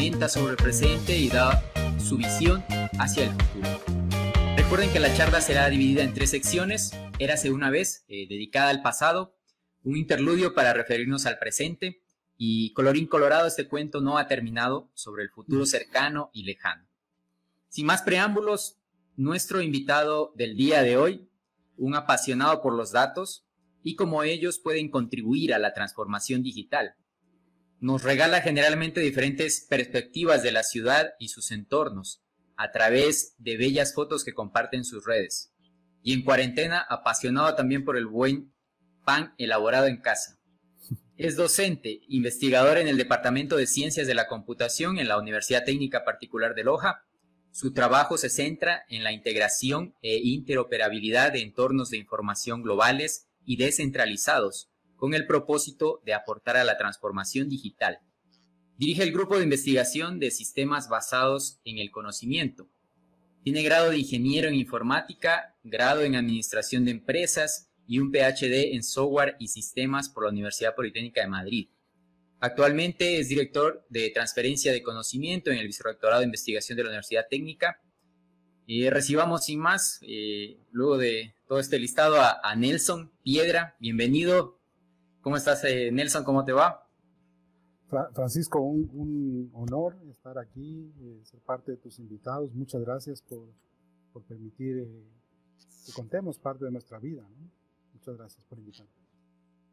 comenta 0.00 0.30
sobre 0.30 0.52
el 0.52 0.56
presente 0.56 1.18
y 1.18 1.28
da 1.28 1.62
su 1.98 2.16
visión 2.16 2.64
hacia 2.98 3.24
el 3.24 3.32
futuro. 3.32 3.68
Recuerden 4.56 4.90
que 4.94 4.98
la 4.98 5.14
charla 5.14 5.42
será 5.42 5.68
dividida 5.68 6.02
en 6.02 6.14
tres 6.14 6.30
secciones. 6.30 6.92
Érase 7.18 7.50
una 7.50 7.68
vez, 7.68 8.06
eh, 8.08 8.26
dedicada 8.26 8.70
al 8.70 8.80
pasado, 8.80 9.36
un 9.82 9.98
interludio 9.98 10.54
para 10.54 10.72
referirnos 10.72 11.26
al 11.26 11.38
presente 11.38 12.02
y 12.38 12.72
colorín 12.72 13.08
colorado 13.08 13.46
este 13.46 13.68
cuento 13.68 14.00
no 14.00 14.16
ha 14.16 14.26
terminado 14.26 14.90
sobre 14.94 15.22
el 15.22 15.28
futuro 15.28 15.66
cercano 15.66 16.30
y 16.32 16.44
lejano. 16.44 16.88
Sin 17.68 17.84
más 17.84 18.00
preámbulos, 18.00 18.78
nuestro 19.16 19.60
invitado 19.60 20.32
del 20.34 20.56
día 20.56 20.80
de 20.80 20.96
hoy, 20.96 21.28
un 21.76 21.94
apasionado 21.94 22.62
por 22.62 22.72
los 22.74 22.90
datos 22.90 23.44
y 23.82 23.96
cómo 23.96 24.22
ellos 24.22 24.60
pueden 24.60 24.90
contribuir 24.90 25.52
a 25.52 25.58
la 25.58 25.74
transformación 25.74 26.42
digital. 26.42 26.94
Nos 27.80 28.02
regala 28.02 28.42
generalmente 28.42 29.00
diferentes 29.00 29.66
perspectivas 29.66 30.42
de 30.42 30.52
la 30.52 30.62
ciudad 30.62 31.14
y 31.18 31.28
sus 31.28 31.50
entornos 31.50 32.22
a 32.58 32.72
través 32.72 33.34
de 33.38 33.56
bellas 33.56 33.94
fotos 33.94 34.22
que 34.22 34.34
comparte 34.34 34.76
en 34.76 34.84
sus 34.84 35.06
redes. 35.06 35.50
Y 36.02 36.12
en 36.12 36.22
cuarentena, 36.22 36.84
apasionado 36.86 37.54
también 37.54 37.86
por 37.86 37.96
el 37.96 38.06
buen 38.06 38.52
pan 39.06 39.34
elaborado 39.38 39.86
en 39.86 39.96
casa. 39.96 40.38
Es 41.16 41.36
docente, 41.36 42.00
investigador 42.08 42.76
en 42.76 42.86
el 42.86 42.98
Departamento 42.98 43.56
de 43.56 43.66
Ciencias 43.66 44.06
de 44.06 44.14
la 44.14 44.26
Computación 44.26 44.98
en 44.98 45.08
la 45.08 45.18
Universidad 45.18 45.64
Técnica 45.64 46.04
Particular 46.04 46.54
de 46.54 46.64
Loja. 46.64 47.04
Su 47.50 47.72
trabajo 47.72 48.18
se 48.18 48.28
centra 48.28 48.84
en 48.90 49.04
la 49.04 49.12
integración 49.12 49.94
e 50.02 50.18
interoperabilidad 50.18 51.32
de 51.32 51.40
entornos 51.40 51.88
de 51.88 51.96
información 51.96 52.62
globales 52.62 53.28
y 53.44 53.56
descentralizados, 53.56 54.69
con 55.00 55.14
el 55.14 55.26
propósito 55.26 56.02
de 56.04 56.12
aportar 56.12 56.58
a 56.58 56.64
la 56.64 56.76
transformación 56.76 57.48
digital. 57.48 58.00
Dirige 58.76 59.02
el 59.02 59.12
grupo 59.12 59.38
de 59.38 59.44
investigación 59.44 60.18
de 60.18 60.30
sistemas 60.30 60.90
basados 60.90 61.58
en 61.64 61.78
el 61.78 61.90
conocimiento. 61.90 62.68
Tiene 63.42 63.62
grado 63.62 63.88
de 63.88 63.96
ingeniero 63.96 64.48
en 64.48 64.54
informática, 64.54 65.56
grado 65.64 66.02
en 66.02 66.16
administración 66.16 66.84
de 66.84 66.90
empresas 66.90 67.70
y 67.86 67.98
un 67.98 68.12
PhD 68.12 68.74
en 68.74 68.82
software 68.82 69.36
y 69.40 69.48
sistemas 69.48 70.10
por 70.10 70.24
la 70.24 70.30
Universidad 70.30 70.74
Politécnica 70.74 71.22
de 71.22 71.28
Madrid. 71.28 71.68
Actualmente 72.38 73.18
es 73.18 73.30
director 73.30 73.86
de 73.88 74.10
transferencia 74.10 74.70
de 74.70 74.82
conocimiento 74.82 75.50
en 75.50 75.56
el 75.56 75.66
Vicerrectorado 75.66 76.20
de 76.20 76.26
Investigación 76.26 76.76
de 76.76 76.84
la 76.84 76.90
Universidad 76.90 77.26
Técnica. 77.28 77.80
Y 78.66 78.90
recibamos 78.90 79.46
sin 79.46 79.60
más, 79.60 79.98
eh, 80.02 80.58
luego 80.72 80.98
de 80.98 81.34
todo 81.48 81.58
este 81.58 81.78
listado, 81.78 82.20
a, 82.20 82.54
Nelson 82.54 83.10
Piedra. 83.22 83.76
Bienvenido. 83.80 84.59
¿Cómo 85.22 85.36
estás, 85.36 85.62
eh, 85.64 85.90
Nelson? 85.92 86.24
¿Cómo 86.24 86.44
te 86.46 86.52
va? 86.52 86.86
Francisco, 88.14 88.60
un, 88.60 89.50
honor 89.52 89.96
estar 90.10 90.38
aquí, 90.38 90.94
eh, 90.98 91.20
ser 91.24 91.40
parte 91.40 91.72
de 91.72 91.76
tus 91.76 91.98
invitados. 91.98 92.54
Muchas 92.54 92.80
gracias 92.80 93.20
por, 93.20 93.52
por 94.12 94.22
permitir 94.22 94.86
que 95.84 95.92
contemos 95.92 96.38
parte 96.38 96.64
de 96.64 96.70
nuestra 96.70 96.98
vida. 96.98 97.22
¿no? 97.22 97.50
Muchas 97.92 98.16
gracias 98.16 98.44
por 98.46 98.58
invitarme. 98.58 98.92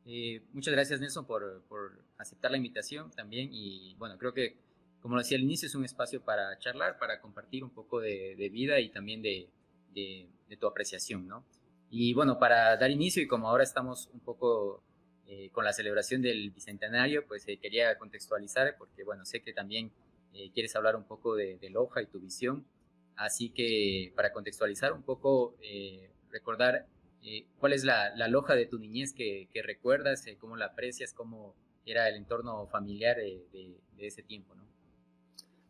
Eh, 0.06 0.44
muchas 0.52 0.74
gracias 0.74 1.00
Nelson 1.00 1.26
por, 1.26 1.64
por, 1.70 2.04
aceptar 2.18 2.52
la 2.52 2.58
invitación 2.58 3.12
también 3.12 3.50
y 3.52 3.94
bueno, 3.96 4.18
creo 4.18 4.34
que 4.34 4.58
como 5.02 5.16
lo 5.16 5.22
decía 5.22 5.38
al 5.38 5.44
inicio 5.44 5.68
es 5.68 5.76
un 5.76 5.84
espacio 5.84 6.22
para 6.22 6.58
charlar, 6.60 6.98
para 6.98 7.22
compartir 7.22 7.64
un 7.64 7.70
poco 7.70 8.00
de, 8.00 8.50
vida 8.52 8.80
y 8.80 8.90
también 8.90 9.22
de, 9.22 9.50
de, 9.94 10.58
tu 10.58 10.66
apreciación, 10.66 11.28
¿no? 11.28 11.44
Y 11.90 12.14
bueno, 12.14 12.40
para 12.40 12.76
dar 12.78 12.90
inicio 12.90 13.22
y 13.22 13.28
como 13.28 13.50
ahora 13.50 13.64
estamos 13.64 14.10
un 14.14 14.22
poco 14.22 14.82
eh, 15.28 15.50
con 15.52 15.66
la 15.66 15.74
celebración 15.74 16.22
del 16.22 16.52
Bicentenario, 16.52 17.26
pues 17.28 17.48
eh, 17.48 17.58
quería 17.58 17.98
contextualizar 17.98 18.76
porque 18.78 19.04
bueno, 19.04 19.26
sé 19.26 19.42
que 19.42 19.54
también 19.54 19.92
quieres 20.54 20.76
hablar 20.76 20.96
un 20.96 21.04
poco 21.04 21.36
de, 21.36 21.58
Loja 21.72 22.00
y 22.04 22.06
tu 22.06 22.20
visión, 22.20 22.64
así 23.16 23.50
que 23.50 24.14
para 24.16 24.32
contextualizar 24.32 24.94
un 24.94 25.02
poco, 25.02 25.56
recordar 26.30 26.86
eh, 27.30 27.46
¿Cuál 27.60 27.74
es 27.74 27.84
la, 27.84 28.16
loja 28.30 28.56
de 28.56 28.66
tu 28.66 28.80
niñez 28.80 29.14
que, 29.14 29.50
recuerdas? 29.64 30.26
Eh, 30.28 30.38
¿Cómo 30.40 30.56
la 30.56 30.68
aprecias? 30.68 31.14
¿Cómo 31.14 31.56
era 31.86 32.08
el 32.08 32.16
entorno 32.16 32.68
familiar 32.68 33.18
de, 33.18 33.78
ese 33.98 34.24
tiempo? 34.24 34.56
¿no? 34.56 34.64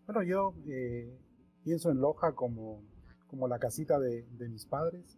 Bueno, 0.05 0.23
yo 0.23 0.53
eh, 0.67 1.17
pienso 1.63 1.89
en 1.89 1.99
Loja 1.99 2.33
como, 2.33 2.83
como 3.27 3.47
la 3.47 3.59
casita 3.59 3.99
de, 3.99 4.25
mis 4.49 4.65
padres 4.65 5.17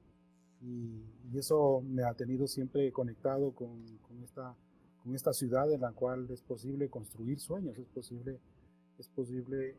y, 0.62 1.38
eso 1.38 1.82
me 1.82 2.04
ha 2.04 2.14
tenido 2.16 2.48
siempre 2.48 2.92
conectado 2.92 3.52
con, 3.52 3.86
esta, 4.24 4.56
con 5.04 5.14
esta 5.14 5.32
ciudad 5.32 5.72
en 5.72 5.82
la 5.82 5.92
cual 5.92 6.28
es 6.32 6.42
posible 6.42 6.90
construir 6.90 7.40
sueños, 7.40 7.78
es 7.78 7.88
posible, 7.88 8.40
es 8.98 9.08
posible 9.10 9.76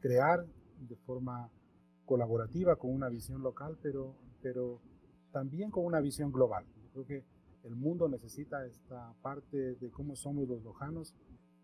crear 0.00 0.44
de 0.88 0.96
forma 0.96 1.48
colaborativa 2.04 2.76
con 2.76 2.92
una 2.92 3.08
visión 3.08 3.40
local, 3.40 3.78
pero, 3.82 4.16
pero 4.42 4.80
también 5.32 5.70
con 5.70 5.84
una 5.84 6.00
visión 6.00 6.32
global. 6.32 6.64
Yo 6.82 6.90
creo 6.92 7.06
que 7.06 7.24
el 7.68 7.76
mundo 7.76 8.08
necesita 8.08 8.66
esta 8.66 9.14
parte 9.22 9.76
de 9.76 9.90
cómo 9.90 10.16
somos 10.16 10.48
los 10.48 10.62
lojanos, 10.62 11.14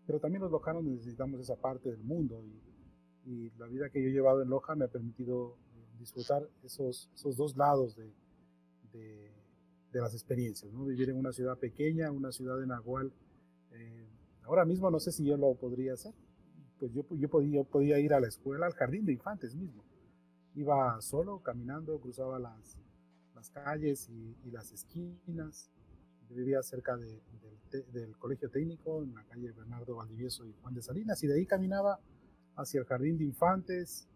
pero 0.07 0.19
también 0.19 0.41
los 0.41 0.51
lojanos 0.51 0.83
necesitamos 0.83 1.41
esa 1.41 1.57
parte 1.57 1.91
del 1.91 2.03
mundo 2.03 2.41
y, 2.43 3.51
la 3.59 3.67
vida 3.67 3.89
que 3.89 4.01
yo 4.01 4.09
he 4.09 4.11
llevado 4.11 4.41
en 4.41 4.49
Loja 4.49 4.73
me 4.73 4.85
ha 4.85 4.87
permitido 4.87 5.55
disfrutar 5.99 6.41
esos, 6.63 7.07
esos 7.13 7.37
dos 7.37 7.55
lados 7.55 7.95
de, 7.95 8.11
de, 8.93 9.31
las 9.93 10.13
experiencias, 10.13 10.71
¿no? 10.71 10.85
vivir 10.85 11.09
en 11.09 11.17
una 11.17 11.33
ciudad 11.33 11.57
pequeña, 11.57 12.11
una 12.11 12.31
ciudad 12.31 12.61
en 12.63 12.69
la 12.69 12.79
cual 12.79 13.11
eh, 13.71 14.07
ahora 14.43 14.63
mismo 14.63 14.89
no 14.89 14.99
sé 14.99 15.11
si 15.11 15.25
yo 15.25 15.35
lo 15.35 15.53
podría 15.55 15.93
hacer, 15.93 16.13
pues 16.79 16.93
yo, 16.93 17.05
yo, 17.11 17.29
podía, 17.65 17.99
ir 17.99 18.13
a 18.13 18.19
la 18.19 18.27
escuela, 18.27 18.65
al 18.65 18.73
jardín 18.73 19.05
de 19.05 19.13
infantes 19.13 19.53
mismo, 19.53 19.83
iba 20.55 20.99
solo, 21.01 21.41
caminando, 21.43 21.99
cruzaba 21.99 22.39
las, 22.39 22.77
calles 23.51 24.09
y, 24.09 24.51
las 24.51 24.71
esquinas. 24.71 25.71
Yo 26.29 26.35
vivía 26.35 26.61
cerca 26.63 26.95
del 26.95 28.17
colegio 28.17 28.49
técnico, 28.49 29.03
en 29.03 29.13
la 29.13 29.23
calle 29.25 29.51
Bernardo 29.51 29.95
Valdivieso 29.95 30.45
y 30.45 30.53
Juan 30.61 30.73
de 30.73 30.81
Salinas, 30.81 31.21
y 31.23 31.27
de 31.27 31.35
ahí 31.35 31.45
caminaba 31.45 31.99
hacia 32.55 32.79
el 32.79 32.85
jardín 32.85 33.17
de 33.17 33.25
infantes 33.25 34.07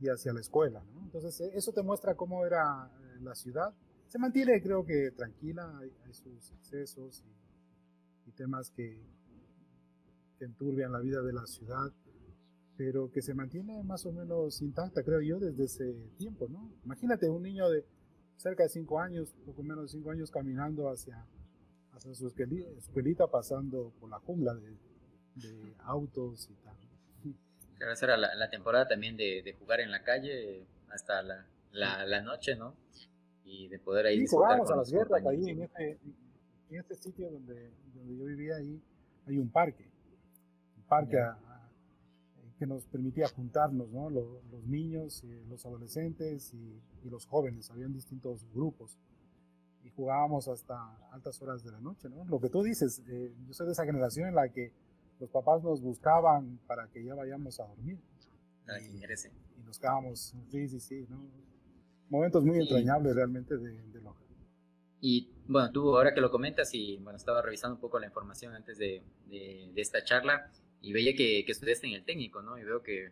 y 0.00 0.08
hacia 0.08 0.32
la 0.32 0.40
escuela. 0.40 0.82
Entonces, 1.02 1.40
e, 1.40 1.56
eso 1.56 1.72
te 1.72 1.82
muestra 1.82 2.14
cómo 2.14 2.44
era 2.44 2.90
eh, 3.00 3.20
la 3.20 3.34
ciudad. 3.34 3.72
Se 4.12 4.18
mantiene, 4.18 4.60
creo 4.60 4.84
que 4.84 5.10
tranquila, 5.12 5.78
hay, 5.78 6.12
sus 6.12 6.52
excesos 6.52 7.24
y, 8.26 8.32
temas 8.32 8.70
que, 8.70 9.00
que 10.38 10.44
enturbian 10.44 10.92
la 10.92 10.98
vida 10.98 11.22
de 11.22 11.32
la 11.32 11.46
ciudad, 11.46 11.90
pero 12.76 13.10
que 13.10 13.22
se 13.22 13.32
mantiene 13.32 13.82
más 13.84 14.04
o 14.04 14.12
menos 14.12 14.60
intacta, 14.60 15.02
creo 15.02 15.22
yo, 15.22 15.38
desde 15.38 15.64
ese 15.64 15.94
tiempo, 16.18 16.46
¿no? 16.46 16.70
Imagínate 16.84 17.30
un 17.30 17.42
niño 17.42 17.70
de 17.70 17.86
cerca 18.36 18.64
de 18.64 18.68
cinco 18.68 19.00
años, 19.00 19.32
poco 19.46 19.62
menos 19.62 19.84
de 19.84 19.88
cinco 19.88 20.10
años, 20.10 20.30
caminando 20.30 20.90
hacia, 20.90 21.26
hacia 21.92 22.14
su 22.14 22.26
escuelita, 22.26 23.28
pasando 23.28 23.94
por 23.98 24.10
la 24.10 24.18
jungla 24.18 24.52
de, 24.54 24.76
autos 25.84 26.50
y 26.50 26.54
tal. 26.56 26.76
Claro, 27.78 27.92
esa 27.94 28.04
era 28.04 28.18
la, 28.18 28.50
temporada 28.50 28.86
también 28.88 29.16
de, 29.16 29.56
jugar 29.58 29.80
en 29.80 29.90
la 29.90 30.02
calle 30.02 30.66
hasta 30.90 31.22
la, 31.22 31.46
la, 31.72 32.20
noche, 32.20 32.56
¿no? 32.56 32.76
Y 33.44 33.68
de 33.68 33.78
poder 33.78 34.06
ahí 34.06 34.26
sí, 34.26 34.34
jugábamos 34.34 34.70
a 34.70 34.76
las 34.76 34.90
guerras 34.90 35.24
ahí 35.26 35.50
en 35.50 35.62
este, 35.62 35.98
en 36.70 36.76
este 36.80 36.94
sitio 36.94 37.30
donde, 37.30 37.70
donde 37.94 38.16
yo 38.16 38.24
vivía 38.24 38.56
ahí 38.56 38.80
hay 39.26 39.38
un 39.38 39.50
parque, 39.50 39.90
un 40.76 40.84
parque 40.84 41.18
que 42.58 42.66
nos 42.66 42.86
permitía 42.86 43.28
juntarnos, 43.28 43.90
¿no? 43.90 44.08
los, 44.10 44.64
niños, 44.66 45.24
los 45.48 45.66
adolescentes 45.66 46.54
y, 46.54 46.80
los 47.10 47.26
jóvenes, 47.26 47.70
habían 47.70 47.92
distintos 47.92 48.46
grupos 48.54 48.96
y 49.82 49.90
jugábamos 49.90 50.46
hasta 50.46 50.96
altas 51.10 51.42
horas 51.42 51.64
de 51.64 51.72
la 51.72 51.80
noche. 51.80 52.08
¿no? 52.08 52.24
Lo 52.24 52.40
que 52.40 52.48
tú 52.48 52.62
dices, 52.62 53.02
eh, 53.08 53.34
yo 53.46 53.52
soy 53.52 53.66
de 53.66 53.72
esa 53.72 53.84
generación 53.84 54.28
en 54.28 54.36
la 54.36 54.48
que 54.48 54.72
los 55.18 55.28
papás 55.30 55.62
nos 55.64 55.82
buscaban 55.82 56.60
para 56.68 56.86
que 56.86 57.04
ya 57.04 57.14
vayamos 57.14 57.58
a 57.58 57.66
dormir. 57.66 57.98
y, 58.80 59.02
y, 59.02 59.64
nos 59.64 59.78
quedábamos, 59.78 60.34
sí, 60.50 60.68
sí, 60.68 60.80
sí, 60.80 61.06
¿no? 61.08 61.20
Momentos 62.12 62.44
muy 62.44 62.58
entrañables 62.58 63.16
realmente 63.16 63.56
de, 63.56 63.82
de 63.82 64.00
Loja. 64.00 64.20
Y 65.00 65.30
bueno, 65.48 65.72
tú 65.72 65.96
ahora 65.96 66.14
que 66.14 66.20
lo 66.20 66.30
comentas 66.30 66.72
y 66.74 66.98
bueno, 66.98 67.16
estaba 67.16 67.42
revisando 67.42 67.74
un 67.74 67.80
poco 67.80 67.98
la 67.98 68.06
información 68.06 68.54
antes 68.54 68.78
de, 68.78 69.02
de, 69.28 69.70
de 69.74 69.80
esta 69.80 70.04
charla, 70.04 70.50
y 70.82 70.92
veía 70.92 71.14
que, 71.14 71.44
que, 71.46 71.52
estudiaste 71.52 71.86
en 71.86 71.94
el 71.94 72.04
técnico, 72.04 72.42
¿no? 72.42 72.58
Y 72.58 72.64
veo 72.64 72.82
que 72.82 73.10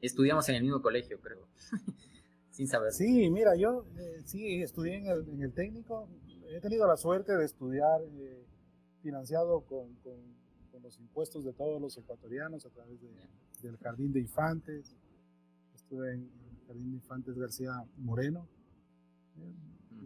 estudiamos 0.00 0.48
en 0.48 0.56
el 0.56 0.62
mismo 0.62 0.82
colegio, 0.82 1.20
creo, 1.20 1.46
sin 2.50 2.66
saber. 2.68 2.92
Sí, 2.92 3.30
mira, 3.30 3.54
yo 3.56 3.86
eh, 3.98 4.20
sí 4.24 4.62
estudié 4.62 4.96
en 4.96 5.06
el, 5.06 5.28
en 5.28 5.42
el, 5.42 5.52
técnico. 5.52 6.08
He 6.50 6.60
tenido 6.60 6.86
la 6.86 6.96
suerte 6.96 7.36
de 7.36 7.44
estudiar 7.44 8.02
eh, 8.18 8.44
financiado 9.00 9.60
con, 9.62 9.94
con, 10.02 10.42
los 10.82 10.98
impuestos 10.98 11.44
de 11.44 11.52
todos 11.52 11.80
los 11.80 11.96
ecuatorianos 11.96 12.66
a 12.66 12.70
través 12.70 12.98
del 13.62 13.76
Jardín 13.76 14.12
de 14.12 14.18
Infantes. 14.18 14.96
Estuve 15.76 16.14
en 16.14 16.41
Jardín 16.72 16.90
de 16.90 16.96
Infantes 16.96 17.38
García 17.38 17.72
Moreno. 17.98 18.48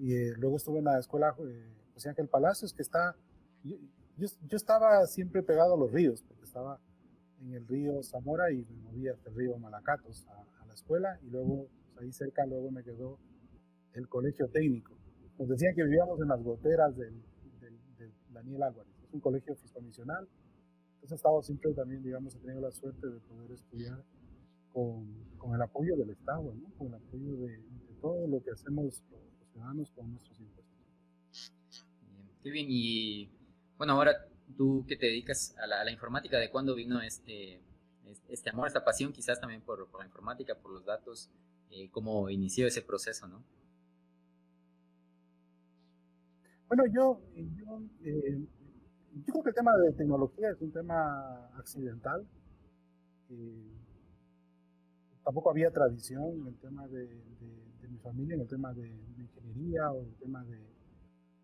y 0.00 0.30
luego 0.34 0.56
estuve 0.56 0.78
en 0.78 0.84
la 0.84 0.98
escuela 0.98 1.34
José 1.94 2.08
Ángel 2.10 2.28
Palacios, 2.28 2.72
que 2.72 2.82
está... 2.82 3.14
Yo, 3.62 3.76
yo, 4.16 4.56
estaba 4.56 5.06
siempre 5.06 5.42
pegado 5.42 5.74
a 5.74 5.76
los 5.76 5.92
ríos, 5.92 6.24
estaba 6.42 6.80
en 7.40 7.54
el 7.54 7.66
río 7.66 8.02
Zamora 8.02 8.50
y 8.50 8.64
me 8.64 8.76
moví 8.78 9.08
hasta 9.08 9.28
el 9.28 9.36
río 9.36 9.58
Malacatos 9.58 10.26
a, 10.28 10.66
la 10.66 10.74
escuela 10.74 11.18
y 11.22 11.30
luego 11.30 11.68
pues, 11.94 12.04
ahí 12.04 12.12
cerca 12.12 12.44
luego 12.46 12.70
me 12.70 12.82
quedó 12.82 13.18
el 13.92 14.08
colegio 14.08 14.48
técnico. 14.48 14.96
Nos 15.38 15.48
decían 15.48 15.74
que 15.74 15.84
vivíamos 15.84 16.20
en 16.20 16.28
las 16.28 16.42
goteras 16.42 16.96
del, 16.96 17.22
Daniel 18.30 18.62
Álvarez, 18.64 18.92
es 19.02 19.12
un 19.12 19.20
colegio 19.20 19.54
fiscomisional. 19.54 20.28
Entonces 20.94 21.12
he 21.12 21.14
estado 21.14 21.42
siempre 21.42 21.72
también, 21.72 22.02
digamos, 22.02 22.34
he 22.34 22.38
tenido 22.38 22.60
la 22.60 22.70
suerte 22.70 23.06
de 23.06 23.20
poder 23.20 23.52
estudiar 23.52 24.04
con, 24.76 25.06
con 25.38 25.54
el 25.54 25.62
apoyo 25.62 25.96
del 25.96 26.10
Estado, 26.10 26.54
¿no? 26.54 26.68
con 26.76 26.88
el 26.88 26.94
apoyo 26.96 27.34
de, 27.46 27.64
todo 28.02 28.28
lo 28.28 28.42
que 28.42 28.50
hacemos 28.50 28.84
los, 28.84 29.02
ciudadanos 29.50 29.90
con 29.92 30.10
nuestros 30.10 30.38
impuestos. 30.38 30.76
Bien, 32.02 32.28
qué 32.42 32.50
bien, 32.50 32.66
y 32.68 33.30
bueno, 33.78 33.94
ahora 33.94 34.28
tú 34.54 34.84
que 34.86 34.96
te 34.96 35.06
dedicas 35.06 35.56
a 35.56 35.66
la, 35.66 35.90
informática, 35.90 36.38
¿de 36.38 36.50
cuándo 36.50 36.74
vino 36.74 37.00
este, 37.00 37.62
este 38.28 38.50
amor, 38.50 38.66
esta 38.66 38.84
pasión 38.84 39.14
quizás 39.14 39.40
también 39.40 39.62
por, 39.62 39.88
la 39.98 40.04
informática, 40.04 40.54
por 40.54 40.72
los 40.72 40.84
datos? 40.84 41.30
Eh, 41.70 41.88
¿Cómo 41.90 42.28
inició 42.28 42.66
ese 42.66 42.82
proceso, 42.82 43.26
no? 43.26 43.42
Bueno, 46.68 46.84
yo, 46.94 47.22
yo, 47.34 47.80
eh, 48.04 48.46
yo, 49.14 49.32
creo 49.32 49.42
que 49.42 49.48
el 49.48 49.54
tema 49.54 49.74
de 49.78 49.92
tecnología 49.94 50.50
es 50.50 50.60
un 50.60 50.70
tema 50.70 51.48
accidental. 51.56 52.26
Eh, 53.30 53.75
tampoco 55.26 55.50
había 55.50 55.72
tradición 55.72 56.40
en 56.40 56.46
el 56.46 56.56
tema 56.60 56.86
de, 56.86 57.04
mi 57.90 57.98
familia, 57.98 58.36
en 58.36 58.42
el 58.42 58.48
tema 58.48 58.72
de, 58.72 58.88
ingeniería 58.88 59.90
o 59.90 60.04
el 60.04 60.14
tema 60.14 60.44
de, 60.44 60.58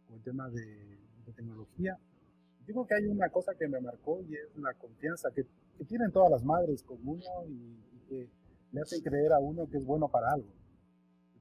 o 0.08 0.14
el 0.14 0.22
tema 0.22 0.48
de 0.50 0.98
tecnología 1.34 1.98
digo 2.66 2.86
que 2.86 2.94
hay 2.94 3.06
una 3.06 3.28
cosa 3.30 3.52
que 3.58 3.66
me 3.66 3.80
marcó 3.80 4.22
y 4.22 4.34
es 4.34 4.56
la 4.56 4.72
confianza 4.74 5.30
que, 5.34 5.46
tienen 5.88 6.12
todas 6.12 6.30
las 6.30 6.44
madres 6.44 6.84
con 6.84 6.96
uno 7.04 7.24
y, 7.48 7.76
que 8.08 8.30
le 8.70 8.80
hacen 8.80 9.02
creer 9.02 9.32
a 9.32 9.40
uno 9.40 9.68
que 9.68 9.78
es 9.78 9.84
bueno 9.84 10.08
para 10.08 10.30
algo. 10.32 10.48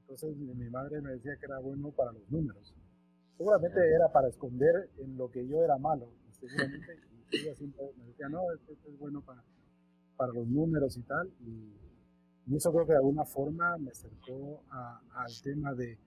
Entonces 0.00 0.36
mi 0.36 0.68
madre 0.68 1.00
me 1.00 1.12
decía 1.12 1.36
que 1.38 1.46
era 1.46 1.60
bueno 1.60 1.92
para 1.92 2.10
los 2.10 2.28
números. 2.28 2.74
Seguramente 3.36 3.78
era 3.94 4.10
para 4.10 4.28
esconder 4.28 4.90
en 4.98 5.16
lo 5.16 5.30
que 5.30 5.46
yo 5.46 5.62
era 5.62 5.78
malo. 5.78 6.08
Seguramente 6.40 6.98
y 7.30 7.36
ella 7.36 7.54
siempre 7.54 7.84
me 7.96 8.06
decía, 8.06 8.28
no, 8.28 8.40
esto, 8.52 8.72
es 8.72 8.98
bueno 8.98 9.22
para, 9.22 9.44
para 10.16 10.32
los 10.32 10.46
números 10.48 10.96
y 10.96 11.02
tal. 11.02 11.30
Y, 11.40 11.72
eso 12.50 12.72
creo 12.72 12.86
que 12.86 12.92
de 12.92 12.98
alguna 12.98 13.24
forma 13.24 13.78
me 13.78 13.90
acercó 13.90 14.62
al 14.70 15.32
tema 15.42 15.74
de, 15.74 15.98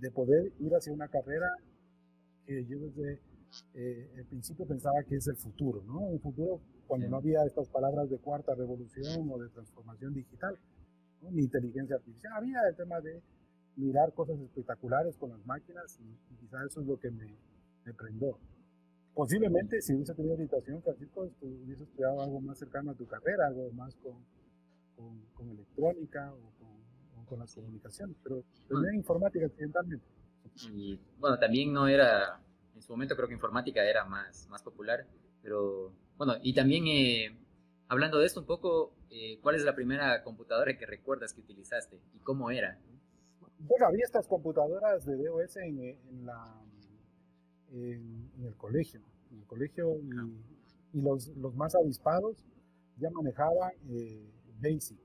de 0.00 0.10
poder 0.10 0.52
ir 0.60 0.72
hacia 0.74 0.92
una 0.92 1.08
carrera 1.08 1.48
que 2.46 2.64
yo 2.66 2.78
desde 2.78 3.20
eh, 3.74 4.08
al 4.16 4.24
principio 4.26 4.66
pensaba 4.66 5.02
que 5.08 5.16
es 5.16 5.26
el 5.26 5.36
futuro, 5.36 5.82
¿no? 5.84 5.98
Un 5.98 6.20
futuro 6.20 6.60
cuando 6.86 7.08
no 7.08 7.16
había 7.16 7.44
estas 7.44 7.68
palabras 7.68 8.08
de 8.08 8.18
cuarta 8.18 8.54
revolución 8.54 9.28
o 9.30 9.38
de 9.38 9.48
transformación 9.50 10.14
digital, 10.14 10.56
ni 11.30 11.42
inteligencia 11.42 11.96
artificial. 11.96 12.32
Había 12.34 12.60
el 12.68 12.76
tema 12.76 13.00
de 13.00 13.22
mirar 13.76 14.12
cosas 14.14 14.38
espectaculares 14.40 15.16
con 15.16 15.30
las 15.30 15.44
máquinas 15.46 15.98
y, 16.00 16.36
quizás 16.36 16.66
eso 16.70 16.80
es 16.80 16.86
lo 16.86 16.98
que 16.98 17.10
me, 17.10 17.36
me 17.84 17.94
prendó. 17.94 18.38
Posiblemente 19.14 19.80
si 19.82 19.94
hubiese 19.94 20.14
tenido 20.14 20.34
orientación, 20.34 20.82
Francisco, 20.82 21.28
hubiese 21.42 21.82
estudiado 21.82 22.20
algo 22.20 22.40
más 22.40 22.58
cercano 22.58 22.92
a 22.92 22.94
tu 22.94 23.06
carrera, 23.06 23.48
algo 23.48 23.70
más 23.72 23.94
con, 23.96 24.14
con, 25.34 25.50
electrónica 25.50 26.32
o 26.32 26.52
con, 26.58 27.24
con, 27.26 27.38
las 27.38 27.54
comunicaciones, 27.54 28.16
pero 28.22 28.42
tenía 28.68 28.94
informática 28.94 29.46
accidentalmente. 29.46 30.04
Y 30.72 30.98
bueno, 31.18 31.38
también 31.38 31.72
no 31.72 31.86
era 31.86 32.40
en 32.80 32.82
su 32.82 32.92
momento 32.92 33.14
creo 33.14 33.28
que 33.28 33.34
informática 33.34 33.84
era 33.84 34.04
más, 34.06 34.48
más 34.48 34.62
popular, 34.62 35.06
pero 35.42 35.92
bueno, 36.16 36.34
y 36.42 36.54
también 36.54 36.86
eh, 36.86 37.36
hablando 37.88 38.18
de 38.18 38.26
esto 38.26 38.40
un 38.40 38.46
poco, 38.46 38.94
eh, 39.10 39.38
¿cuál 39.42 39.56
es 39.56 39.64
la 39.64 39.74
primera 39.74 40.22
computadora 40.22 40.76
que 40.76 40.86
recuerdas 40.86 41.34
que 41.34 41.40
utilizaste 41.40 42.00
y 42.14 42.18
cómo 42.20 42.50
era? 42.50 42.78
Bueno, 43.58 43.86
había 43.86 44.04
estas 44.04 44.26
computadoras 44.26 45.04
de 45.04 45.16
DOS 45.16 45.56
en, 45.58 45.78
en, 45.78 46.26
la, 46.26 46.62
en, 47.70 48.30
el 48.42 48.56
colegio, 48.56 49.02
en 49.30 49.40
el 49.40 49.46
colegio 49.46 49.98
y, 49.98 50.98
y 50.98 51.02
los, 51.02 51.28
los, 51.36 51.54
más 51.54 51.74
avispados 51.74 52.46
ya 52.96 53.10
manejaban 53.10 53.72
eh, 53.90 54.26
BASIC, 54.60 54.98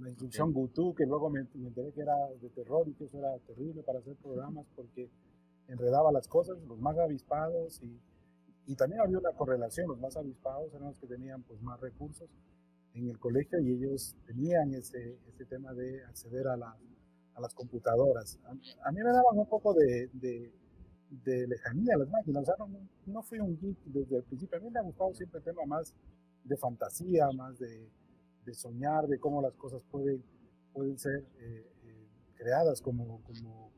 la 0.00 0.08
instrucción 0.08 0.52
okay. 0.56 0.94
que 0.96 1.06
luego 1.06 1.30
me, 1.30 1.46
me, 1.54 1.68
enteré 1.68 1.92
que 1.92 2.00
era 2.00 2.14
de 2.40 2.48
terror 2.50 2.88
y 2.88 2.94
que 2.94 3.04
eso 3.04 3.18
era 3.18 3.38
terrible 3.46 3.82
para 3.82 4.00
hacer 4.00 4.16
programas 4.16 4.66
porque 4.74 5.08
enredaba 5.68 6.12
las 6.12 6.28
cosas, 6.28 6.58
los 6.66 6.78
más 6.78 6.98
avispados 6.98 7.80
y, 7.82 8.00
y 8.66 8.76
también 8.76 9.00
había 9.00 9.18
una 9.18 9.32
correlación, 9.32 9.88
los 9.88 9.98
más 9.98 10.16
avispados 10.16 10.72
eran 10.74 10.88
los 10.88 10.98
que 10.98 11.06
tenían 11.06 11.42
pues 11.42 11.60
más 11.62 11.80
recursos 11.80 12.28
en 12.94 13.08
el 13.08 13.18
colegio 13.18 13.58
y 13.60 13.72
ellos 13.72 14.16
tenían 14.26 14.74
ese, 14.74 15.18
ese 15.28 15.44
tema 15.46 15.72
de 15.74 16.04
acceder 16.04 16.48
a, 16.48 16.56
la, 16.56 16.76
a 17.34 17.40
las 17.40 17.54
computadoras. 17.54 18.38
A, 18.44 18.92
mí 18.92 18.98
me 19.02 19.10
daban 19.10 19.38
un 19.38 19.48
poco 19.48 19.74
de, 19.74 20.08
de, 20.12 20.52
de 21.24 21.46
lejanía 21.46 21.96
las 21.96 22.08
máquinas, 22.08 22.42
o 22.42 22.46
sea, 22.46 22.54
no, 22.58 22.68
no, 23.06 23.22
fui 23.22 23.38
un 23.38 23.58
geek 23.58 23.78
desde 23.86 24.16
el 24.16 24.24
principio, 24.24 24.58
a 24.58 24.60
mí 24.60 24.70
me 24.70 24.78
ha 24.78 24.82
gustado 24.82 25.14
siempre 25.14 25.38
el 25.38 25.44
tema 25.44 25.64
más 25.66 25.94
de 26.44 26.56
fantasía, 26.56 27.28
más 27.34 27.58
de, 27.58 27.88
de 28.44 28.54
soñar, 28.54 29.06
de 29.06 29.18
cómo 29.18 29.42
las 29.42 29.54
cosas 29.54 29.82
pueden, 29.90 30.22
pueden 30.72 30.98
ser 30.98 31.24
eh, 31.38 31.72
eh, 31.84 32.08
creadas 32.36 32.80
como, 32.80 33.22
como 33.22 33.72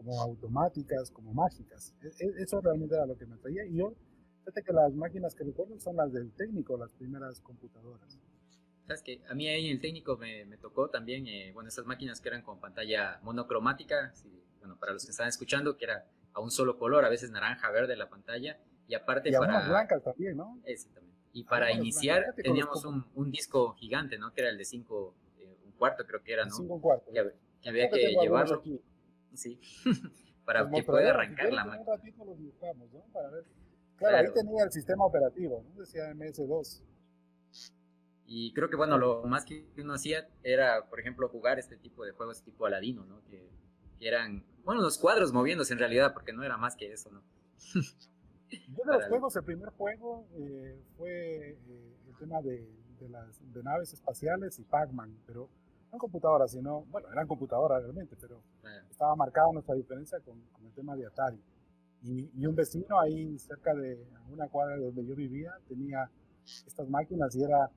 como 0.00 0.20
automáticas, 0.22 1.10
como 1.10 1.32
mágicas. 1.34 1.94
E, 2.00 2.06
e, 2.06 2.42
eso 2.42 2.60
realmente 2.60 2.94
era 2.94 3.06
lo 3.06 3.16
que 3.16 3.26
me 3.26 3.36
traía. 3.36 3.66
Y 3.66 3.76
yo, 3.76 3.94
fíjate 4.38 4.62
que 4.62 4.72
las 4.72 4.94
máquinas 4.94 5.34
que 5.34 5.44
recuerdo 5.44 5.78
son 5.78 5.96
las 5.96 6.12
del 6.12 6.32
técnico, 6.32 6.76
las 6.78 6.92
primeras 6.94 7.40
computadoras. 7.40 8.18
Sabes 8.86 9.02
que 9.02 9.22
a 9.28 9.34
mí 9.34 9.46
ahí 9.46 9.66
en 9.66 9.72
el 9.72 9.80
técnico 9.80 10.16
me, 10.16 10.44
me 10.46 10.56
tocó 10.56 10.88
también, 10.88 11.26
eh, 11.26 11.52
bueno, 11.52 11.68
esas 11.68 11.84
máquinas 11.84 12.20
que 12.20 12.28
eran 12.28 12.42
con 12.42 12.58
pantalla 12.58 13.20
monocromática, 13.22 14.12
bueno, 14.58 14.78
para 14.78 14.92
los 14.92 15.04
que 15.04 15.10
están 15.10 15.28
escuchando, 15.28 15.76
que 15.76 15.84
era 15.84 16.06
a 16.32 16.40
un 16.40 16.50
solo 16.50 16.78
color, 16.78 17.04
a 17.04 17.08
veces 17.08 17.30
naranja, 17.30 17.70
verde 17.70 17.94
la 17.96 18.08
pantalla, 18.08 18.58
y 18.88 18.94
aparte 18.94 19.28
y 19.28 19.32
para... 19.32 19.68
blancas 19.68 20.02
también, 20.02 20.36
¿no? 20.36 20.60
Exactamente. 20.64 21.09
Y 21.32 21.44
para 21.44 21.72
iniciar 21.72 22.34
teníamos 22.34 22.84
un, 22.84 23.04
un, 23.14 23.30
disco 23.30 23.74
gigante, 23.74 24.18
¿no? 24.18 24.32
Que 24.32 24.40
era 24.40 24.50
el 24.50 24.58
de 24.58 24.64
5, 24.64 25.14
eh, 25.38 25.56
un 25.64 25.72
cuarto 25.72 26.04
creo 26.06 26.22
que 26.22 26.32
era, 26.32 26.44
¿no? 26.44 26.54
5 26.54 26.80
cuartos. 26.80 27.14
Que, 27.14 27.32
que 27.62 27.68
había 27.68 27.88
que 27.88 28.16
llevarlo. 28.20 28.62
Sí, 29.34 29.60
para 30.44 30.68
que 30.68 30.82
pueda 30.82 31.10
arrancar 31.10 31.52
la 31.52 31.64
máquina. 31.64 32.00
Claro, 33.96 34.16
ahí 34.16 34.34
tenía 34.34 34.64
el 34.64 34.72
sistema 34.72 35.04
operativo, 35.04 35.62
¿no? 35.68 35.80
Decía 35.80 36.10
MS2. 36.14 36.82
Y 38.26 38.52
creo 38.54 38.70
que, 38.70 38.76
bueno, 38.76 38.96
lo 38.96 39.24
más 39.24 39.44
que 39.44 39.66
uno 39.76 39.94
hacía 39.94 40.28
era, 40.42 40.88
por 40.88 41.00
ejemplo, 41.00 41.28
jugar 41.28 41.58
este 41.58 41.76
tipo 41.76 42.04
de 42.04 42.12
juegos 42.12 42.42
tipo 42.42 42.64
Aladino, 42.64 43.04
¿no? 43.04 43.22
Que, 43.24 43.50
eran, 44.00 44.46
bueno, 44.64 44.80
los 44.80 44.96
cuadros 44.96 45.32
moviéndose 45.32 45.74
en 45.74 45.78
realidad, 45.78 46.14
porque 46.14 46.32
no 46.32 46.42
era 46.42 46.56
más 46.56 46.74
que 46.74 46.90
eso, 46.90 47.10
¿no? 47.10 47.22
Yo 48.50 48.84
de 48.84 48.92
los 48.92 49.06
juegos, 49.06 49.36
el 49.36 49.44
primer 49.44 49.68
juego 49.70 50.26
eh, 50.34 50.82
fue 50.96 51.50
eh, 51.50 51.96
el 52.08 52.16
tema 52.18 52.40
de, 52.42 52.68
de, 52.98 53.08
las 53.08 53.52
de 53.52 53.62
naves 53.62 53.92
espaciales 53.92 54.58
y 54.58 54.64
Pac-Man, 54.64 55.16
pero 55.26 55.48
no 55.92 55.98
computadoras, 55.98 56.52
sino, 56.52 56.82
bueno, 56.90 57.08
eran 57.12 57.26
computadoras 57.26 57.82
realmente, 57.82 58.16
pero 58.20 58.42
estaba 58.90 59.14
marcada 59.16 59.52
nuestra 59.52 59.74
diferencia 59.74 60.20
con, 60.20 60.40
el 60.64 60.72
tema 60.72 60.96
de 60.96 61.06
Atari. 61.06 61.40
Y, 62.02 62.30
y, 62.34 62.46
un 62.46 62.54
vecino 62.54 62.98
ahí 62.98 63.38
cerca 63.38 63.74
de 63.74 64.06
una 64.30 64.48
cuadra 64.48 64.76
donde 64.76 65.04
yo 65.04 65.14
vivía 65.14 65.52
tenía 65.68 66.10
estas 66.44 66.88
máquinas 66.88 67.34
y 67.36 67.42
era, 67.42 67.70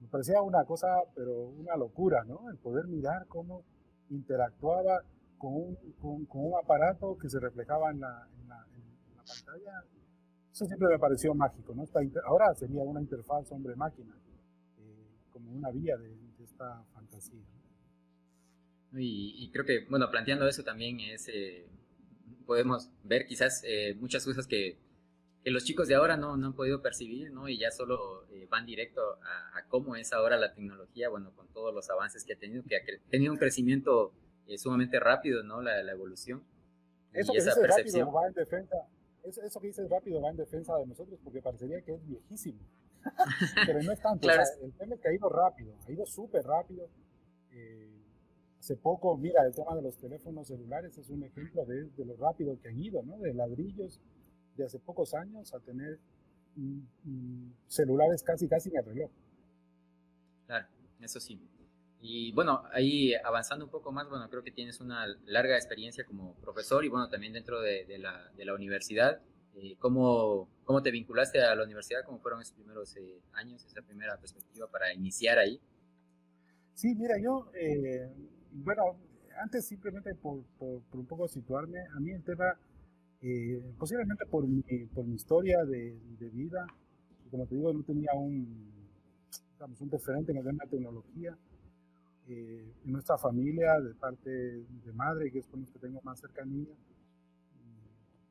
me 0.00 0.08
parecía 0.08 0.40
una 0.40 0.64
cosa, 0.64 0.88
pero 1.14 1.48
una 1.48 1.76
locura, 1.76 2.24
¿no? 2.24 2.48
El 2.50 2.56
poder 2.56 2.86
mirar 2.86 3.26
cómo 3.26 3.64
interactuaba 4.10 5.02
con 5.38 5.54
un, 5.54 6.26
con, 6.26 6.26
un 6.42 6.58
aparato 6.58 7.16
que 7.18 7.28
se 7.28 7.38
reflejaba 7.38 7.90
en 7.90 8.00
la, 8.00 8.28
en 8.40 8.48
la, 8.48 8.66
pantalla. 9.26 9.84
Eso 10.56 10.64
siempre 10.64 10.88
me 10.88 10.98
pareció 10.98 11.34
mágico, 11.34 11.74
¿no? 11.74 11.84
ahora 12.24 12.54
sería 12.54 12.82
una 12.82 12.98
interfaz 12.98 13.52
hombre-máquina, 13.52 14.18
eh, 14.78 15.06
como 15.30 15.52
una 15.52 15.70
vía 15.70 15.98
de, 15.98 16.08
de 16.08 16.44
esta 16.44 16.82
fantasía. 16.94 17.44
Y, 18.94 19.50
creo 19.52 19.66
que, 19.66 19.84
bueno, 19.90 20.10
planteando 20.10 20.48
eso 20.48 20.64
también 20.64 20.98
es, 21.00 21.28
eh, 21.28 21.66
podemos 22.46 22.88
ver 23.04 23.26
quizás 23.26 23.60
eh, 23.66 23.96
muchas 24.00 24.24
cosas 24.24 24.46
que, 24.46 24.78
que, 25.44 25.50
los 25.50 25.64
chicos 25.64 25.88
de 25.88 25.94
ahora 25.94 26.16
no, 26.16 26.38
no, 26.38 26.46
han 26.46 26.54
podido 26.54 26.80
percibir, 26.80 27.30
¿no? 27.32 27.50
Y 27.50 27.58
ya 27.58 27.70
solo 27.70 28.26
eh, 28.30 28.48
van 28.50 28.64
directo 28.64 29.02
a, 29.52 29.62
cómo 29.68 29.94
es 29.94 30.14
ahora 30.14 30.38
la 30.38 30.54
tecnología, 30.54 31.10
bueno, 31.10 31.32
con 31.36 31.48
todos 31.48 31.74
los 31.74 31.90
avances 31.90 32.24
que 32.24 32.32
ha 32.32 32.38
tenido, 32.38 32.62
que 32.66 32.76
ha 32.76 33.10
tenido 33.10 33.30
un 33.30 33.38
crecimiento 33.38 34.14
sumamente 34.56 34.98
rápido, 35.00 35.42
¿no? 35.42 35.60
La, 35.60 35.82
la 35.82 35.92
evolución. 35.92 36.42
Eso 37.12 37.34
que 37.34 37.40
dices 37.40 37.58
rápido 37.62 38.10
va 38.10 38.26
en 38.28 38.32
defensa, 38.32 38.76
eso, 39.26 39.42
eso, 39.42 39.60
que 39.60 39.68
dices 39.68 39.88
rápido 39.90 40.20
va 40.20 40.30
en 40.30 40.36
defensa 40.36 40.76
de 40.78 40.86
nosotros 40.86 41.18
porque 41.22 41.42
parecería 41.42 41.80
que 41.82 41.94
es 41.94 42.06
viejísimo. 42.06 42.60
Pero 43.66 43.82
no 43.82 43.92
es 43.92 44.00
tanto, 44.00 44.22
claro. 44.26 44.42
el 44.62 44.72
tema 44.72 44.94
es 44.94 45.00
que 45.00 45.08
ha 45.08 45.14
ido 45.14 45.28
rápido, 45.28 45.74
ha 45.86 45.92
ido 45.92 46.06
súper 46.06 46.44
rápido. 46.44 46.88
Eh, 47.52 47.96
Hace 48.66 48.74
poco, 48.74 49.16
mira, 49.16 49.46
el 49.46 49.54
tema 49.54 49.76
de 49.76 49.82
los 49.82 49.96
teléfonos 49.96 50.48
celulares 50.48 50.98
es 50.98 51.08
un 51.08 51.22
ejemplo 51.22 51.64
de, 51.66 51.88
lo 52.04 52.16
rápido 52.16 52.58
que 52.60 52.68
han 52.68 52.82
ido, 52.82 53.00
¿no? 53.04 53.16
De 53.18 53.32
ladrillos 53.32 54.00
de 54.56 54.64
hace 54.64 54.80
pocos 54.80 55.14
años 55.14 55.54
a 55.54 55.60
tener 55.60 56.00
mm, 56.56 56.80
mm, 57.04 57.52
celulares 57.68 58.24
casi, 58.24 58.48
casi 58.48 58.70
en 58.70 58.78
el 58.78 58.84
reloj. 58.84 59.10
Claro, 60.46 60.66
eso 61.00 61.20
sí. 61.20 61.40
Y 62.00 62.32
bueno, 62.32 62.62
ahí 62.72 63.14
avanzando 63.14 63.64
un 63.64 63.70
poco 63.70 63.90
más, 63.90 64.08
bueno, 64.08 64.28
creo 64.28 64.42
que 64.42 64.50
tienes 64.50 64.80
una 64.80 65.06
larga 65.24 65.56
experiencia 65.56 66.04
como 66.04 66.34
profesor 66.36 66.84
y 66.84 66.88
bueno, 66.88 67.08
también 67.08 67.32
dentro 67.32 67.60
de, 67.60 67.86
la, 67.98 68.30
de 68.36 68.44
la, 68.44 68.54
universidad. 68.54 69.20
Eh, 69.54 69.76
¿cómo, 69.78 70.48
¿cómo, 70.64 70.82
te 70.82 70.90
vinculaste 70.90 71.42
a 71.42 71.54
la 71.54 71.64
universidad? 71.64 72.04
¿Cómo 72.04 72.18
fueron 72.20 72.42
esos 72.42 72.54
primeros 72.54 72.94
eh, 72.96 73.22
años, 73.32 73.64
esa 73.64 73.80
primera 73.82 74.18
perspectiva 74.18 74.68
para 74.70 74.92
iniciar 74.92 75.38
ahí? 75.38 75.60
Sí, 76.74 76.94
mira, 76.94 77.14
yo, 77.22 77.50
eh, 77.54 78.12
bueno, 78.52 78.82
antes 79.42 79.66
simplemente 79.66 80.14
por, 80.14 80.44
por, 80.58 80.82
un 80.92 81.06
poco 81.06 81.26
situarme, 81.26 81.78
a 81.96 82.00
mí 82.00 82.10
el 82.10 82.22
tema, 82.22 82.58
posiblemente 83.78 84.26
por 84.26 84.46
mi, 84.46 84.62
por 84.94 85.06
mi 85.06 85.16
historia 85.16 85.64
de, 85.64 85.98
de, 86.18 86.28
vida, 86.28 86.66
como 87.30 87.46
te 87.46 87.54
digo, 87.54 87.72
no 87.72 87.82
tenía 87.82 88.12
un, 88.14 88.70
digamos, 89.54 89.80
un 89.80 89.90
referente 89.90 90.32
en 90.32 90.44
de 90.44 90.66
tecnología, 90.70 91.36
eh, 92.28 92.74
en 92.84 92.92
nuestra 92.92 93.16
familia, 93.18 93.80
de 93.80 93.94
parte 93.94 94.30
de 94.30 94.92
madre, 94.92 95.30
que 95.30 95.38
es 95.38 95.46
con 95.46 95.60
los 95.60 95.70
que 95.70 95.78
tengo 95.78 96.00
más 96.02 96.18
cercanía, 96.18 96.68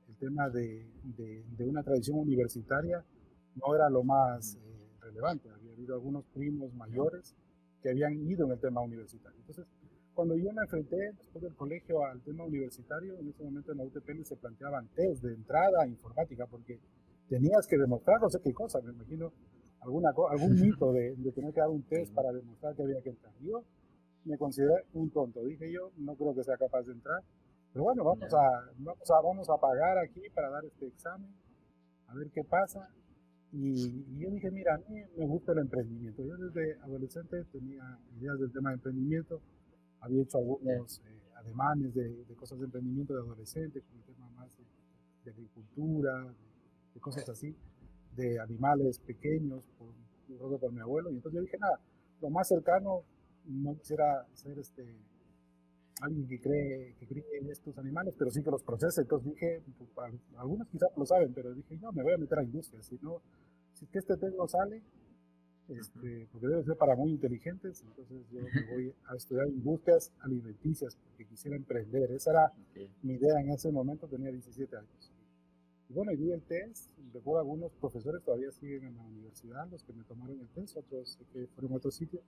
el 0.10 0.16
tema 0.18 0.50
de, 0.50 0.86
de, 1.18 1.66
una 1.66 1.84
tradición 1.84 2.20
universitaria 2.20 3.04
no 3.56 3.76
era 3.76 3.90
lo 3.90 4.04
más 4.04 4.56
eh, 4.56 4.98
relevante. 5.02 5.50
Había 5.50 5.74
habido 5.74 5.96
algunos 5.96 6.26
primos 6.34 6.74
mayores 6.74 7.36
que 7.82 7.90
habían 7.90 8.14
ido 8.30 8.46
en 8.46 8.52
el 8.54 8.60
tema 8.60 8.82
universitario. 8.82 9.40
Entonces, 9.40 9.66
cuando 10.14 10.36
yo 10.38 10.52
me 10.54 10.62
enfrenté 10.62 10.98
después 11.18 11.44
del 11.44 11.56
colegio 11.56 12.06
al 12.06 12.22
tema 12.22 12.46
universitario, 12.46 13.18
en 13.20 13.30
ese 13.30 13.44
momento 13.44 13.72
en 13.72 13.78
la 13.78 13.84
UTP 13.84 14.24
se 14.24 14.38
planteaban 14.38 14.88
test 14.96 15.22
de 15.24 15.34
entrada 15.34 15.84
a 15.84 15.88
informática, 15.88 16.48
porque 16.48 16.80
tenías 17.28 17.68
que 17.68 17.78
demostrar 17.78 18.22
no 18.22 18.30
sé 18.30 18.40
qué 18.42 18.54
cosa, 18.54 18.82
me 18.82 18.94
imagino 18.94 19.34
alguna, 19.82 20.10
algún 20.30 20.56
mito 20.62 20.94
de, 20.94 21.16
de, 21.16 21.32
tener 21.32 21.54
que 21.54 21.60
dar 21.60 21.70
un 21.70 21.84
test 21.84 22.14
para 22.14 22.32
demostrar 22.32 22.76
que 22.76 22.84
había 22.84 23.02
que 23.02 23.10
entrar. 23.10 23.34
Yo 23.42 23.64
me 24.26 24.38
consideré 24.38 24.86
un 24.94 25.10
tonto. 25.12 25.44
Dije 25.44 25.72
yo, 25.72 25.92
no 25.98 26.16
creo 26.16 26.36
que 26.36 26.44
sea 26.44 26.58
capaz 26.58 26.84
de 26.84 26.94
entrar. 26.94 27.22
Pero 27.72 27.84
bueno, 27.84 28.04
vamos 28.04 28.34
a, 28.34 28.72
vamos 28.78 29.12
a, 29.12 29.22
vamos 29.22 29.50
a 29.50 29.58
pagar 29.58 29.98
aquí 29.98 30.22
para 30.34 30.50
dar 30.50 30.66
este 30.66 30.88
examen, 30.88 31.30
a 32.08 32.16
ver 32.16 32.30
qué 32.32 32.44
pasa. 32.44 32.90
Y, 33.52 34.18
yo 34.18 34.30
dije, 34.32 34.50
mira, 34.52 34.76
a 34.76 34.78
mí 34.78 35.02
me 35.18 35.26
gusta 35.26 35.52
el 35.52 35.60
emprendimiento. 35.60 36.24
Yo 36.24 36.38
desde 36.38 36.80
adolescente 36.82 37.44
tenía 37.52 38.00
ideas 38.20 38.40
del 38.40 38.52
tema 38.52 38.70
de 38.70 38.76
emprendimiento. 38.76 39.42
Había 40.00 40.24
hecho 40.24 40.38
algunos 40.38 41.02
eh, 41.06 41.22
ademanes 41.36 41.94
de, 41.94 42.26
cosas 42.36 42.60
de 42.60 42.66
emprendimiento 42.66 43.14
de 43.14 43.20
adolescente, 43.20 43.82
con 43.82 43.98
el 43.98 44.04
tema 44.04 44.30
más 44.32 44.50
de, 45.24 45.32
agricultura, 45.32 46.34
de, 46.94 47.00
cosas 47.00 47.28
así, 47.30 47.56
de 48.16 48.40
animales 48.40 49.00
pequeños, 49.00 49.64
por, 49.78 50.60
por 50.60 50.72
mi 50.72 50.80
abuelo. 50.80 51.12
Y 51.12 51.16
entonces 51.16 51.38
yo 51.38 51.42
dije, 51.42 51.58
nada, 51.58 51.80
lo 52.22 52.30
más 52.30 52.48
cercano 52.48 53.04
no 53.48 53.76
quisiera 53.78 54.26
ser 54.34 54.58
este, 54.60 54.84
alguien 56.02 56.28
que 56.28 56.40
cree, 56.40 56.96
que 57.00 57.08
cree 57.08 57.24
en 57.40 57.50
estos 57.50 57.78
animales, 57.78 58.16
pero 58.18 58.32
sí 58.32 58.44
que 58.44 58.52
los 58.52 58.64
procesa. 58.64 59.02
Entonces 59.02 59.34
dije, 59.34 59.62
pues, 59.78 59.90
algunos 60.38 60.68
quizás 60.70 60.90
lo 60.96 61.06
saben, 61.06 61.34
pero 61.34 61.54
dije, 61.54 61.78
no, 61.78 61.92
me 61.92 62.04
voy 62.04 62.14
a 62.14 62.18
meter 62.18 62.40
a 62.40 62.44
industria. 62.44 62.82
Si 62.82 62.98
no, 63.02 63.22
si 63.74 63.86
que 63.88 64.00
este 64.00 64.16
test 64.18 64.36
no 64.36 64.48
sale, 64.48 64.82
este, 65.68 66.28
porque 66.32 66.48
debe 66.48 66.64
ser 66.64 66.78
para 66.78 66.96
muy 66.96 67.12
inteligentes, 67.12 67.84
entonces 67.84 68.24
yo 68.32 68.42
me 68.42 68.72
voy 68.72 68.94
a 69.08 69.16
estudiar 69.16 69.48
industrias 69.48 70.12
alimenticias, 70.20 70.96
porque 70.96 71.26
quisiera 71.26 71.56
emprender. 71.56 72.12
Esa 72.12 72.32
era 72.32 72.54
mi 73.02 73.14
idea 73.14 73.40
en 73.40 73.50
ese 73.50 73.72
momento, 73.72 74.08
tenía 74.08 74.32
17 74.32 74.76
años. 74.76 75.12
Y 75.90 75.94
bueno, 75.94 76.12
y 76.12 76.18
di 76.18 76.32
el 76.32 76.42
test, 76.42 76.90
recuerdo 77.14 77.40
algunos 77.42 77.72
profesores 77.74 78.24
todavía 78.24 78.52
siguen 78.52 78.86
en 78.86 78.98
la 78.98 79.04
universidad, 79.04 79.68
los 79.70 79.84
que 79.84 79.94
me 79.94 80.04
tomaron 80.04 80.40
el 80.40 80.48
test, 80.50 80.78
otros 80.78 81.20
que 81.32 81.48
fueron 81.48 81.74
a 81.74 81.76
otro 81.78 81.92
sitio. 81.92 82.22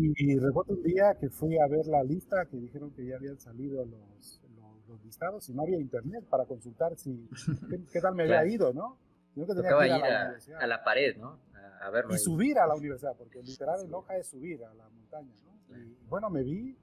Y 0.00 0.38
recuerdo 0.38 0.74
un 0.74 0.82
día 0.84 1.16
que 1.18 1.28
fui 1.28 1.58
a 1.58 1.66
ver 1.66 1.86
la 1.88 2.04
lista, 2.04 2.46
que 2.46 2.56
dijeron 2.56 2.92
que 2.92 3.04
ya 3.04 3.16
habían 3.16 3.36
salido 3.40 3.84
los, 3.84 4.40
los, 4.86 5.04
listados 5.04 5.48
y 5.48 5.54
no 5.54 5.62
había 5.62 5.78
internet 5.80 6.24
para 6.30 6.44
consultar 6.44 6.96
si 6.96 7.28
qué, 7.92 8.00
tal 8.00 8.14
me 8.14 8.22
había 8.22 8.46
ido, 8.46 8.72
¿no? 8.72 8.96
Sino 9.34 9.46
que 9.46 9.54
tenía 9.54 9.70
que 9.76 9.86
ir, 9.86 9.92
a, 9.92 9.98
la 9.98 10.38
a, 10.60 10.66
la 10.68 10.84
pared, 10.84 11.16
¿no? 11.16 11.40
A, 11.80 11.90
verlo. 11.90 12.14
Y 12.14 12.18
subir 12.18 12.58
a 12.58 12.66
la 12.66 12.76
universidad, 12.76 13.16
porque 13.16 13.42
literal 13.42 13.80
en 13.84 13.90
Loja 13.90 14.16
es 14.16 14.28
subir 14.28 14.64
a 14.64 14.72
la 14.74 14.88
montaña, 14.88 15.34
¿no? 15.44 15.76
Y 15.76 15.96
bueno, 16.08 16.30
me 16.30 16.44
vi 16.44 16.76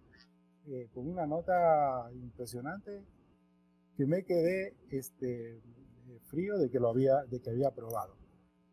eh, 0.67 0.89
con 0.93 1.07
una 1.07 1.25
nota 1.25 2.09
impresionante 2.13 3.01
que 3.95 4.05
me 4.05 4.23
quedé 4.23 4.75
este, 4.91 5.61
frío 6.25 6.57
de 6.57 6.69
que 6.69 6.79
lo 6.79 6.89
había, 6.89 7.23
de 7.29 7.41
que 7.41 7.49
había 7.49 7.69
aprobado. 7.69 8.17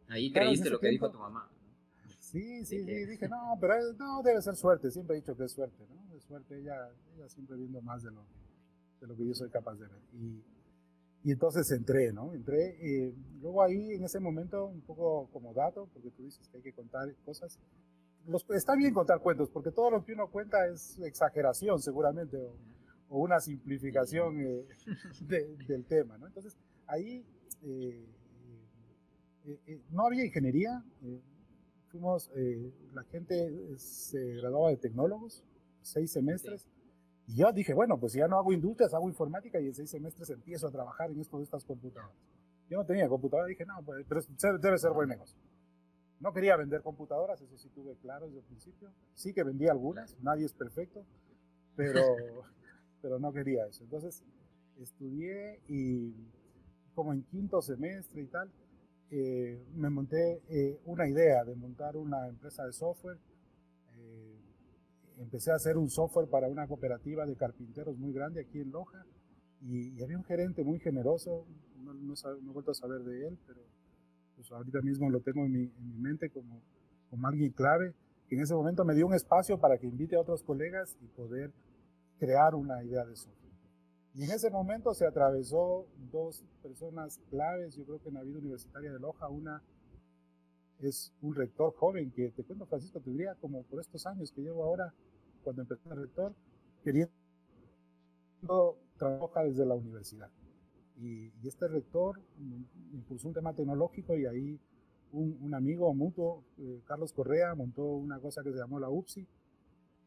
Ahí 0.09 0.33
creíste 0.33 0.69
lo 0.69 0.81
que 0.81 0.89
dijo 0.89 1.11
tu 1.11 1.19
mamá. 1.19 1.49
Sí, 2.33 2.65
sí, 2.65 2.83
sí, 2.83 3.07
dije, 3.07 3.29
no, 3.29 3.59
pero 3.61 3.75
no, 3.99 4.23
debe 4.23 4.41
ser 4.41 4.57
suerte, 4.57 4.91
siempre 4.91 5.17
he 5.17 5.21
dicho 5.21 5.37
que 5.37 5.45
es 5.45 5.53
suerte, 5.53 5.85
¿no? 5.91 6.17
Es 6.17 6.25
suerte, 6.25 6.59
ella, 6.59 6.89
ella 7.15 7.29
siempre 7.29 7.57
viendo 7.59 7.83
más 7.83 8.03
de 8.03 8.11
lo, 8.11 8.25
de 9.01 9.07
lo 9.07 9.15
que 9.15 9.27
yo 9.27 9.35
soy 9.35 9.51
capaz 9.51 9.75
de 9.75 9.87
ver. 9.87 10.01
Y, 10.15 10.43
y 11.25 11.33
entonces 11.33 11.71
entré, 11.73 12.11
¿no? 12.11 12.33
Entré, 12.33 12.79
y 12.81 13.13
luego 13.43 13.63
ahí 13.63 13.93
en 13.93 14.05
ese 14.05 14.19
momento, 14.19 14.65
un 14.65 14.81
poco 14.81 15.29
como 15.31 15.53
dato, 15.53 15.91
porque 15.93 16.11
tú 16.11 16.23
dices 16.23 16.49
que 16.49 16.57
hay 16.57 16.63
que 16.63 16.73
contar 16.73 17.15
cosas, 17.25 17.59
los, 18.27 18.49
está 18.51 18.75
bien 18.77 18.95
contar 18.95 19.21
cuentos, 19.21 19.51
porque 19.51 19.71
todo 19.71 19.91
lo 19.91 20.03
que 20.03 20.15
uno 20.15 20.31
cuenta 20.31 20.67
es 20.69 20.99
exageración 21.01 21.81
seguramente, 21.81 22.39
o, 22.39 22.57
o 23.11 23.19
una 23.19 23.41
simplificación 23.41 24.41
eh, 24.41 24.67
del 25.69 25.85
tema, 25.85 26.17
¿no? 26.17 26.29
Entonces, 26.29 26.57
ahí 26.87 27.27
eh, 27.63 28.07
eh, 29.45 29.81
no 29.91 30.07
había 30.07 30.25
ingeniería, 30.25 30.83
fuimos, 31.93 32.31
eh, 32.35 32.73
la 32.95 33.05
gente 33.05 33.77
se 33.77 34.19
graduaba 34.37 34.71
de 34.71 34.79
tecnólogos, 34.79 35.45
seis 35.83 36.11
semestres, 36.11 36.67
y 37.29 37.37
yo 37.37 37.53
dije, 37.53 37.75
bueno, 37.75 38.01
pues 38.01 38.15
ya 38.15 38.27
no 38.27 38.39
hago 38.39 38.53
industrias, 38.53 38.95
hago 38.95 39.09
informática 39.09 39.61
y 39.61 39.67
en 39.67 39.75
seis 39.75 39.91
semestres 39.91 40.31
empiezo 40.31 40.67
a 40.67 40.71
trabajar 40.71 41.11
en 41.11 41.21
esto 41.21 41.37
de 41.37 41.45
estas 41.45 41.65
computadoras. 41.65 42.17
Yo 42.69 42.79
no 42.79 42.87
tenía 42.87 43.09
computadora, 43.09 43.47
dije, 43.47 43.67
no, 43.67 43.83
pues, 43.85 44.07
pero 44.09 44.59
debe 44.59 44.79
ser 44.79 44.93
buen 44.93 45.11
negocio. 45.11 45.39
No 46.19 46.33
quería 46.33 46.57
vender 46.57 46.83
computadoras, 46.83 47.41
eso 47.41 47.59
sí 47.59 47.69
tuve 47.69 47.95
claro 47.97 48.27
desde 48.27 48.39
el 48.39 48.45
principio. 48.45 48.91
Sí 49.15 49.35
que 49.35 49.45
vendía 49.45 49.73
algunas, 49.73 50.19
nadie 50.21 50.47
es 50.47 50.55
perfecto, 50.55 51.05
pero, 51.77 52.01
pero 53.03 53.19
no 53.19 53.33
quería 53.33 53.67
eso. 53.67 53.85
Entonces 53.85 54.25
estudié 54.81 55.61
y 55.69 56.15
como 56.95 57.13
en 57.13 57.23
quinto 57.25 57.61
semestre 57.61 58.23
y 58.23 58.27
tal, 58.27 58.51
eh, 59.15 59.63
me 59.75 59.91
monté 59.91 60.41
eh, 60.49 60.81
una 60.87 61.07
idea 61.07 61.45
de 61.45 61.55
montar 61.55 61.99
una 61.99 62.27
empresa 62.29 62.65
de 62.65 62.73
software. 62.73 63.19
Eh, 63.99 64.39
empecé 65.19 65.51
a 65.53 65.57
hacer 65.57 65.77
un 65.77 65.91
software 65.91 66.29
para 66.29 66.49
una 66.49 66.67
cooperativa 66.67 67.27
de 67.27 67.37
carpinteros 67.37 67.99
muy 67.99 68.15
grande 68.15 68.41
aquí 68.41 68.61
en 68.61 68.71
Loja 68.71 69.05
y, 69.61 70.03
había 70.03 70.17
un 70.17 70.25
gerente 70.25 70.65
muy 70.65 70.79
generoso, 70.79 71.47
no, 71.85 71.93
no, 71.93 72.15
he 72.15 72.53
vuelto 72.53 72.71
a 72.71 72.75
saber 72.75 73.03
de 73.03 73.29
él, 73.29 73.39
pero 73.47 73.61
pues 74.35 74.51
ahorita 74.51 74.81
mismo 74.81 75.11
lo 75.11 75.21
tengo 75.21 75.45
en 75.45 75.53
mi, 75.53 75.63
en 75.65 75.89
mi 75.91 75.99
mente 75.99 76.31
como, 76.31 76.63
como 77.11 77.29
alguien 77.29 77.53
clave, 77.53 77.93
que 78.29 78.37
en 78.37 78.41
ese 78.41 78.55
momento 78.55 78.83
me 78.83 78.95
dio 78.95 79.07
un 79.07 79.15
espacio 79.15 79.59
para 79.59 79.77
que 79.77 79.87
invite 79.87 80.17
a 80.17 80.21
otros 80.21 80.43
colegas 80.43 80.97
y 81.03 81.07
poder 81.09 81.53
crear 82.19 82.55
una 82.55 82.83
idea 82.83 83.05
de 83.05 83.15
software. 83.15 83.42
Y 84.15 84.25
en 84.25 84.31
ese 84.31 84.51
momento 84.51 84.93
se 84.93 85.07
atravesó 85.07 85.87
dos 86.11 86.45
personas 86.63 87.19
claves, 87.31 87.77
yo 87.77 87.85
creo 87.85 88.01
que 88.01 88.09
en 88.09 88.15
la 88.15 88.23
vida 88.23 88.39
universitaria 88.39 88.93
de 88.93 88.99
Loja, 88.99 89.29
una 89.29 89.63
es 90.81 91.13
un 91.23 91.35
rector 91.35 91.75
joven 91.77 92.11
que 92.11 92.31
te 92.31 92.43
cuento, 92.43 92.67
Francisco, 92.67 93.01
te 93.01 93.11
diría 93.11 93.35
como 93.37 93.63
por 93.63 93.81
estos 93.81 94.05
años 94.07 94.33
que 94.33 94.43
llevo 94.43 94.65
ahora, 94.65 94.93
cuando 95.45 95.63
empecé 95.63 95.89
el 95.89 95.97
rector, 95.97 96.35
queriendo 96.83 97.13
trabajar 98.99 99.49
desde 99.49 99.65
la 99.65 99.75
universidad. 99.75 100.31
Y, 101.01 101.33
este 101.47 101.69
rector 101.69 102.21
impulsó 102.93 103.29
un 103.29 103.35
tema 103.35 103.55
tecnológico 103.55 104.17
y 104.19 104.27
ahí 104.27 104.61
un, 105.13 105.55
amigo 105.55 105.93
mutuo, 105.95 106.45
eh, 106.59 106.83
Carlos 106.87 107.13
Correa, 107.13 107.55
montó 107.55 107.85
una 107.85 108.19
cosa 108.21 108.43
que 108.43 108.51
se 108.51 108.59
llamó 108.59 108.79
la 108.79 108.89
UPSI, 108.89 109.27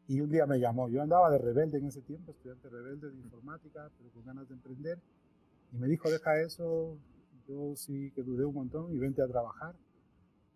y 0.08 0.20
un 0.20 0.30
día 0.30 0.46
me 0.46 0.60
llamó, 0.60 0.88
yo 0.88 1.02
andaba 1.02 1.30
de 1.30 1.38
rebelde 1.38 1.78
en 1.78 1.86
ese 1.86 2.00
tiempo, 2.02 2.30
estudiante 2.30 2.68
rebelde 2.68 3.10
de 3.10 3.18
informática, 3.18 3.90
pero 3.98 4.10
con 4.10 4.24
ganas 4.24 4.48
de 4.48 4.54
emprender. 4.54 4.98
Y 5.72 5.78
me 5.78 5.88
dijo, 5.88 6.08
deja 6.08 6.40
eso, 6.40 6.96
yo 7.48 7.74
sí 7.74 8.12
que 8.12 8.22
dudé 8.22 8.44
un 8.44 8.54
montón 8.54 8.94
y 8.94 8.98
vente 8.98 9.20
a 9.22 9.26
trabajar. 9.26 9.74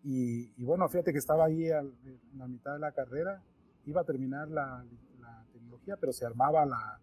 Y, 0.03 0.63
bueno, 0.63 0.87
fíjate 0.87 1.11
que 1.11 1.19
estaba 1.19 1.45
ahí 1.45 1.67
en 1.67 1.93
la 2.37 2.47
mitad 2.47 2.73
de 2.73 2.79
la 2.79 2.91
carrera, 2.91 3.43
iba 3.85 4.01
a 4.01 4.03
terminar 4.03 4.47
la, 4.49 4.85
tecnología, 5.51 5.97
pero 5.99 6.13
se 6.13 6.25
armaba 6.25 6.65
la, 6.65 6.99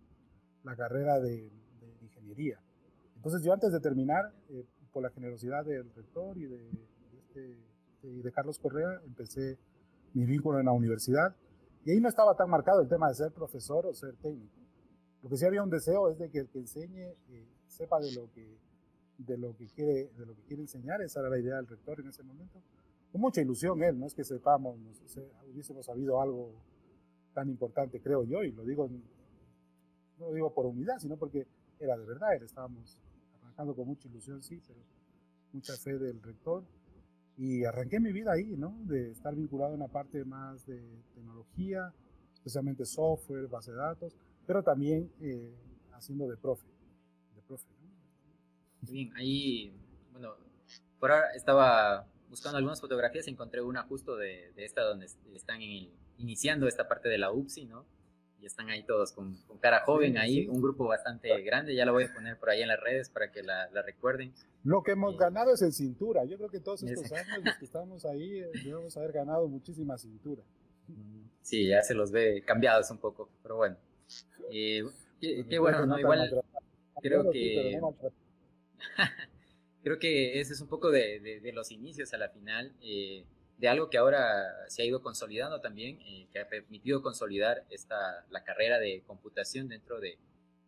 la 0.65 0.77
carrera 0.77 1.21
de, 1.21 1.51
ingeniería. 2.03 2.59
Entonces 3.17 3.43
yo 3.43 3.53
antes 3.53 3.73
de 3.73 3.81
terminar, 3.81 4.33
eh, 4.49 4.65
por 4.93 5.03
la 5.03 5.11
generosidad 5.11 5.65
del 5.65 5.93
rector 5.95 6.37
y 6.39 6.47
de, 6.47 6.71
este, 7.19 7.59
y 8.03 8.23
de 8.23 8.33
Carlos 8.33 8.59
Correa, 8.59 9.01
empecé 9.05 9.59
mi 10.15 10.25
vínculo 10.25 10.59
en 10.59 10.67
la 10.67 10.73
universidad 10.73 11.35
y 11.89 11.93
ahí 11.93 12.01
no 12.01 12.11
estaba 12.11 12.37
tan 12.37 12.51
marcado 12.51 12.83
el 12.83 12.89
tema 12.89 13.09
de 13.09 13.15
ser 13.15 13.33
profesor 13.33 13.87
o 13.87 13.95
ser 13.95 14.15
técnico. 14.17 14.59
Lo 15.23 15.31
que 15.31 15.39
sí 15.39 15.47
había 15.47 15.63
un 15.63 15.71
deseo 15.71 16.11
es 16.11 16.19
de 16.19 16.29
que 16.29 16.41
el 16.41 16.49
que 16.51 16.59
enseñe 16.59 17.17
eh, 17.31 17.49
sepa 17.67 17.99
de 17.99 18.13
lo 18.13 18.31
que, 18.31 18.59
de, 19.17 19.39
lo 19.39 19.57
que 19.57 19.69
quiere, 19.69 20.11
de 20.11 20.27
lo 20.27 20.35
que 20.35 20.43
quiere 20.43 20.61
enseñar, 20.61 21.01
esa 21.01 21.21
era 21.21 21.31
la 21.31 21.39
idea 21.39 21.57
del 21.57 21.67
rector 21.67 21.99
en 22.01 22.09
ese 22.09 22.23
momento, 22.23 22.61
con 23.11 23.23
mucha 23.23 23.41
ilusión 23.41 23.83
él, 23.83 23.99
no 23.99 24.05
es 24.05 24.15
que 24.15 24.23
sepamos, 24.23 24.77
hubiésemos 25.51 25.87
sabido 25.87 26.21
algo 26.21 26.53
tan 27.33 27.49
importante, 27.49 28.03
creo 28.03 28.23
yo, 28.25 28.45
y 28.45 28.53
lo 28.53 28.67
digo, 28.67 28.87
no 30.19 30.27
lo 30.27 30.35
digo 30.35 30.53
por 30.53 30.67
humildad, 30.67 30.99
sino 30.99 31.17
porque 31.17 31.47
era 31.81 31.97
de 31.97 32.05
verdad, 32.05 32.35
él 32.35 32.43
estábamos 32.43 33.01
arrancando 33.41 33.75
con 33.75 33.87
mucha 33.87 34.09
ilusión, 34.09 34.43
sí, 34.43 34.61
pero 34.67 34.81
mucha 35.55 35.73
fe 35.73 35.97
del 35.97 36.21
rector. 36.21 36.65
Y 37.39 37.65
arranqué 37.65 38.01
mi 38.01 38.13
vida 38.13 38.33
ahí, 38.33 38.57
¿no? 38.57 38.77
De 38.85 39.13
estar 39.13 39.35
vinculado 39.35 39.73
en 39.73 39.81
la 39.81 39.89
parte 39.89 40.25
más 40.25 40.67
de 40.67 40.83
tecnología, 41.15 41.95
especialmente 42.35 42.85
software, 42.85 43.47
base 43.47 43.71
de 43.71 43.77
datos, 43.79 44.17
pero 44.45 44.63
también 44.63 45.11
eh, 45.21 45.55
haciendo 45.93 46.29
de 46.29 46.37
profe. 46.37 46.67
De 47.37 47.43
profe 47.43 47.67
Bien, 48.81 49.13
ahí, 49.17 49.73
bueno, 50.11 50.35
por 50.99 51.13
ahora 51.13 51.31
estaba 51.35 52.07
buscando 52.29 52.59
algunas 52.59 52.81
fotografías 52.81 53.29
y 53.29 53.31
encontré 53.31 53.63
una 53.63 53.85
justo 53.85 54.17
de, 54.17 54.53
de 54.57 54.65
esta 54.65 54.83
donde 54.83 55.07
están 55.33 55.61
iniciando 56.19 56.67
esta 56.67 56.89
parte 56.89 57.09
de 57.09 57.19
la 57.19 57.31
UPSI, 57.31 57.67
¿no? 57.67 57.87
Y 58.41 58.47
están 58.47 58.69
ahí 58.71 58.85
todos 58.85 59.13
con, 59.13 59.35
con 59.47 59.59
cara 59.59 59.83
joven, 59.85 60.17
ahí 60.17 60.47
un 60.47 60.61
grupo 60.63 60.87
bastante 60.87 61.41
grande, 61.43 61.75
ya 61.75 61.85
lo 61.85 61.93
voy 61.93 62.05
a 62.05 62.15
poner 62.15 62.39
por 62.39 62.51
ahí 62.51 62.63
en 62.63 62.69
las 62.69 62.81
redes 62.81 63.11
para 63.11 63.33
que 63.33 63.43
la, 63.43 63.69
la 63.71 63.83
recuerden. 63.83 64.33
Lo 64.65 64.83
que 64.83 64.93
hemos 64.93 65.17
ganado 65.17 65.55
es 65.55 65.63
en 65.63 65.73
cintura, 65.73 66.25
yo 66.25 66.37
creo 66.37 66.49
que 66.49 66.61
todos 66.61 66.83
estos 66.83 67.11
años 67.13 67.45
los 67.45 67.57
que 67.57 67.65
estamos 67.65 68.05
ahí 68.05 68.41
eh, 68.41 68.51
debemos 68.65 68.97
haber 68.97 69.13
ganado 69.13 69.49
muchísima 69.49 69.99
cintura. 69.99 70.43
Sí, 71.43 71.69
ya 71.69 71.83
se 71.83 71.95
los 71.95 72.11
ve 72.11 72.43
cambiados 72.47 72.91
un 72.91 72.99
poco, 72.99 73.29
pero 73.43 73.57
bueno. 73.57 73.77
Eh, 74.53 74.85
qué, 75.21 75.59
bueno, 75.59 75.87
¿no? 75.87 75.99
Igual 75.99 76.43
creo 77.01 77.31
que... 77.31 77.81
creo 79.83 79.99
que 79.99 80.41
ese 80.41 80.53
es 80.53 80.61
un 80.61 80.69
poco 80.69 80.91
de, 80.91 81.41
de, 81.43 81.53
los 81.53 81.71
inicios 81.71 82.13
a 82.13 82.19
la 82.19 82.29
final, 82.29 82.73
eh, 82.83 83.25
de 83.59 83.69
algo 83.69 83.91
que 83.91 83.99
ahora 83.99 84.47
se 84.69 84.83
ha 84.83 84.85
ido 84.87 85.03
consolidando 85.03 85.61
también, 85.61 86.01
eh, 86.01 86.29
que 86.33 86.41
ha 86.41 86.49
permitido 86.49 87.03
consolidar 87.03 87.65
esta, 87.71 88.25
la 88.31 88.43
carrera 88.45 88.79
de 88.79 89.03
computación 89.07 89.69
dentro 89.69 90.01
de, 90.01 90.19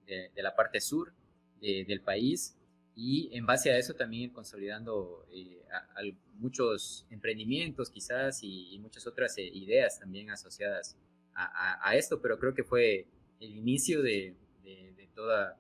de 0.07 0.43
la 0.43 0.57
parte 0.57 0.81
sur 0.81 1.13
del 1.61 2.01
país 2.01 2.57
y 2.97 3.31
en 3.37 3.47
base 3.47 3.71
a 3.71 3.79
eso 3.79 3.95
también 3.95 4.31
consolidando 4.31 5.27
muchos 6.35 7.07
emprendimientos 7.11 7.91
quizás 7.91 8.41
y, 8.43 8.79
muchas 8.79 9.07
otras 9.07 9.39
ideas 9.39 9.99
también 9.99 10.31
asociadas 10.31 10.97
a, 11.35 11.97
esto, 11.97 12.21
pero 12.21 12.39
creo 12.39 12.55
que 12.55 12.65
fue 12.65 13.07
el 13.41 13.57
inicio 13.57 14.03
de, 14.03 14.35
de, 14.63 15.09
toda, 15.15 15.59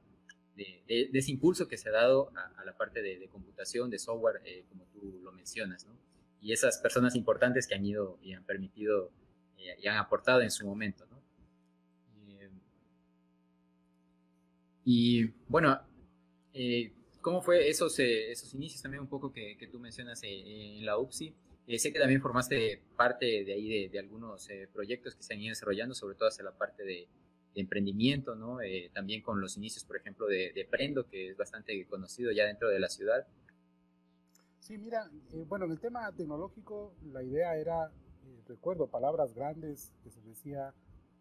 de, 0.55 0.83
ese 0.87 1.31
impulso 1.31 1.69
que 1.69 1.79
se 1.79 1.89
ha 1.89 1.93
dado 1.93 2.31
a, 2.57 2.65
la 2.65 2.77
parte 2.77 3.01
de, 3.01 3.27
computación, 3.29 3.89
de 3.89 3.99
software, 3.99 4.43
eh, 4.45 4.65
como 4.69 4.85
tú 4.87 5.21
lo 5.23 5.33
mencionas, 5.33 5.87
¿no? 5.87 5.97
Y 6.41 6.53
esas 6.53 6.79
personas 6.79 7.15
importantes 7.15 7.67
que 7.67 7.75
han 7.75 7.85
ido 7.85 8.19
y 8.23 8.33
han 8.33 8.45
permitido 8.45 9.11
eh, 9.59 9.77
y 9.81 9.87
han 9.87 9.97
aportado 9.97 10.41
en 10.41 10.51
su 10.51 10.67
momento, 10.67 11.07
¿no? 11.07 11.21
Eh, 12.29 12.51
y 14.85 15.27
bueno, 15.49 15.81
¿cómo 17.21 17.43
fue 17.43 17.69
esos, 17.69 17.99
esos 17.99 18.55
inicios 18.55 18.83
también 18.83 19.03
un 19.03 19.09
poco 19.09 19.33
que, 19.33 19.57
que 19.59 19.67
tú 19.67 19.79
mencionas 19.79 20.21
en 20.23 20.85
la 20.85 20.99
UPSI? 20.99 21.35
sé 21.79 21.93
que 21.93 22.01
también 22.01 22.21
formaste 22.21 22.83
parte 22.97 23.45
de 23.45 23.53
ahí 23.53 23.89
de, 23.89 23.99
algunos 24.01 24.49
proyectos 24.73 25.15
que 25.15 25.23
se 25.23 25.35
han 25.35 25.41
ido 25.41 25.51
desarrollando, 25.51 25.95
sobre 25.95 26.17
todo 26.17 26.29
hacia 26.29 26.43
la 26.43 26.51
parte 26.51 26.83
de, 26.83 27.07
de 27.55 27.61
emprendimiento, 27.61 28.35
¿no? 28.35 28.61
Eh, 28.61 28.91
también 28.93 29.23
con 29.23 29.41
los 29.41 29.57
inicios, 29.57 29.85
por 29.85 29.97
ejemplo, 29.97 30.27
de, 30.27 30.67
Prendo, 30.71 31.09
que 31.09 31.31
es 31.31 31.37
bastante 31.37 31.85
conocido 31.87 32.31
ya 32.33 32.45
dentro 32.47 32.69
de 32.69 32.79
la 32.79 32.89
ciudad. 32.89 33.27
Sí, 34.61 34.77
mira, 34.77 35.11
eh, 35.33 35.45
bueno, 35.49 35.65
en 35.65 35.73
el 35.73 35.81
tema 35.81 36.13
tecnológico, 36.13 36.93
la 37.13 37.23
idea 37.23 37.57
era, 37.57 37.87
eh, 37.87 38.43
recuerdo 38.47 38.87
palabras 38.87 39.35
grandes 39.35 39.93
que 40.05 40.11
se 40.11 40.21
decía 40.21 40.75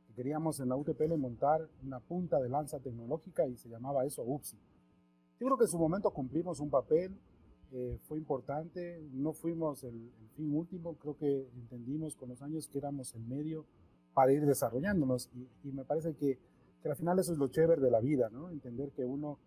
que 0.06 0.14
queríamos 0.14 0.60
en 0.60 0.70
la 0.70 0.76
UTPL 0.76 1.18
montar 1.18 1.68
una 1.84 2.02
punta 2.02 2.40
de 2.40 2.50
lanza 2.50 2.80
tecnológica 2.80 3.48
y 3.48 3.56
se 3.56 3.70
llamaba 3.70 4.06
eso 4.06 4.24
UPSI. 4.24 4.58
Yo 5.40 5.48
creo 5.48 5.58
que 5.58 5.64
en 5.64 5.70
su 5.70 5.80
momento 5.80 6.12
cumplimos 6.12 6.60
un 6.60 6.70
papel, 6.70 7.18
fue 8.02 8.18
importante, 8.18 9.00
no 9.14 9.32
fuimos 9.32 9.84
el, 9.84 9.94
el, 9.94 10.30
fin 10.36 10.54
último, 10.56 10.96
creo 10.96 11.16
que 11.16 11.48
entendimos 11.56 12.16
con 12.16 12.30
los 12.30 12.42
años 12.42 12.68
que 12.68 12.80
éramos 12.80 13.14
el 13.14 13.22
medio 13.22 13.66
para 14.14 14.34
ir 14.34 14.46
desarrollándonos. 14.46 15.30
Y, 15.64 15.72
me 15.72 15.86
parece 15.86 16.16
que, 16.16 16.40
que, 16.82 16.90
al 16.90 16.96
final 16.96 17.20
eso 17.20 17.32
es 17.32 17.38
lo 17.38 17.48
chévere 17.48 17.80
de 17.80 17.92
la 17.92 18.00
vida, 18.00 18.30
¿no? 18.32 18.50
Entender 18.50 18.92
que 18.92 19.06
uno 19.06 19.38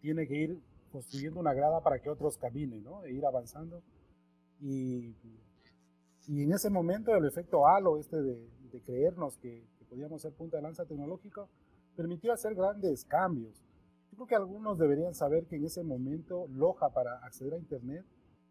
tiene 0.00 0.26
que 0.26 0.36
ir 0.36 0.58
construyendo 0.90 1.40
una 1.40 1.54
grada 1.54 1.82
para 1.82 2.00
que 2.00 2.10
otros 2.10 2.36
caminen, 2.36 2.82
¿no? 2.84 3.04
E 3.04 3.12
ir 3.12 3.24
avanzando. 3.24 3.82
Y, 4.60 5.14
y 6.26 6.42
en 6.42 6.52
ese 6.52 6.70
momento 6.70 7.14
el 7.14 7.24
efecto 7.26 7.66
halo, 7.66 7.98
este 7.98 8.20
de, 8.20 8.48
de 8.72 8.80
creernos 8.82 9.36
que, 9.38 9.66
que, 9.78 9.84
podíamos 9.84 10.22
ser 10.22 10.32
punta 10.32 10.56
de 10.56 10.62
lanza 10.62 10.84
tecnológico, 10.84 11.48
permitió 11.96 12.32
hacer 12.32 12.54
grandes 12.54 13.04
cambios. 13.04 13.64
Yo 14.10 14.16
creo 14.16 14.26
que 14.26 14.34
algunos 14.34 14.78
deberían 14.78 15.14
saber 15.14 15.46
que 15.46 15.56
en 15.56 15.64
ese 15.64 15.82
momento 15.82 16.46
Loja 16.48 16.90
para 16.90 17.18
acceder 17.24 17.54
a 17.54 17.58
Internet 17.58 18.04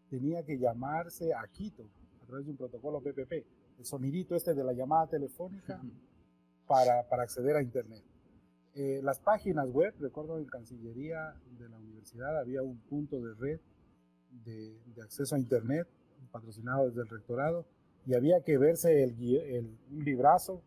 tenía 0.08 0.42
que 0.44 0.58
llamarse 0.58 1.32
a 1.32 1.46
Quito 1.48 1.84
a 2.22 2.26
través 2.26 2.46
de 2.46 2.52
un 2.52 2.56
protocolo 2.56 3.00
PPP 3.00 3.44
el 3.80 3.86
sonidito 3.86 4.36
este 4.36 4.52
de 4.52 4.62
la 4.62 4.74
llamada 4.74 5.06
telefónica 5.06 5.80
para, 6.66 7.08
para 7.08 7.22
acceder 7.22 7.56
a 7.56 7.62
Internet. 7.62 8.04
Eh, 8.74 9.00
las 9.02 9.18
páginas 9.18 9.68
web, 9.68 9.94
recuerdo 9.98 10.38
en 10.38 10.46
Cancillería 10.46 11.34
de 11.58 11.68
la 11.68 11.76
universidad 11.78 12.38
había 12.38 12.62
un 12.62 12.78
punto 12.78 13.20
de 13.20 13.34
red 13.34 13.60
de, 14.44 14.78
de 14.94 15.02
acceso 15.02 15.34
a 15.34 15.38
Internet 15.38 15.88
patrocinado 16.30 16.88
desde 16.88 17.02
el 17.02 17.08
rectorado 17.08 17.66
y 18.06 18.14
había 18.14 18.42
que 18.42 18.58
verse 18.58 19.02
el, 19.02 19.16
el, 19.20 19.78
un 19.90 20.04
librazo, 20.04 20.62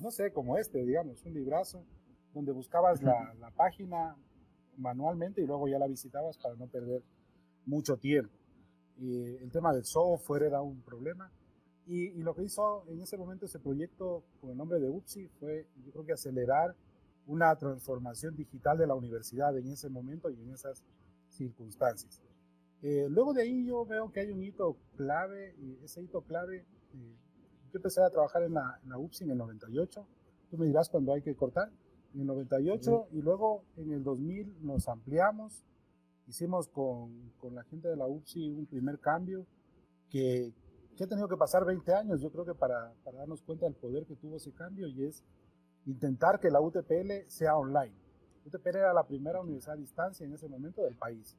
no 0.00 0.10
sé, 0.10 0.32
como 0.32 0.56
este, 0.56 0.84
digamos, 0.84 1.24
un 1.24 1.34
librazo 1.34 1.84
donde 2.32 2.52
buscabas 2.52 3.02
la, 3.02 3.34
la 3.40 3.50
página 3.50 4.16
manualmente 4.76 5.42
y 5.42 5.46
luego 5.46 5.66
ya 5.66 5.78
la 5.78 5.88
visitabas 5.88 6.38
para 6.38 6.54
no 6.54 6.68
perder 6.68 7.02
mucho 7.66 7.96
tiempo. 7.96 8.32
Y 8.98 9.36
el 9.36 9.50
tema 9.50 9.72
del 9.72 9.84
software 9.84 10.44
era 10.44 10.60
un 10.60 10.80
problema 10.82 11.30
y, 11.88 12.22
lo 12.22 12.34
que 12.34 12.42
hizo 12.42 12.84
en 12.88 13.00
ese 13.00 13.16
momento 13.16 13.46
ese 13.46 13.58
proyecto 13.58 14.22
con 14.42 14.50
el 14.50 14.58
nombre 14.58 14.78
de 14.78 14.90
UPSI 14.90 15.26
fue, 15.40 15.66
yo 15.82 15.90
creo 15.90 16.04
que 16.04 16.12
acelerar 16.12 16.76
una 17.28 17.54
transformación 17.56 18.34
digital 18.34 18.78
de 18.78 18.86
la 18.86 18.94
universidad 18.94 19.56
en 19.56 19.68
ese 19.68 19.88
momento 19.88 20.30
y 20.30 20.40
en 20.40 20.50
esas 20.50 20.82
circunstancias. 21.28 22.20
Eh, 22.82 23.06
luego 23.10 23.34
de 23.34 23.42
ahí 23.42 23.66
yo 23.66 23.84
veo 23.84 24.10
que 24.10 24.20
hay 24.20 24.30
un 24.30 24.42
hito 24.42 24.76
clave, 24.96 25.54
y 25.60 25.84
ese 25.84 26.02
hito 26.02 26.22
clave, 26.22 26.58
eh, 26.94 27.16
yo 27.70 27.76
empecé 27.76 28.02
a 28.02 28.10
trabajar 28.10 28.42
en 28.44 28.54
la, 28.54 28.80
en 28.82 28.88
la, 28.88 28.98
UPSI 28.98 29.24
en 29.24 29.30
el 29.32 29.38
98, 29.38 30.06
tú 30.50 30.56
me 30.56 30.66
dirás 30.66 30.88
cuándo 30.88 31.12
hay 31.12 31.20
que 31.20 31.34
cortar, 31.36 31.70
en 32.14 32.22
el 32.22 32.26
98 32.26 33.08
y 33.12 33.20
luego 33.20 33.64
en 33.76 33.92
el 33.92 34.02
2000 34.02 34.64
nos 34.64 34.88
ampliamos, 34.88 35.64
hicimos 36.26 36.68
con, 36.68 37.32
con 37.38 37.54
la 37.54 37.62
gente 37.64 37.88
de 37.88 37.96
la 37.96 38.06
UPSI 38.06 38.52
un 38.52 38.66
primer 38.66 38.98
cambio 39.00 39.46
que, 40.08 40.54
que 40.96 41.04
ha 41.04 41.06
tenido 41.06 41.28
que 41.28 41.36
pasar 41.36 41.66
20 41.66 41.92
años, 41.92 42.22
yo 42.22 42.30
creo 42.30 42.46
que 42.46 42.54
para, 42.54 42.94
para, 43.04 43.18
darnos 43.18 43.42
cuenta 43.42 43.66
del 43.66 43.74
poder 43.74 44.06
que 44.06 44.16
tuvo 44.16 44.36
ese 44.36 44.52
cambio 44.52 44.88
y 44.88 45.04
es 45.04 45.22
intentar 45.90 46.38
que 46.38 46.50
la 46.50 46.60
UTPL 46.60 47.28
sea 47.28 47.56
online. 47.56 47.94
UTPL 48.44 48.76
era 48.76 48.92
la 48.92 49.06
primera 49.06 49.40
universidad 49.40 49.74
a 49.74 49.78
distancia 49.78 50.26
en 50.26 50.34
ese 50.34 50.48
momento 50.48 50.82
del 50.82 50.94
país 50.94 51.36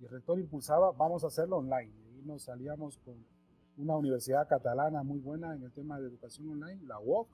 y 0.00 0.04
el 0.04 0.10
rector 0.10 0.38
impulsaba, 0.38 0.92
vamos 0.92 1.24
a 1.24 1.28
hacerlo 1.28 1.58
online. 1.58 1.92
Y 2.18 2.22
nos 2.26 2.42
salíamos 2.42 2.98
con 2.98 3.14
una 3.76 3.96
universidad 3.96 4.48
catalana 4.48 5.02
muy 5.02 5.20
buena 5.20 5.54
en 5.54 5.62
el 5.62 5.72
tema 5.72 5.98
de 5.98 6.08
educación 6.08 6.48
online, 6.48 6.82
la 6.84 6.98
UOC, 6.98 7.28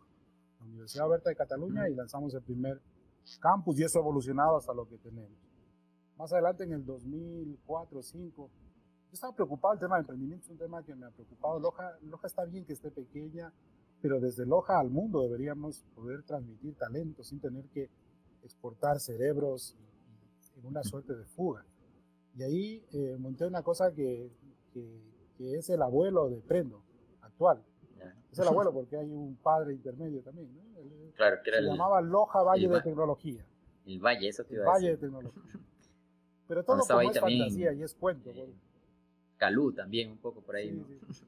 la 0.61 0.67
Universidad 0.67 1.07
Abierta 1.07 1.31
de 1.31 1.37
Cataluña, 1.37 1.89
y 1.89 1.95
lanzamos 1.95 2.35
el 2.35 2.43
primer 2.43 2.81
campus 3.41 3.79
y 3.79 3.85
eso 3.85 3.99
ha 3.99 4.03
evolucionado 4.03 4.57
hasta 4.57 4.75
lo 4.75 4.87
que 4.89 4.99
tenemos. 4.99 5.39
Más 6.17 6.33
adelante, 6.33 6.65
en 6.65 6.73
el 6.73 6.85
2004 6.85 7.97
2005, 7.97 8.51
yo 9.13 9.15
estaba 9.15 9.35
preocupado, 9.35 9.75
el 9.75 9.81
tema 9.81 9.97
de 9.97 10.01
emprendimiento 10.01 10.45
es 10.45 10.51
un 10.51 10.59
tema 10.59 10.83
que 10.83 10.95
me 10.95 11.07
ha 11.07 11.11
preocupado. 11.11 11.59
Loja, 11.59 11.99
Loja 12.03 12.27
está 12.27 12.45
bien 12.45 12.65
que 12.65 12.73
esté 12.73 12.91
pequeña, 12.91 13.53
pero 14.03 14.19
desde 14.19 14.45
Loja 14.45 14.81
al 14.81 14.91
mundo 14.91 15.23
deberíamos 15.23 15.85
poder 15.95 16.25
transmitir 16.25 16.75
talento 16.75 17.23
sin 17.23 17.41
tener 17.41 17.65
que 17.67 17.89
exportar 18.43 18.99
cerebros 18.99 19.77
en 20.57 20.67
una 20.67 20.83
suerte 20.83 21.15
de 21.15 21.25
fuga. 21.25 21.65
Y 22.37 22.43
ahí 22.43 22.85
eh, 22.93 23.17
monté 23.19 23.47
una 23.47 23.63
cosa 23.63 23.93
que, 23.95 24.29
que, 24.75 25.13
es 25.39 25.71
el 25.71 25.83
abuelo 25.83 26.29
de 26.29 26.41
Prendo, 26.41 26.83
actual. 27.21 27.63
Es 28.31 28.39
el 28.39 28.49
abuelo 28.49 28.73
porque 28.73 28.97
hay 28.97 29.11
un 29.11 29.37
padre 29.37 29.75
intermedio 29.75 30.23
también, 30.23 30.53
¿no? 30.55 30.63
claro, 31.15 31.37
que 31.43 31.51
era 31.51 31.59
se 31.59 31.67
llamaba 31.67 32.01
Loja 32.01 32.43
Valle 32.43 32.69
de 32.69 32.81
Tecnología. 32.81 33.45
El 33.87 34.01
Valle, 34.01 34.29
eso 34.29 34.45
te 34.45 34.55
iba 34.55 34.65
a 34.65 34.75
decir. 34.75 34.75
Valle 34.75 34.91
de 34.91 34.97
Tecnología. 34.97 35.43
Pero 36.49 36.65
todo 36.65 36.81
como 36.81 37.01
es 37.11 37.21
fantasía 37.21 37.73
y 37.73 37.83
es 37.83 37.95
cuento. 37.95 38.31
Calú 39.37 39.73
también, 39.73 40.13
un 40.13 40.19
poco 40.19 40.41
por 40.41 40.57
ahí. 40.57 40.71
Sí, 40.71 40.99
sí, 41.13 41.25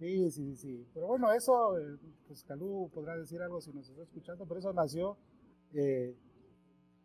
sí, 0.00 0.86
Pero 0.94 1.08
bueno, 1.08 1.30
eso, 1.32 1.78
eh, 1.78 1.98
pues 2.26 2.42
Calú 2.44 2.90
podrá 2.92 3.16
decir 3.16 3.40
algo 3.42 3.60
si 3.60 3.70
nos 3.72 3.88
está 3.88 4.02
escuchando, 4.02 4.46
pero 4.46 4.60
eso 4.60 4.72
nació 4.72 5.18
eh, 5.74 6.16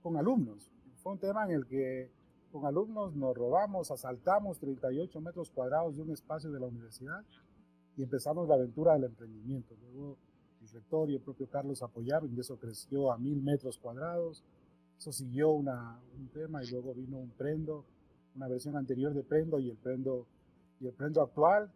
con 0.02 0.16
alumnos. 0.16 0.72
Fue 1.04 1.12
un 1.12 1.20
tema 1.20 1.44
en 1.46 1.52
el 1.52 1.66
que 1.66 2.10
con 2.52 2.66
alumnos 2.66 3.14
nos 3.16 3.36
robamos, 3.36 3.92
asaltamos 3.92 4.60
38 4.60 5.20
metros 5.20 5.52
cuadrados 5.52 5.98
de 5.98 6.04
un 6.04 6.12
espacio 6.12 6.50
de 6.52 6.60
la 6.60 6.68
universidad 6.68 7.26
y 7.98 8.04
empezamos 8.04 8.48
la 8.48 8.56
aventura 8.56 8.94
del 8.94 9.06
emprendimiento. 9.06 9.76
Luego 9.82 10.18
el 10.62 10.70
rector 10.70 11.10
y 11.10 11.16
el 11.16 11.22
propio 11.22 11.50
Carlos 11.50 11.84
apoyaron 11.84 12.34
y 12.34 12.40
eso 12.40 12.58
creció 12.58 13.12
a 13.12 13.18
mil 13.18 13.42
metros 13.42 13.78
cuadrados. 13.78 14.46
Eso 14.98 15.12
siguió 15.12 15.52
una, 15.52 16.00
un 16.18 16.30
tema 16.30 16.64
y 16.64 16.68
luego 16.72 16.94
vino 16.94 17.18
un 17.18 17.32
prendo, 17.32 17.84
una 18.36 18.48
versión 18.48 18.78
anterior 18.78 19.14
de 19.14 19.24
prendo 19.24 19.60
y 19.60 19.70
el 19.70 19.76
prendo, 19.76 20.26
y 20.80 20.88
el 20.88 20.94
prendo 20.94 21.22
actual. 21.22 21.70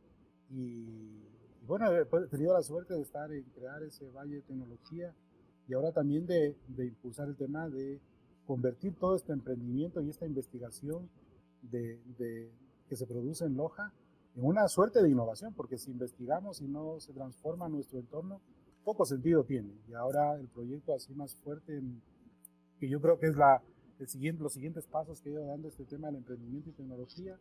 Y, 0.51 1.21
bueno, 1.67 1.91
he 1.91 2.05
tenido 2.29 2.53
la 2.53 2.63
suerte 2.63 2.93
de 2.93 3.01
estar 3.01 3.31
en 3.31 3.43
crear 3.55 3.83
ese 3.83 4.09
valle 4.09 4.35
de 4.35 4.41
tecnología 4.41 5.13
y 5.67 5.73
ahora 5.73 5.91
también 5.91 6.25
de, 6.25 6.55
de 6.67 6.85
impulsar 6.87 7.27
el 7.27 7.35
tema 7.35 7.69
de 7.69 7.99
convertir 8.47 8.95
todo 8.95 9.15
este 9.15 9.31
emprendimiento 9.31 10.01
y 10.01 10.09
esta 10.09 10.25
investigación 10.25 11.07
de, 11.61 11.99
de, 12.17 12.51
que 12.87 12.95
se 12.95 13.05
produce 13.05 13.45
en 13.45 13.55
Loja 13.55 13.93
en 14.35 14.45
una 14.45 14.67
suerte 14.67 15.03
de 15.03 15.09
innovación, 15.09 15.53
porque 15.53 15.77
si 15.77 15.91
investigamos 15.91 16.61
y 16.61 16.67
no 16.67 16.99
se 16.99 17.13
transforma 17.13 17.69
nuestro 17.69 17.99
entorno, 17.99 18.41
poco 18.83 19.05
sentido 19.05 19.43
tiene. 19.43 19.71
Y 19.87 19.93
ahora 19.93 20.35
el 20.35 20.47
proyecto 20.47 20.93
así 20.93 21.13
más 21.13 21.35
fuerte, 21.35 21.79
que 22.79 22.89
yo 22.89 22.99
creo 23.01 23.19
que 23.19 23.27
es 23.27 23.35
la, 23.35 23.61
el 23.99 24.07
siguiente, 24.07 24.41
los 24.41 24.53
siguientes 24.53 24.87
pasos 24.87 25.21
que 25.21 25.29
he 25.29 25.33
ido 25.33 25.45
dando 25.45 25.67
este 25.67 25.85
tema 25.85 26.07
del 26.07 26.17
emprendimiento 26.17 26.69
y 26.69 26.73
tecnología, 26.73 27.37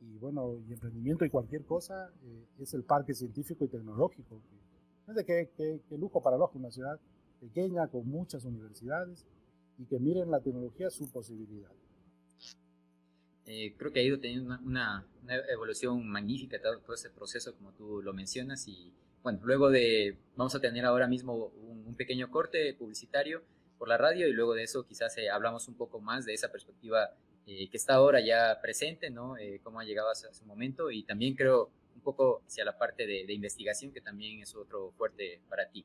y 0.00 0.18
bueno, 0.18 0.58
y 0.68 0.72
emprendimiento 0.72 1.24
y 1.24 1.30
cualquier 1.30 1.64
cosa, 1.64 2.10
eh, 2.24 2.46
es 2.58 2.74
el 2.74 2.84
parque 2.84 3.14
científico 3.14 3.64
y 3.64 3.68
tecnológico. 3.68 4.40
Fíjense 5.00 5.24
qué, 5.24 5.50
qué, 5.56 5.80
qué 5.88 5.98
lujo 5.98 6.22
para 6.22 6.36
Loja, 6.36 6.58
una 6.58 6.70
ciudad 6.70 6.98
pequeña 7.40 7.88
con 7.88 8.08
muchas 8.08 8.44
universidades, 8.44 9.26
y 9.78 9.86
que 9.86 9.98
miren 9.98 10.30
la 10.30 10.40
tecnología 10.40 10.90
su 10.90 11.10
posibilidad. 11.10 11.70
Eh, 13.46 13.74
creo 13.76 13.92
que 13.92 14.00
ha 14.00 14.02
ido 14.02 14.20
teniendo 14.20 14.58
una, 14.62 15.06
una, 15.22 15.36
evolución 15.50 16.06
magnífica 16.06 16.60
todo, 16.60 16.78
todo, 16.80 16.94
ese 16.94 17.10
proceso, 17.10 17.54
como 17.56 17.72
tú 17.72 18.02
lo 18.02 18.12
mencionas. 18.12 18.68
Y 18.68 18.92
bueno, 19.22 19.40
luego 19.42 19.70
de, 19.70 20.18
vamos 20.36 20.54
a 20.54 20.60
tener 20.60 20.84
ahora 20.84 21.08
mismo 21.08 21.46
un, 21.62 21.86
un 21.86 21.94
pequeño 21.94 22.30
corte 22.30 22.74
publicitario 22.74 23.42
por 23.78 23.88
la 23.88 23.96
radio 23.96 24.28
y 24.28 24.32
luego 24.32 24.54
de 24.54 24.64
eso 24.64 24.84
quizás 24.84 25.16
eh, 25.16 25.30
hablamos 25.30 25.66
un 25.66 25.74
poco 25.74 26.00
más 26.00 26.26
de 26.26 26.34
esa 26.34 26.52
perspectiva 26.52 27.10
eh, 27.52 27.68
que 27.68 27.78
está 27.78 27.94
ahora 27.94 28.20
ya 28.20 28.60
presente, 28.62 29.10
¿no? 29.10 29.36
Eh, 29.36 29.60
cómo 29.64 29.80
ha 29.80 29.84
llegado 29.84 30.08
a 30.08 30.14
su 30.14 30.44
momento 30.44 30.88
y 30.88 31.02
también 31.02 31.34
creo 31.34 31.72
un 31.96 32.00
poco 32.00 32.42
hacia 32.46 32.64
la 32.64 32.78
parte 32.78 33.08
de, 33.08 33.26
de 33.26 33.32
investigación 33.32 33.90
que 33.90 34.00
también 34.00 34.40
es 34.40 34.54
otro 34.54 34.92
fuerte 34.92 35.40
para 35.48 35.68
ti. 35.68 35.84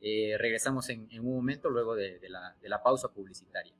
Eh, 0.00 0.34
regresamos 0.36 0.88
en, 0.88 1.06
en, 1.12 1.20
un 1.20 1.36
momento 1.36 1.70
luego 1.70 1.94
de, 1.94 2.18
de, 2.18 2.28
la, 2.28 2.56
de, 2.60 2.68
la, 2.68 2.82
pausa 2.82 3.08
publicitaria. 3.12 3.72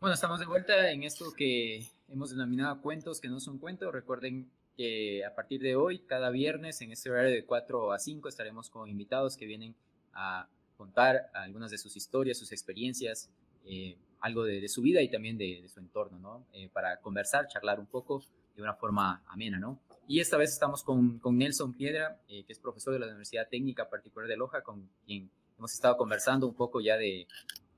Bueno, 0.00 0.14
estamos 0.14 0.40
de 0.40 0.46
vuelta 0.46 0.90
en 0.90 1.04
esto 1.04 1.32
que 1.32 1.86
hemos 2.08 2.30
denominado 2.30 2.82
cuentos 2.82 3.20
que 3.20 3.28
no 3.28 3.38
son 3.38 3.58
cuentos. 3.58 3.92
Recuerden 3.92 4.50
que 4.76 5.24
a 5.24 5.36
partir 5.36 5.62
de 5.62 5.76
hoy, 5.76 6.00
cada 6.00 6.30
viernes, 6.30 6.80
en 6.80 6.90
este 6.90 7.10
horario 7.10 7.30
de 7.30 7.44
4 7.44 7.92
a 7.92 7.98
5, 8.00 8.28
estaremos 8.28 8.70
con 8.70 8.88
invitados 8.88 9.36
que 9.36 9.46
vienen 9.46 9.76
a 10.14 10.48
contar 10.76 11.30
algunas 11.32 11.70
de 11.70 11.78
sus 11.78 11.96
historias, 11.96 12.38
sus 12.38 12.50
experiencias, 12.50 13.30
eh, 13.64 13.96
algo 14.20 14.44
de, 14.44 14.60
de, 14.60 14.68
su 14.68 14.82
vida 14.82 15.00
y 15.02 15.08
también 15.08 15.38
de, 15.38 15.60
de 15.62 15.68
su 15.68 15.80
entorno, 15.80 16.18
¿no? 16.18 16.46
Eh, 16.52 16.68
para 16.72 17.00
conversar, 17.00 17.46
charlar 17.48 17.78
un 17.80 17.86
poco 17.86 18.24
de 18.56 18.62
una 18.62 18.74
forma 18.74 19.22
amena, 19.28 19.58
¿no? 19.58 19.78
Y 20.06 20.20
esta 20.20 20.36
vez 20.36 20.50
estamos 20.50 20.82
con, 20.82 21.18
con 21.18 21.36
Nelson 21.36 21.74
Piedra, 21.74 22.20
eh, 22.28 22.44
que 22.44 22.52
es 22.52 22.58
profesor 22.58 22.92
de 22.94 23.00
la 23.00 23.06
Universidad 23.06 23.48
Técnica 23.48 23.88
Particular 23.88 24.28
de 24.28 24.36
Loja, 24.36 24.62
con 24.62 24.88
quien 25.04 25.30
hemos 25.58 25.72
estado 25.72 25.96
conversando 25.96 26.46
un 26.46 26.54
poco 26.54 26.80
ya 26.80 26.96
de 26.96 27.26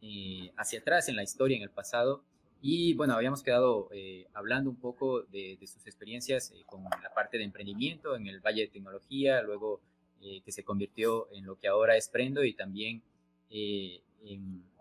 eh, 0.02 0.52
hacia 0.56 0.80
atrás 0.80 1.08
en 1.08 1.16
la 1.16 1.22
historia, 1.22 1.56
en 1.56 1.62
el 1.62 1.70
pasado. 1.70 2.22
Y 2.62 2.92
bueno, 2.94 3.14
habíamos 3.14 3.42
quedado 3.42 3.88
eh, 3.90 4.26
hablando 4.34 4.68
un 4.68 4.76
poco 4.76 5.22
de, 5.22 5.56
de 5.58 5.66
sus 5.66 5.86
experiencias 5.86 6.52
eh, 6.54 6.62
con 6.66 6.84
la 6.84 7.12
parte 7.14 7.38
de 7.38 7.44
emprendimiento 7.44 8.16
en 8.16 8.26
el 8.26 8.40
Valle 8.40 8.62
de 8.62 8.68
Tecnología, 8.68 9.40
luego 9.42 9.80
eh, 10.20 10.42
que 10.44 10.52
se 10.52 10.62
convirtió 10.62 11.32
en 11.32 11.46
lo 11.46 11.58
que 11.58 11.68
ahora 11.68 11.96
es 11.96 12.08
Prendo 12.08 12.44
y 12.44 12.52
también 12.52 13.02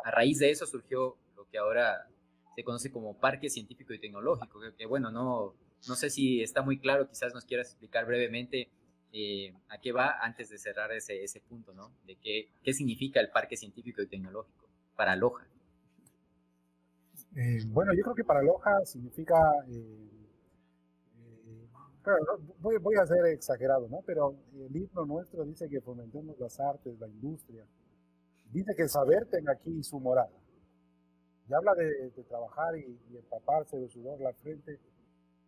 a 0.04 0.12
raíz 0.12 0.38
de 0.38 0.52
eso 0.52 0.68
surgió 0.68 1.18
que 1.52 1.58
ahora 1.58 2.08
se 2.56 2.64
conoce 2.64 2.92
como 2.92 3.18
Parque 3.18 3.50
Científico 3.50 3.94
y 3.94 4.00
Tecnológico, 4.00 4.60
que, 4.78 4.86
bueno, 4.86 5.12
no 5.12 5.56
no 5.88 5.96
sé 5.96 6.10
si 6.10 6.42
está 6.42 6.62
muy 6.62 6.80
claro, 6.80 7.08
quizás 7.08 7.34
nos 7.34 7.46
quieras 7.46 7.68
explicar 7.68 8.06
brevemente 8.06 8.70
eh, 9.14 9.54
a 9.70 9.80
qué 9.80 9.92
va 9.92 10.18
antes 10.22 10.50
de 10.50 10.58
cerrar 10.58 10.92
ese, 10.92 11.24
ese 11.24 11.40
punto, 11.42 11.74
¿no? 11.74 11.92
De 12.06 12.16
qué, 12.18 12.50
qué 12.64 12.74
significa 12.74 13.20
el 13.20 13.30
Parque 13.30 13.56
Científico 13.56 14.02
y 14.02 14.08
Tecnológico 14.08 14.68
para 14.96 15.16
Loja. 15.16 15.48
Eh, 17.36 17.64
bueno, 17.68 17.94
yo 17.94 18.04
creo 18.04 18.16
que 18.16 18.24
para 18.24 18.42
Loja 18.42 18.86
significa, 18.86 19.38
eh, 19.70 20.10
voy, 22.60 22.78
voy, 22.78 22.96
a 22.96 23.06
ser 23.06 23.26
exagerado, 23.28 23.88
¿no? 23.88 24.02
Pero 24.06 24.36
el 24.54 24.74
libro 24.74 25.06
nuestro 25.06 25.46
dice 25.46 25.70
que 25.70 25.80
fomentemos 25.80 26.38
las 26.40 26.60
artes, 26.60 27.00
la 27.00 27.08
industria. 27.08 27.66
Dice 28.52 28.76
que 28.76 28.84
el 28.84 28.90
saber 28.90 29.28
tenga 29.28 29.54
aquí 29.54 29.84
su 29.84 30.00
morada. 30.00 30.39
Y 31.50 31.54
habla 31.54 31.74
de, 31.74 32.12
de 32.12 32.24
trabajar 32.24 32.78
y, 32.78 33.00
y 33.12 33.18
empaparse 33.18 33.80
de 33.80 33.90
sudor 33.90 34.22
la 34.22 34.34
frente 34.34 34.80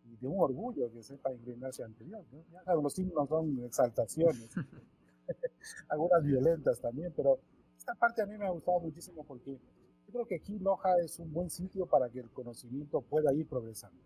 y 0.04 0.16
de 0.16 0.26
un 0.26 0.40
orgullo 0.40 0.90
que 0.92 1.02
sepa 1.02 1.32
inclinarse 1.32 1.84
ante 1.84 2.04
Dios. 2.04 2.24
¿no? 2.32 2.44
Ya, 2.50 2.74
los 2.74 2.92
signos 2.92 3.28
son 3.28 3.64
exaltaciones, 3.64 4.48
algunas 5.88 6.22
violentas 6.24 6.80
también, 6.80 7.12
pero 7.16 7.38
esta 7.76 7.94
parte 7.94 8.22
a 8.22 8.26
mí 8.26 8.36
me 8.36 8.46
ha 8.46 8.50
gustado 8.50 8.80
muchísimo 8.80 9.24
porque 9.24 9.52
yo 9.52 10.12
creo 10.12 10.26
que 10.26 10.36
aquí 10.36 10.58
Loja 10.58 10.98
es 10.98 11.18
un 11.18 11.32
buen 11.32 11.50
sitio 11.50 11.86
para 11.86 12.08
que 12.10 12.20
el 12.20 12.30
conocimiento 12.30 13.00
pueda 13.00 13.32
ir 13.32 13.46
progresando. 13.46 14.00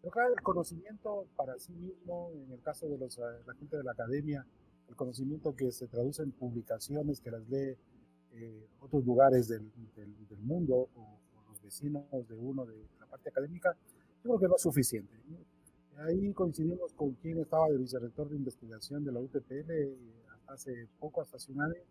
Pero 0.00 0.12
claro, 0.12 0.34
el 0.34 0.42
conocimiento 0.42 1.26
para 1.36 1.58
sí 1.58 1.72
mismo, 1.72 2.30
en 2.32 2.52
el 2.52 2.60
caso 2.62 2.88
de 2.88 2.98
los, 2.98 3.18
la 3.18 3.54
gente 3.54 3.76
de 3.76 3.82
la 3.84 3.92
academia, 3.92 4.46
el 4.88 4.96
conocimiento 4.96 5.54
que 5.54 5.72
se 5.72 5.88
traduce 5.88 6.22
en 6.22 6.32
publicaciones, 6.32 7.20
que 7.20 7.30
las 7.30 7.48
lee 7.48 7.76
eh, 8.32 8.68
otros 8.80 9.04
lugares 9.04 9.48
del, 9.48 9.70
del, 9.94 10.28
del 10.28 10.38
mundo 10.40 10.88
o, 10.94 11.18
vecinos 11.66 12.04
de 12.28 12.34
uno 12.34 12.64
de 12.64 12.76
la 13.00 13.06
parte 13.06 13.28
académica, 13.28 13.76
creo 14.22 14.38
que 14.38 14.46
no 14.46 14.56
es 14.56 14.62
suficiente. 14.62 15.12
Ahí 15.98 16.32
coincidimos 16.32 16.92
con 16.94 17.14
quien 17.14 17.38
estaba 17.38 17.68
de 17.68 17.78
vicerrector 17.78 18.28
de 18.28 18.36
investigación 18.36 19.04
de 19.04 19.12
la 19.12 19.20
UTPL 19.20 19.70
hace 20.46 20.72
poco, 20.98 21.22
hasta 21.22 21.36
hace 21.36 21.52
un 21.52 21.62
año, 21.62 21.82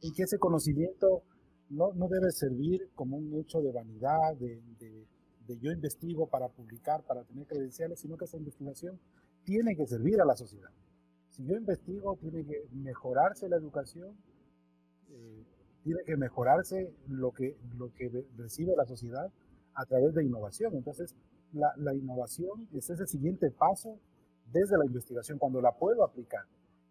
y 0.00 0.12
que 0.12 0.24
ese 0.24 0.38
conocimiento 0.38 1.22
no, 1.70 1.92
no 1.94 2.08
debe 2.08 2.30
servir 2.30 2.90
como 2.94 3.16
un 3.16 3.34
hecho 3.40 3.60
de 3.60 3.72
vanidad, 3.72 4.36
de, 4.38 4.60
de, 4.78 5.06
de, 5.46 5.58
yo 5.58 5.70
investigo 5.72 6.26
para 6.28 6.48
publicar, 6.48 7.02
para 7.04 7.24
tener 7.24 7.46
credenciales, 7.46 8.00
sino 8.00 8.16
que 8.16 8.26
esa 8.26 8.36
investigación 8.36 8.98
tiene 9.44 9.74
que 9.76 9.86
servir 9.86 10.20
a 10.20 10.24
la 10.24 10.36
sociedad. 10.36 10.70
Si 11.30 11.44
yo 11.44 11.54
investigo, 11.54 12.16
tiene 12.20 12.44
que 12.44 12.68
mejorarse 12.72 13.48
la 13.48 13.56
educación, 13.56 14.16
eh, 15.10 15.44
tiene 15.86 16.02
que 16.04 16.16
mejorarse 16.16 16.92
lo 17.06 17.30
que, 17.30 17.56
lo 17.78 17.92
que 17.94 18.10
recibe 18.36 18.74
la 18.76 18.84
sociedad 18.86 19.30
a 19.72 19.86
través 19.86 20.14
de 20.14 20.24
innovación. 20.24 20.74
Entonces, 20.74 21.14
la, 21.52 21.72
la, 21.76 21.94
innovación 21.94 22.66
es 22.72 22.90
ese 22.90 23.06
siguiente 23.06 23.52
paso 23.52 23.96
desde 24.52 24.76
la 24.78 24.84
investigación, 24.84 25.38
cuando 25.38 25.60
la 25.60 25.70
puedo 25.70 26.02
aplicar. 26.02 26.42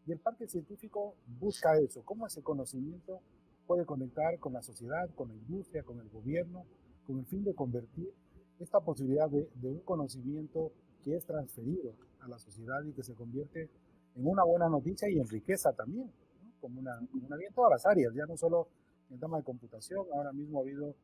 Y 0.07 0.13
el 0.13 0.19
parque 0.19 0.47
científico 0.47 1.15
busca 1.41 1.77
eso, 1.77 2.03
cómo 2.05 2.25
ese 2.25 2.41
conocimiento 2.41 3.19
puede 3.67 3.85
conectar 3.85 4.39
con 4.39 4.53
la 4.53 4.61
sociedad, 4.61 5.09
con 5.13 5.27
la 5.27 5.35
industria, 5.35 5.83
con 5.83 5.99
el 5.99 6.07
gobierno, 6.07 6.63
con 7.05 7.19
el 7.19 7.25
fin 7.25 7.43
de 7.43 7.53
convertir 7.53 8.13
esta 8.59 8.79
posibilidad 8.79 9.29
de, 9.29 9.49
de 9.55 9.71
un 9.71 9.81
conocimiento 9.81 10.71
que 11.03 11.17
es 11.17 11.25
transferido 11.25 11.95
a 12.21 12.29
la 12.29 12.39
sociedad 12.39 12.81
y 12.85 12.93
que 12.93 13.03
se 13.03 13.13
convierte 13.13 13.69
en 14.15 14.25
una 14.25 14.45
buena 14.45 14.69
noticia 14.69 15.09
y 15.09 15.19
en 15.19 15.27
riqueza 15.27 15.73
también, 15.73 16.07
¿no? 16.41 16.51
como, 16.61 16.79
una, 16.79 16.97
como 17.11 17.27
una 17.27 17.35
bien 17.35 17.53
todas 17.53 17.71
las 17.71 17.85
áreas, 17.85 18.13
ya 18.15 18.25
no 18.25 18.37
solo 18.37 18.69
en 19.09 19.15
el 19.15 19.19
tema 19.19 19.37
de 19.37 19.43
computación, 19.43 20.05
ahora 20.13 20.31
mismo 20.33 20.59
ha 20.59 20.61
habido 20.63 20.95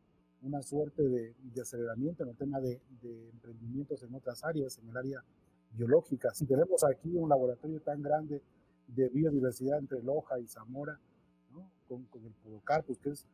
una 0.43 0.61
suerte 0.61 1.03
de, 1.03 1.35
de 1.39 1.61
aceleramiento 1.61 2.23
en 2.23 2.29
el 2.29 2.35
tema 2.35 2.59
de, 2.59 2.81
de, 3.01 3.29
emprendimientos 3.29 4.01
en 4.03 4.13
otras 4.15 4.43
áreas, 4.43 4.77
en 4.79 4.89
el 4.89 4.97
área 4.97 5.23
biológica. 5.73 6.33
Si 6.33 6.45
tenemos 6.45 6.83
aquí 6.83 7.15
un 7.15 7.29
laboratorio 7.29 7.79
tan 7.81 8.01
grande 8.01 8.41
de 8.87 9.09
biodiversidad 9.09 9.77
entre 9.79 10.01
Loja 10.01 10.39
y 10.39 10.47
Zamora, 10.47 10.99
¿no? 11.51 11.69
con, 11.87 12.03
con, 12.05 12.25
el 12.25 12.33
Podocarpus, 12.43 12.97
que 12.99 13.11
es 13.11 13.27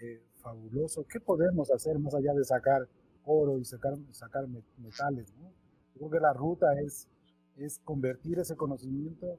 eh, 0.00 0.22
fabuloso, 0.34 1.04
¿qué 1.08 1.20
podemos 1.20 1.70
hacer 1.70 1.98
más 1.98 2.14
allá 2.14 2.32
de 2.32 2.44
sacar 2.44 2.88
oro 3.24 3.58
y 3.58 3.64
sacar, 3.64 3.94
sacar 4.12 4.46
metales? 4.46 5.34
¿no? 5.36 5.50
Yo 5.94 5.98
creo 5.98 6.10
que 6.10 6.20
la 6.20 6.32
ruta 6.32 6.66
es, 6.80 7.08
es 7.56 7.80
convertir 7.80 8.38
ese 8.38 8.56
conocimiento 8.56 9.38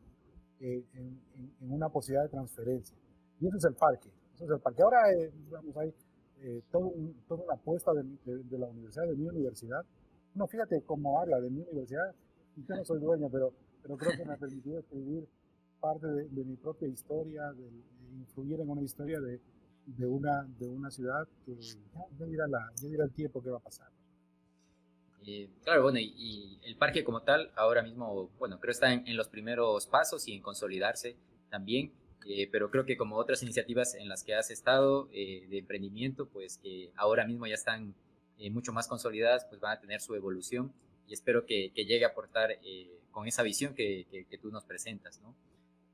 eh, 0.60 0.86
en, 0.94 1.22
en, 1.36 1.56
en, 1.62 1.72
una 1.72 1.90
posibilidad 1.90 2.24
de 2.24 2.30
transferencia. 2.30 2.98
Y 3.40 3.48
eso 3.48 3.58
es 3.58 3.64
el 3.66 3.74
parque. 3.74 4.10
Eso 4.34 4.46
es 4.46 4.52
el 4.52 4.60
parque. 4.60 4.82
Ahora, 4.82 5.12
eh, 5.14 5.32
vamos 5.50 5.78
ahí 5.78 5.94
eh, 6.42 6.62
todo 6.72 6.88
un, 6.88 7.14
toda 7.28 7.44
una 7.44 7.54
apuesta 7.54 7.94
de, 7.94 8.04
de, 8.26 8.44
de, 8.44 8.58
la 8.58 8.68
universidad, 8.68 9.08
de 9.08 9.16
mi 9.16 9.28
universidad. 9.28 9.86
No, 10.36 10.48
fíjate 10.48 10.82
cómo 10.84 11.20
habla 11.20 11.40
de 11.40 11.50
mi 11.50 11.62
universidad, 11.62 12.14
yo 12.56 12.76
no 12.76 12.86
soy 12.86 13.00
dueño, 13.00 13.30
pero, 13.32 13.54
pero 13.82 13.98
creo 13.98 14.18
que 14.18 14.26
me 14.26 14.34
ha 14.34 14.38
permitido 14.38 14.80
escribir 14.80 15.28
parte 15.80 16.08
de, 16.08 16.44
mi 16.44 16.56
propia 16.56 16.88
historia, 16.88 17.52
de, 17.52 17.70
influir 18.20 18.60
en 18.60 18.70
una 18.70 18.82
historia 18.82 19.20
de, 19.20 20.06
una, 20.06 20.44
de 20.60 20.68
una 20.68 20.90
ciudad 20.90 21.28
que 21.46 21.56
ya, 21.56 21.78
ya, 22.18 22.26
dirá 22.26 22.48
la, 22.48 22.72
ya 22.82 22.88
dirá 22.88 23.04
el 23.04 23.12
tiempo 23.12 23.42
que 23.42 23.50
va 23.50 23.58
a 23.58 23.62
pasar. 23.62 23.90
Eh, 25.26 25.50
claro, 25.64 25.84
bueno, 25.84 26.00
y, 26.00 26.60
el 26.64 26.76
parque 26.78 27.04
como 27.04 27.22
tal, 27.22 27.52
ahora 27.56 27.82
mismo, 27.82 28.30
bueno, 28.40 28.60
creo 28.60 28.72
está 28.72 28.94
en, 28.94 29.18
los 29.18 29.30
primeros 29.30 29.88
pasos 29.88 30.28
y 30.28 30.34
en 30.34 30.42
consolidarse 30.42 31.16
también, 31.50 31.92
eh, 32.28 32.48
pero 32.52 32.70
creo 32.72 32.86
que 32.86 32.98
como 32.98 33.18
otras 33.18 33.44
iniciativas 33.44 33.96
en 33.96 34.10
las 34.10 34.24
que 34.24 34.36
has 34.36 34.52
estado 34.52 35.10
eh, 35.12 35.46
de 35.50 35.58
emprendimiento, 35.60 36.28
pues 36.28 36.58
que 36.58 36.92
ahora 36.96 37.26
mismo 37.26 37.48
ya 37.48 37.56
están 37.56 37.94
mucho 38.52 38.74
más 38.74 38.90
consolidadas, 38.90 39.46
pues 39.46 39.62
van 39.62 39.78
a 39.78 39.80
tener 39.80 40.02
su 40.02 40.16
evolución 40.16 40.74
y 41.08 41.14
espero 41.14 41.46
que, 41.46 41.72
llegue 41.76 42.04
a 42.04 42.10
aportar 42.10 42.58
con 43.12 43.26
esa 43.26 43.42
visión 43.42 43.74
que, 43.74 44.06
que, 44.30 44.38
tú 44.38 44.52
nos 44.52 44.66
presentas, 44.66 45.22
¿no? 45.22 45.34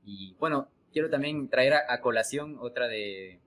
Y 0.04 0.34
bueno, 0.40 0.68
quiero 0.92 1.10
también 1.10 1.48
traer 1.48 1.74
a, 1.74 2.00
colación 2.00 2.56
otra 2.58 2.88
de, 2.88 3.38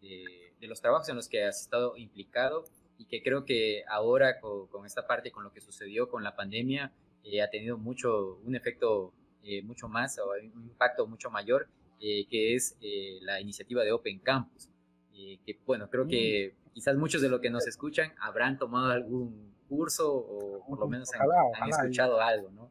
de, 0.00 0.52
de 0.60 0.66
los 0.68 0.80
trabajos 0.80 1.08
en 1.08 1.16
los 1.16 1.28
que 1.28 1.44
has 1.44 1.62
estado 1.62 1.96
implicado 1.96 2.64
y 3.02 3.06
que 3.06 3.22
creo 3.22 3.44
que 3.44 3.84
ahora 3.88 4.40
con, 4.40 4.86
esta 4.86 5.06
parte, 5.06 5.32
con 5.32 5.42
lo 5.42 5.52
que 5.52 5.60
sucedió 5.60 6.08
con 6.08 6.22
la 6.22 6.36
pandemia, 6.36 6.92
eh, 7.24 7.42
ha 7.42 7.50
tenido 7.50 7.76
mucho, 7.76 8.38
un 8.44 8.54
efecto 8.54 9.12
eh, 9.42 9.62
mucho 9.62 9.88
más 9.88 10.18
o 10.18 10.30
un 10.30 10.68
impacto 10.68 11.06
mucho 11.06 11.30
mayor, 11.30 11.68
eh, 12.02 12.26
que 12.28 12.54
es 12.54 12.76
la 13.22 13.40
iniciativa 13.40 13.82
de 13.84 13.92
Open 13.92 14.18
Campus. 14.18 14.68
que 15.12 15.58
bueno, 15.64 15.88
creo 15.88 16.06
que 16.06 16.54
mm. 16.54 16.72
quizás 16.74 16.96
muchos 16.96 17.22
de 17.22 17.28
los 17.28 17.40
que 17.40 17.48
nos 17.48 17.66
escuchan 17.66 18.12
habrán 18.20 18.58
tomado 18.58 18.90
algún 18.90 19.54
curso 19.68 20.12
o 20.14 20.66
por 20.66 20.80
lo 20.80 20.88
menos 20.88 21.08
han, 21.14 21.70
escuchado 21.70 22.20
algo, 22.20 22.50
¿no? 22.50 22.70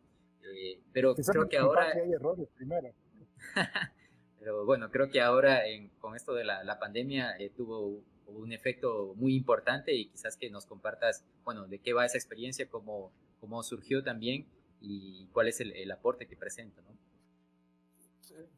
pero 0.91 1.15
creo 1.15 1.49
que 1.49 1.57
ahora... 1.57 1.93
Hay 1.93 2.11
errores 2.11 2.47
primero. 2.55 2.93
pero 4.39 4.65
bueno, 4.65 4.91
creo 4.91 5.09
que 5.09 5.21
ahora 5.21 5.61
con 5.99 6.15
esto 6.15 6.33
de 6.33 6.43
la, 6.43 6.63
la 6.63 6.77
pandemia 6.77 7.35
tuvo 7.55 8.03
un 8.35 8.51
efecto 8.53 9.13
muy 9.15 9.35
importante 9.35 9.93
y 9.93 10.07
quizás 10.07 10.37
que 10.37 10.49
nos 10.49 10.65
compartas, 10.65 11.23
bueno, 11.43 11.67
de 11.67 11.79
qué 11.79 11.93
va 11.93 12.05
esa 12.05 12.17
experiencia, 12.17 12.69
cómo, 12.69 13.11
cómo 13.39 13.63
surgió 13.63 14.03
también 14.03 14.45
y 14.79 15.27
cuál 15.31 15.47
es 15.47 15.59
el, 15.61 15.91
aporte 15.91 16.27
que 16.27 16.35
presenta, 16.35 16.81
¿no? 16.81 16.97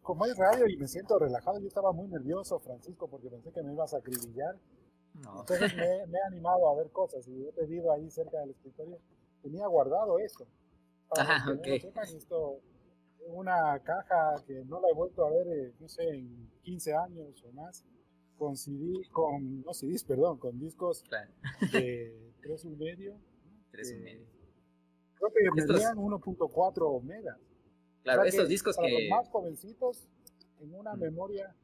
Como 0.02 0.26
es 0.26 0.38
radio 0.38 0.68
y 0.68 0.78
me 0.78 0.88
siento 0.88 1.18
relajado, 1.18 1.60
yo 1.60 1.68
estaba 1.68 1.92
muy 1.92 2.08
nervioso, 2.08 2.60
Francisco, 2.60 3.08
porque 3.08 3.30
pensé 3.30 3.52
que 3.52 3.64
me 3.64 3.74
ibas 3.74 3.94
a 3.94 3.98
acribillar. 3.98 4.58
Entonces 5.16 5.76
me, 5.76 6.18
he 6.18 6.24
animado 6.28 6.70
a 6.70 6.76
ver 6.76 6.90
cosas 6.92 7.28
y 7.28 7.48
he 7.48 7.52
pedido 7.54 7.92
ahí 7.92 8.10
cerca 8.10 8.40
del 8.40 8.50
escritorio, 8.52 8.98
tenía 9.42 9.68
guardado 9.68 10.20
eso. 10.20 10.48
Ajá, 11.12 11.52
ok. 11.52 11.68
esto, 11.68 12.60
una 13.28 13.80
caja 13.80 14.36
que 14.46 14.66
no 14.66 14.82
la 14.82 14.90
he 14.90 14.94
vuelto 14.94 15.26
a 15.26 15.30
ver, 15.30 15.48
eh, 15.48 15.74
no 15.80 15.88
sé, 15.88 16.04
en 16.10 16.50
15 16.64 16.94
años 16.96 17.44
o 17.46 17.52
más 17.52 17.86
con 18.38 18.58
CD, 18.58 19.08
con, 19.12 19.62
no 19.62 19.74
CDs, 19.74 20.04
perdón, 20.04 20.38
con 20.38 20.60
discos 20.60 21.04
de 21.72 22.34
3 22.42 22.66
y 22.66 22.76
medio. 22.76 23.16
3 23.72 23.92
y 23.92 23.96
medio. 23.98 24.28
Creo 25.16 25.32
que 25.32 25.62
medían 25.62 25.98
1.4 25.98 27.02
megas. 27.04 27.40
Claro, 28.04 28.24
estos 28.24 28.48
discos 28.48 28.76
para 28.76 28.88
que... 28.88 29.08
los 29.08 29.10
más 29.10 29.30
jovencitos, 29.30 30.08
en 30.60 30.74
una 30.76 30.96
memoria... 30.96 31.56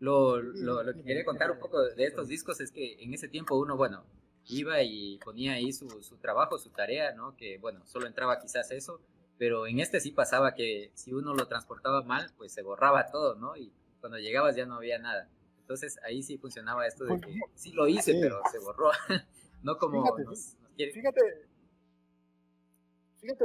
Lo, 0.00 0.40
lo, 0.40 0.82
lo, 0.82 0.92
que 0.92 1.02
quería 1.02 1.24
contar 1.24 1.50
un 1.50 1.58
poco 1.58 1.82
de 1.82 2.04
estos 2.04 2.28
discos 2.28 2.60
es 2.60 2.70
que 2.70 3.02
en 3.02 3.14
ese 3.14 3.28
tiempo 3.28 3.56
uno, 3.56 3.76
bueno, 3.76 4.04
iba 4.48 4.82
y 4.82 5.18
ponía 5.18 5.54
ahí 5.54 5.72
su, 5.72 5.88
su 6.02 6.16
trabajo, 6.18 6.58
su 6.58 6.70
tarea, 6.70 7.12
¿no? 7.14 7.36
Que, 7.36 7.58
bueno, 7.58 7.86
solo 7.86 8.06
entraba 8.06 8.38
quizás 8.38 8.70
eso, 8.70 9.00
pero 9.38 9.66
en 9.66 9.80
este 9.80 10.00
sí 10.00 10.10
pasaba 10.10 10.54
que 10.54 10.90
si 10.94 11.12
uno 11.12 11.34
lo 11.34 11.46
transportaba 11.46 12.02
mal, 12.02 12.30
pues 12.36 12.52
se 12.52 12.62
borraba 12.62 13.06
todo, 13.06 13.34
¿no? 13.36 13.56
Y 13.56 13.72
cuando 14.00 14.18
llegabas 14.18 14.56
ya 14.56 14.66
no 14.66 14.76
había 14.76 14.98
nada. 14.98 15.28
Entonces 15.60 15.98
ahí 16.04 16.22
sí 16.22 16.36
funcionaba 16.36 16.86
esto 16.86 17.04
de 17.04 17.20
que 17.20 17.40
sí 17.54 17.72
lo 17.72 17.88
hice, 17.88 18.18
pero 18.20 18.40
se 18.52 18.58
borró. 18.58 18.90
no 19.62 19.78
como 19.78 20.04
fíjate, 20.14 20.92
fíjate, 20.92 21.20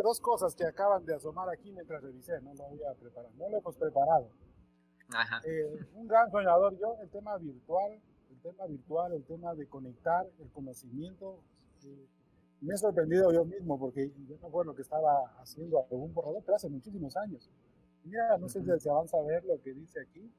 dos 0.03 0.19
cosas 0.19 0.55
que 0.55 0.65
acaban 0.65 1.05
de 1.05 1.15
asomar 1.15 1.49
aquí 1.49 1.71
mientras 1.71 2.01
revisé, 2.01 2.39
no 2.41 2.53
lo 2.53 2.65
había 2.65 2.93
preparado, 2.93 3.33
no 3.37 3.49
lo 3.49 3.57
hemos 3.57 3.75
preparado. 3.77 4.29
Ajá. 5.09 5.41
Eh, 5.45 5.87
un 5.95 6.07
gran 6.07 6.29
soñador 6.29 6.77
yo, 6.77 6.97
el 7.01 7.09
tema 7.09 7.37
virtual, 7.37 7.99
el 8.29 8.39
tema 8.41 8.65
virtual, 8.67 9.13
el 9.13 9.23
tema 9.23 9.55
de 9.55 9.67
conectar 9.67 10.27
el 10.39 10.49
conocimiento. 10.51 11.39
Eh, 11.83 12.07
me 12.61 12.73
he 12.73 12.77
sorprendido 12.77 13.31
yo 13.31 13.45
mismo 13.45 13.79
porque 13.79 14.11
yo 14.27 14.37
no 14.41 14.49
fue 14.49 14.65
lo 14.65 14.75
que 14.75 14.81
estaba 14.81 15.33
haciendo 15.39 15.79
algún 15.89 16.13
borrador, 16.13 16.43
pero 16.45 16.55
hace 16.55 16.69
muchísimos 16.69 17.15
años. 17.15 17.49
Mira, 18.03 18.37
no 18.37 18.49
sé 18.49 18.61
si 18.61 18.79
se 18.79 18.89
avanza 18.89 19.17
a 19.17 19.23
ver 19.23 19.43
lo 19.45 19.61
que 19.61 19.73
dice 19.73 20.01
aquí. 20.01 20.29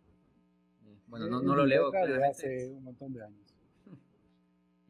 Bueno, 1.09 1.27
no, 1.27 1.41
no 1.41 1.57
lo 1.57 1.67
leo. 1.67 1.91
De 1.91 2.25
hace 2.25 2.71
un 2.71 2.85
montón 2.85 3.13
de 3.13 3.25
años. 3.25 3.55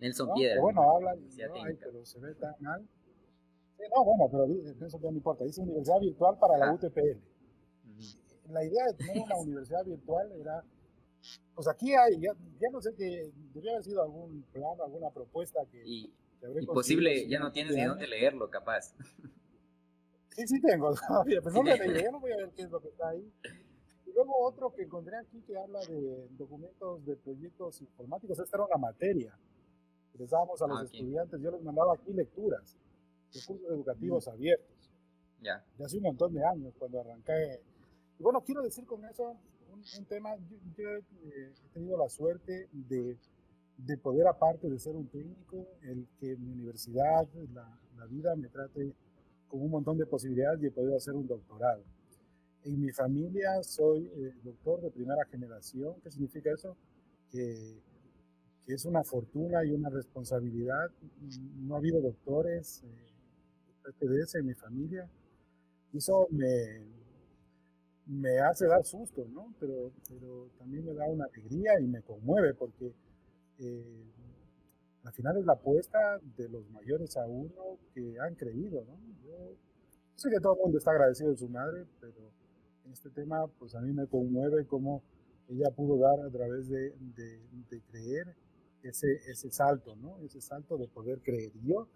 Nelson 0.00 0.34
Piedra. 0.34 0.60
bueno, 0.60 0.82
habla, 0.82 1.14
no, 1.14 1.54
pero 1.80 2.04
se 2.04 2.18
ve 2.20 2.34
tan 2.34 2.54
mal. 2.60 2.86
No, 3.88 4.04
bueno, 4.04 4.28
pero 4.30 4.86
eso 4.86 4.98
no 4.98 5.10
importa. 5.10 5.44
Dice 5.44 5.62
Universidad 5.62 6.00
Virtual 6.00 6.38
para 6.38 6.58
la 6.58 6.72
UTPL. 6.72 7.18
La 8.50 8.64
idea 8.64 8.84
de 8.86 8.94
tener 8.94 9.22
una 9.22 9.36
universidad 9.36 9.84
virtual 9.84 10.32
era, 10.32 10.64
pues 11.54 11.68
aquí 11.68 11.94
hay, 11.94 12.20
ya, 12.20 12.32
no 12.72 12.80
sé 12.80 12.92
que 12.94 13.30
debería 13.52 13.72
haber 13.72 13.84
sido 13.84 14.02
algún 14.02 14.42
plan, 14.52 14.80
alguna 14.84 15.10
propuesta 15.10 15.60
que... 15.70 15.82
Y, 15.84 16.12
y 16.60 16.66
posible, 16.66 17.28
ya 17.28 17.38
no 17.38 17.52
tienes 17.52 17.76
ni 17.76 17.84
dónde 17.84 18.06
leerlo, 18.06 18.50
capaz. 18.50 18.94
Sí, 20.32 20.46
sí 20.46 20.60
tengo 20.60 20.94
todavía, 21.08 21.40
pero 21.42 21.56
no 21.56 21.62
me 21.64 21.76
leí, 21.76 22.04
ya 22.04 22.10
no 22.12 22.20
voy 22.20 22.30
a 22.30 22.36
ver 22.36 22.50
qué 22.52 22.62
es 22.62 22.70
lo 22.70 22.80
que 22.80 22.88
está 22.88 23.08
ahí. 23.08 23.30
Y 24.06 24.12
luego 24.12 24.32
otro 24.46 24.72
que 24.72 24.82
encontré 24.82 25.16
aquí 25.18 25.42
que 25.42 25.58
habla 25.58 25.80
de 25.80 26.28
documentos 26.38 27.04
de 27.04 27.16
proyectos 27.16 27.80
informáticos. 27.82 28.38
Esta 28.38 28.56
era 28.56 28.64
una 28.64 28.76
materia 28.76 29.36
les 30.20 30.30
dábamos 30.30 30.60
a 30.60 30.66
los 30.66 30.80
ah, 30.80 30.84
estudiantes. 30.84 31.40
Yo 31.40 31.50
les 31.50 31.62
mandaba 31.62 31.94
aquí 31.94 32.12
lecturas 32.12 32.76
de 33.32 33.40
cursos 33.46 33.70
educativos 33.70 34.26
mm. 34.26 34.30
abiertos. 34.30 34.90
Ya. 35.40 35.64
De 35.78 35.84
hace 35.84 35.96
un 35.96 36.02
montón 36.02 36.34
de 36.34 36.44
años, 36.44 36.74
cuando 36.78 37.00
arranqué. 37.00 37.62
Y 38.18 38.22
bueno, 38.22 38.42
quiero 38.42 38.62
decir 38.62 38.84
con 38.86 39.04
eso 39.04 39.36
un, 39.72 40.04
tema. 40.06 40.36
Yo, 40.76 40.88
eh, 40.88 41.54
he 41.64 41.68
tenido 41.72 41.96
la 41.96 42.08
suerte 42.08 42.68
de, 42.72 43.16
de, 43.78 43.96
poder, 43.96 44.26
aparte 44.26 44.68
de 44.68 44.78
ser 44.78 44.94
un 44.94 45.08
técnico, 45.08 45.66
el 45.82 46.06
que 46.18 46.36
mi 46.36 46.52
universidad, 46.52 47.26
la, 47.54 47.80
la 47.96 48.06
vida 48.06 48.34
me 48.36 48.48
trate 48.48 48.94
con 49.48 49.62
un 49.62 49.70
montón 49.70 49.98
de 49.98 50.06
posibilidades 50.06 50.62
y 50.62 50.66
he 50.66 50.70
podido 50.70 50.96
hacer 50.96 51.14
un 51.14 51.26
doctorado. 51.26 51.82
En 52.64 52.80
mi 52.80 52.92
familia 52.92 53.62
soy 53.62 54.10
eh, 54.14 54.34
doctor 54.44 54.80
de 54.80 54.90
primera 54.90 55.24
generación. 55.30 55.94
¿Qué 56.02 56.10
significa 56.10 56.50
eso? 56.52 56.76
Que, 57.30 57.78
es 58.66 58.84
una 58.84 59.02
fortuna 59.02 59.64
y 59.64 59.72
una 59.72 59.90
responsabilidad. 59.90 60.90
No 61.56 61.74
ha 61.74 61.78
habido 61.78 62.00
doctores 62.00 62.84
eh, 62.84 63.09
en 64.34 64.46
mi 64.46 64.54
familia. 64.54 65.08
Eso 65.92 66.28
me, 66.30 66.82
me 68.06 68.38
hace 68.40 68.66
dar 68.66 68.84
susto, 68.84 69.26
¿no? 69.32 69.54
Pero, 69.58 69.92
pero 70.08 70.50
también 70.58 70.84
me 70.84 70.94
da 70.94 71.06
una 71.08 71.24
alegría 71.26 71.80
y 71.80 71.86
me 71.86 72.02
conmueve 72.02 72.54
porque 72.54 72.92
eh, 73.58 74.04
al 75.04 75.12
final 75.12 75.36
es 75.38 75.44
la 75.44 75.54
apuesta 75.54 76.20
de 76.36 76.48
los 76.48 76.68
mayores 76.70 77.16
a 77.16 77.26
uno 77.26 77.78
que 77.94 78.18
han 78.20 78.34
creído, 78.34 78.84
¿no? 78.84 78.98
Yo 79.24 79.56
sé 80.14 80.30
que 80.30 80.40
todo 80.40 80.54
el 80.54 80.60
mundo 80.60 80.78
está 80.78 80.90
agradecido 80.90 81.30
de 81.30 81.36
su 81.36 81.48
madre, 81.48 81.86
pero 82.00 82.30
este 82.92 83.10
tema, 83.10 83.46
pues 83.58 83.74
a 83.74 83.80
mí 83.80 83.92
me 83.92 84.06
conmueve 84.06 84.66
cómo 84.66 85.02
ella 85.48 85.70
pudo 85.70 85.98
dar 85.98 86.20
a 86.20 86.30
través 86.30 86.68
de, 86.68 86.94
de, 87.16 87.82
creer 87.90 88.36
ese, 88.82 89.12
ese 89.28 89.50
salto, 89.50 89.96
¿no? 89.96 90.18
Ese 90.20 90.40
salto 90.40 90.76
de 90.76 90.86
poder 90.88 91.20
creer. 91.20 91.52
Y 91.56 91.68
yo, 91.68 91.88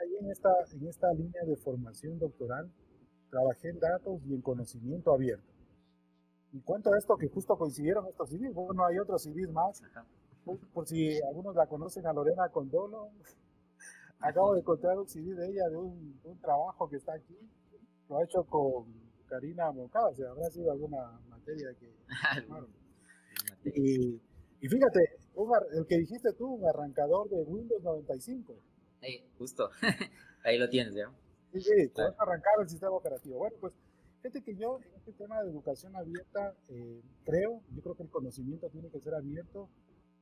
ahí 0.00 0.16
en 0.16 0.30
esta, 0.30 0.50
en 0.72 0.86
esta 0.86 1.12
línea 1.12 1.42
de 1.44 1.56
formación 1.56 2.18
doctoral, 2.18 2.70
trabajé 3.30 3.68
en 3.68 3.78
datos 3.78 4.20
y 4.26 4.34
en 4.34 4.40
conocimiento 4.40 5.12
abierto. 5.12 5.52
Y 6.52 6.60
cuento 6.62 6.90
esto 6.96 7.16
que 7.16 7.28
justo 7.28 7.56
coincidieron 7.56 8.06
estos 8.08 8.28
CDs, 8.28 8.52
bueno, 8.54 8.84
hay 8.84 8.98
otros 8.98 9.22
CDs 9.22 9.50
más, 9.52 9.82
por, 10.44 10.86
si 10.86 11.20
algunos 11.22 11.54
la 11.54 11.66
conocen 11.66 12.06
a 12.06 12.12
Lorena 12.12 12.48
Condolo, 12.50 13.10
acabo 14.20 14.54
de 14.54 14.60
encontrar 14.60 14.98
un 14.98 15.08
CD 15.08 15.34
de 15.34 15.46
ella 15.46 15.68
de 15.70 15.76
un, 15.76 16.20
un 16.24 16.40
trabajo 16.40 16.88
que 16.88 16.96
está 16.96 17.14
aquí, 17.14 17.38
lo 18.08 18.18
ha 18.18 18.24
hecho 18.24 18.42
con 18.44 18.86
Karina 19.28 19.70
Moncada, 19.70 20.12
si 20.14 20.24
habrá 20.24 20.50
sido 20.50 20.72
alguna 20.72 21.20
materia 21.28 21.68
que... 21.78 21.94
y, 23.76 24.20
y, 24.60 24.68
fíjate, 24.68 25.00
el 25.72 25.86
que 25.86 25.98
dijiste 25.98 26.32
tú, 26.36 26.54
un 26.54 26.66
arrancador 26.66 27.28
de 27.28 27.42
Windows 27.44 27.82
95. 27.82 28.54
Ahí, 29.02 29.24
justo, 29.38 29.70
ahí 30.44 30.58
lo 30.58 30.68
tienes 30.68 30.94
ya. 30.94 31.10
Sí, 31.52 31.60
sí, 31.60 31.88
puedes 31.88 32.14
arrancar 32.18 32.52
el 32.60 32.68
sistema 32.68 32.92
operativo. 32.92 33.38
Bueno, 33.38 33.56
pues 33.60 33.72
fíjate 34.22 34.42
que 34.42 34.54
yo 34.54 34.78
en 34.78 34.94
este 34.96 35.12
tema 35.12 35.42
de 35.42 35.50
educación 35.50 35.96
abierta 35.96 36.54
eh, 36.68 37.02
creo, 37.24 37.62
yo 37.74 37.82
creo 37.82 37.94
que 37.94 38.02
el 38.04 38.10
conocimiento 38.10 38.68
tiene 38.68 38.90
que 38.90 39.00
ser 39.00 39.14
abierto 39.14 39.68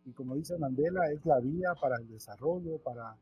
y 0.05 0.12
como 0.12 0.35
dice 0.37 0.57
Mandela, 0.57 1.11
es 1.12 1.25
la 1.27 1.38
vía 1.41 1.75
para 1.81 1.97
el 1.97 2.09
desarrollo, 2.09 2.79
para 2.79 3.17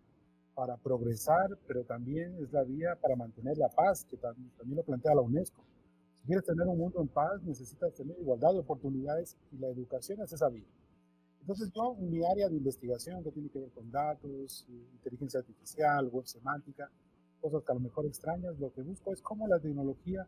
para 0.57 0.79
progresar, 0.79 1.59
pero 1.67 1.85
también 1.85 2.35
es 2.43 2.51
la 2.51 2.65
vía 2.65 2.97
para 2.99 3.15
mantener 3.15 3.59
la 3.59 3.69
paz, 3.69 4.07
que 4.07 4.17
también, 4.17 4.51
lo 4.75 4.83
plantea 4.83 5.15
la 5.15 5.21
UNESCO. 5.21 5.63
Si 6.23 6.27
quieres 6.27 6.47
tener 6.47 6.67
un 6.67 6.79
mundo 6.79 7.03
en 7.03 7.09
paz, 7.09 7.43
necesitas 7.43 7.93
tener 7.93 8.19
igualdad 8.19 8.55
de 8.55 8.61
oportunidades 8.61 9.37
y 9.53 9.59
la 9.59 9.69
educación 9.69 10.23
es 10.23 10.33
esa 10.33 10.49
vía. 10.49 10.65
Entonces 11.47 11.71
yo, 11.73 11.95
mi 11.95 12.25
área 12.25 12.49
de 12.49 12.57
investigación 12.57 13.23
que 13.23 13.31
tiene 13.31 13.49
que 13.51 13.61
ver 13.61 13.71
con 13.71 13.89
datos, 13.93 14.67
inteligencia 14.95 15.39
artificial, 15.39 16.09
web 16.09 16.27
semántica, 16.27 16.91
cosas 17.41 17.63
que 17.63 17.71
a 17.71 17.77
lo 17.77 17.83
mejor 17.83 18.05
extrañas, 18.05 18.59
lo 18.59 18.73
que 18.73 18.83
busco 18.83 19.13
es 19.13 19.23
cómo 19.23 19.47
la 19.47 19.61
tecnología 19.61 20.27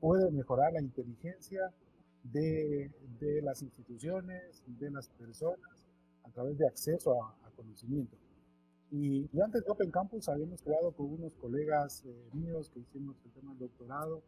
puede 0.00 0.28
mejorar 0.32 0.72
la 0.72 0.80
inteligencia 0.80 1.72
de, 2.24 2.90
de 3.20 3.40
las 3.40 3.62
instituciones, 3.62 4.64
de 4.66 4.90
las 4.90 5.08
personas, 5.10 5.86
a 6.24 6.30
través 6.30 6.58
de 6.58 6.66
acceso 6.66 7.22
a, 7.22 7.36
conocimiento. 7.54 8.16
Y, 8.90 9.28
antes 9.40 9.64
de 9.64 9.70
Open 9.70 9.92
Campus 9.92 10.28
habíamos 10.28 10.60
creado 10.62 10.90
con 10.90 11.06
unos 11.06 11.34
colegas 11.34 12.02
eh, 12.04 12.30
míos 12.32 12.68
que 12.74 12.80
hicimos 12.80 13.14
el 13.24 13.30
tema 13.30 13.52
del 13.52 13.60
doctorado 13.60 14.24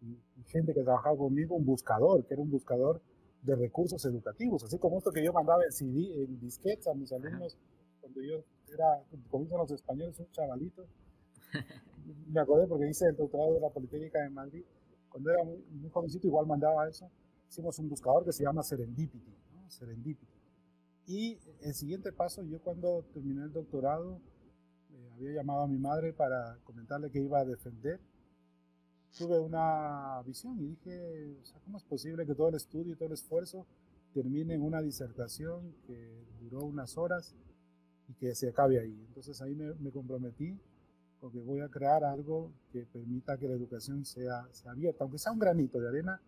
y, 0.00 0.16
gente 0.46 0.72
que 0.72 0.82
trabajaba 0.82 1.18
conmigo 1.18 1.56
un 1.56 1.66
buscador, 1.66 2.24
que 2.24 2.32
era 2.32 2.42
un 2.42 2.50
buscador 2.50 3.02
de 3.42 3.54
recursos 3.54 4.04
educativos, 4.04 4.64
así 4.64 4.78
como 4.78 4.98
esto 4.98 5.10
que 5.10 5.24
yo 5.24 5.32
mandaba 5.32 5.64
en 5.64 5.72
CD, 5.72 6.24
en 6.24 6.40
disquetes 6.40 6.86
a 6.86 6.94
mis 6.94 7.12
alumnos 7.12 7.56
cuando 8.00 8.22
yo 8.22 8.44
era, 8.72 9.02
como 9.30 9.44
dicen 9.44 9.58
los 9.58 9.70
españoles, 9.70 10.18
un 10.18 10.30
chavalito. 10.30 10.86
Me 12.28 12.40
acordé 12.40 12.66
porque 12.66 12.88
hice 12.88 13.06
el 13.06 13.16
doctorado 13.16 13.54
de 13.54 13.60
la 13.60 13.70
Politécnica 13.70 14.22
de 14.22 14.30
Madrid. 14.30 14.64
Cuando 15.08 15.30
era 15.30 15.42
muy, 15.44 15.88
jovencito 15.90 16.26
igual 16.26 16.46
mandaba 16.46 16.88
eso. 16.88 17.10
Hicimos 17.48 17.78
un 17.78 17.88
buscador 17.88 18.24
que 18.24 18.32
se 18.32 18.44
llama 18.44 18.62
Serendipity. 18.62 19.34
Serendipity. 19.68 20.32
Y 21.06 21.38
el 21.62 21.74
siguiente 21.74 22.12
paso, 22.12 22.42
yo 22.42 22.60
cuando 22.60 23.02
terminé 23.14 23.42
el 23.44 23.52
doctorado, 23.52 24.20
eh, 24.90 25.10
había 25.14 25.32
llamado 25.32 25.62
a 25.62 25.66
mi 25.66 25.78
madre 25.78 26.12
para 26.12 26.58
comentarle 26.64 27.10
que 27.10 27.20
iba 27.20 27.40
a 27.40 27.44
defender 27.44 28.00
tuve 29.16 29.38
una 29.38 30.22
visión 30.26 30.58
y 30.58 30.68
dije, 30.68 31.36
¿cómo 31.64 31.78
es 31.78 31.84
posible 31.84 32.26
que 32.26 32.34
todo 32.34 32.48
el 32.48 32.56
estudio 32.56 32.92
y 32.92 32.96
todo 32.96 33.06
el 33.06 33.14
esfuerzo 33.14 33.66
termine 34.12 34.54
en 34.54 34.62
una 34.62 34.80
disertación 34.82 35.74
que 35.86 36.24
duró 36.40 36.60
unas 36.60 36.96
horas 36.98 37.34
y 38.08 38.14
que 38.14 38.34
se 38.34 38.48
acabe 38.48 38.80
ahí? 38.80 39.04
Entonces 39.08 39.40
ahí 39.40 39.54
me, 39.54 39.90
comprometí 39.90 40.58
con 41.20 41.32
que 41.32 41.40
voy 41.40 41.60
a 41.60 41.68
crear 41.68 42.04
algo 42.04 42.52
que 42.72 42.86
permita 42.86 43.36
que 43.38 43.48
la 43.48 43.54
educación 43.54 44.04
sea, 44.04 44.46
sea 44.52 44.72
abierta, 44.72 45.04
aunque 45.04 45.18
sea 45.18 45.32
un 45.32 45.38
granito 45.38 45.80
de 45.80 45.88
arena, 45.88 46.20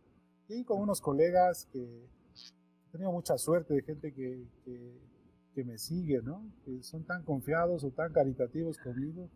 y 0.49 0.65
con 0.65 0.81
unos 0.81 1.01
colegas 1.01 1.69
que 1.73 1.79
he 1.79 2.91
tenido 2.91 3.13
mucha 3.13 3.39
suerte 3.39 3.75
de 3.75 3.83
gente 3.83 4.13
que, 4.13 4.45
que, 4.65 5.65
me 5.65 5.77
sigue, 5.77 6.23
¿no? 6.23 6.43
que 6.65 6.83
son 6.83 7.05
tan 7.05 7.23
confiados 7.23 7.85
o 7.85 7.91
tan 7.91 8.15
caritativos 8.15 8.79
conmigo, 8.79 9.29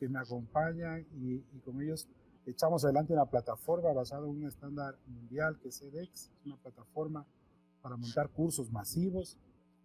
que 0.00 0.08
me 0.08 0.18
acompañan 0.18 1.06
y, 1.22 1.36
y 1.36 1.60
con 1.64 1.80
ellos 1.80 2.08
echamos 2.50 2.84
adelante 2.84 3.12
una 3.12 3.26
plataforma 3.26 3.92
basada 3.92 4.26
en 4.26 4.30
un 4.30 4.44
estándar 4.44 4.96
mundial 5.06 5.58
que 5.58 5.68
es 5.68 5.82
edX, 5.82 6.30
una 6.44 6.56
plataforma 6.56 7.26
para 7.82 7.96
montar 7.96 8.30
cursos 8.30 8.70
masivos, 8.70 9.36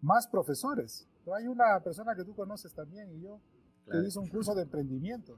más 0.02 0.28
profesores. 0.28 1.08
hay 1.36 1.47
una 1.47 1.80
persona 1.82 2.15
que 2.15 2.23
tú 2.23 2.36
conoces 2.36 2.73
también 2.73 3.12
y 3.12 3.21
yo 3.21 3.39
que 3.89 3.97
hizo 4.08 4.21
un 4.21 4.30
curso 4.30 4.56
de 4.56 4.63
emprendimiento. 4.63 5.38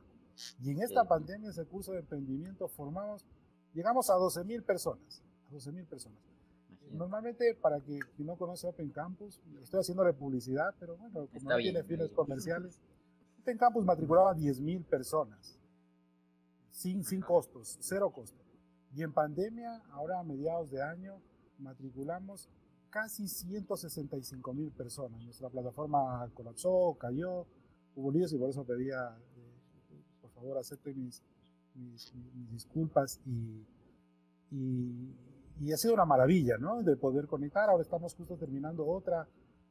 Y 0.61 0.71
en 0.71 0.81
esta 0.81 1.03
pandemia, 1.05 1.49
ese 1.49 1.65
curso 1.65 1.93
de 1.93 1.99
emprendimiento 1.99 2.67
formamos, 2.67 3.25
llegamos 3.73 4.09
a 4.09 4.13
12 4.15 4.43
mil 4.43 4.61
personas. 4.63 5.23
A 5.47 5.51
12 5.51 5.71
mil 5.71 5.85
personas. 5.85 6.19
Normalmente, 6.91 7.55
para 7.55 7.79
que 7.81 7.99
quien 8.15 8.27
no 8.27 8.35
conoce 8.35 8.67
Open 8.67 8.89
Campus, 8.91 9.41
estoy 9.61 9.79
haciéndole 9.79 10.13
publicidad, 10.13 10.75
pero 10.79 10.95
bueno, 10.97 11.27
como 11.33 11.49
no 11.49 11.57
tiene 11.57 11.83
fines 11.83 12.11
comerciales, 12.11 12.79
Open 13.41 13.57
Campus 13.57 13.83
matriculaba 13.83 14.33
10 14.33 14.61
mil 14.61 14.83
personas 14.83 15.57
sin, 16.75 17.03
sin 17.03 17.21
costos, 17.21 17.77
cero 17.79 18.11
costos. 18.11 18.45
Y 18.93 19.01
en 19.01 19.13
pandemia, 19.13 19.81
ahora 19.91 20.19
a 20.19 20.23
mediados 20.23 20.69
de 20.71 20.81
año, 20.83 21.21
matriculamos 21.57 22.49
casi 22.89 23.27
165 23.27 24.53
mil 24.53 24.71
personas. 24.71 25.21
Nuestra 25.23 25.49
plataforma 25.49 26.29
colapsó, 26.33 26.95
cayó, 26.99 27.45
hubo 27.95 28.11
líos 28.11 28.33
y 28.33 28.37
por 28.37 28.49
eso 28.49 28.65
pedía, 28.65 29.17
eh, 29.37 30.01
por 30.21 30.31
favor, 30.31 30.57
acepte 30.57 30.93
mis, 30.93 31.23
mis, 31.75 32.13
disculpas 32.51 33.21
y, 33.25 33.65
y, 34.51 35.15
y, 35.61 35.71
ha 35.71 35.77
sido 35.77 35.93
una 35.93 36.05
maravilla, 36.05 36.57
¿no? 36.57 36.83
De 36.83 36.97
poder 36.97 37.25
conectar. 37.27 37.69
Ahora 37.69 37.83
estamos 37.83 38.13
justo 38.15 38.35
terminando 38.35 38.85
otra, 38.85 39.27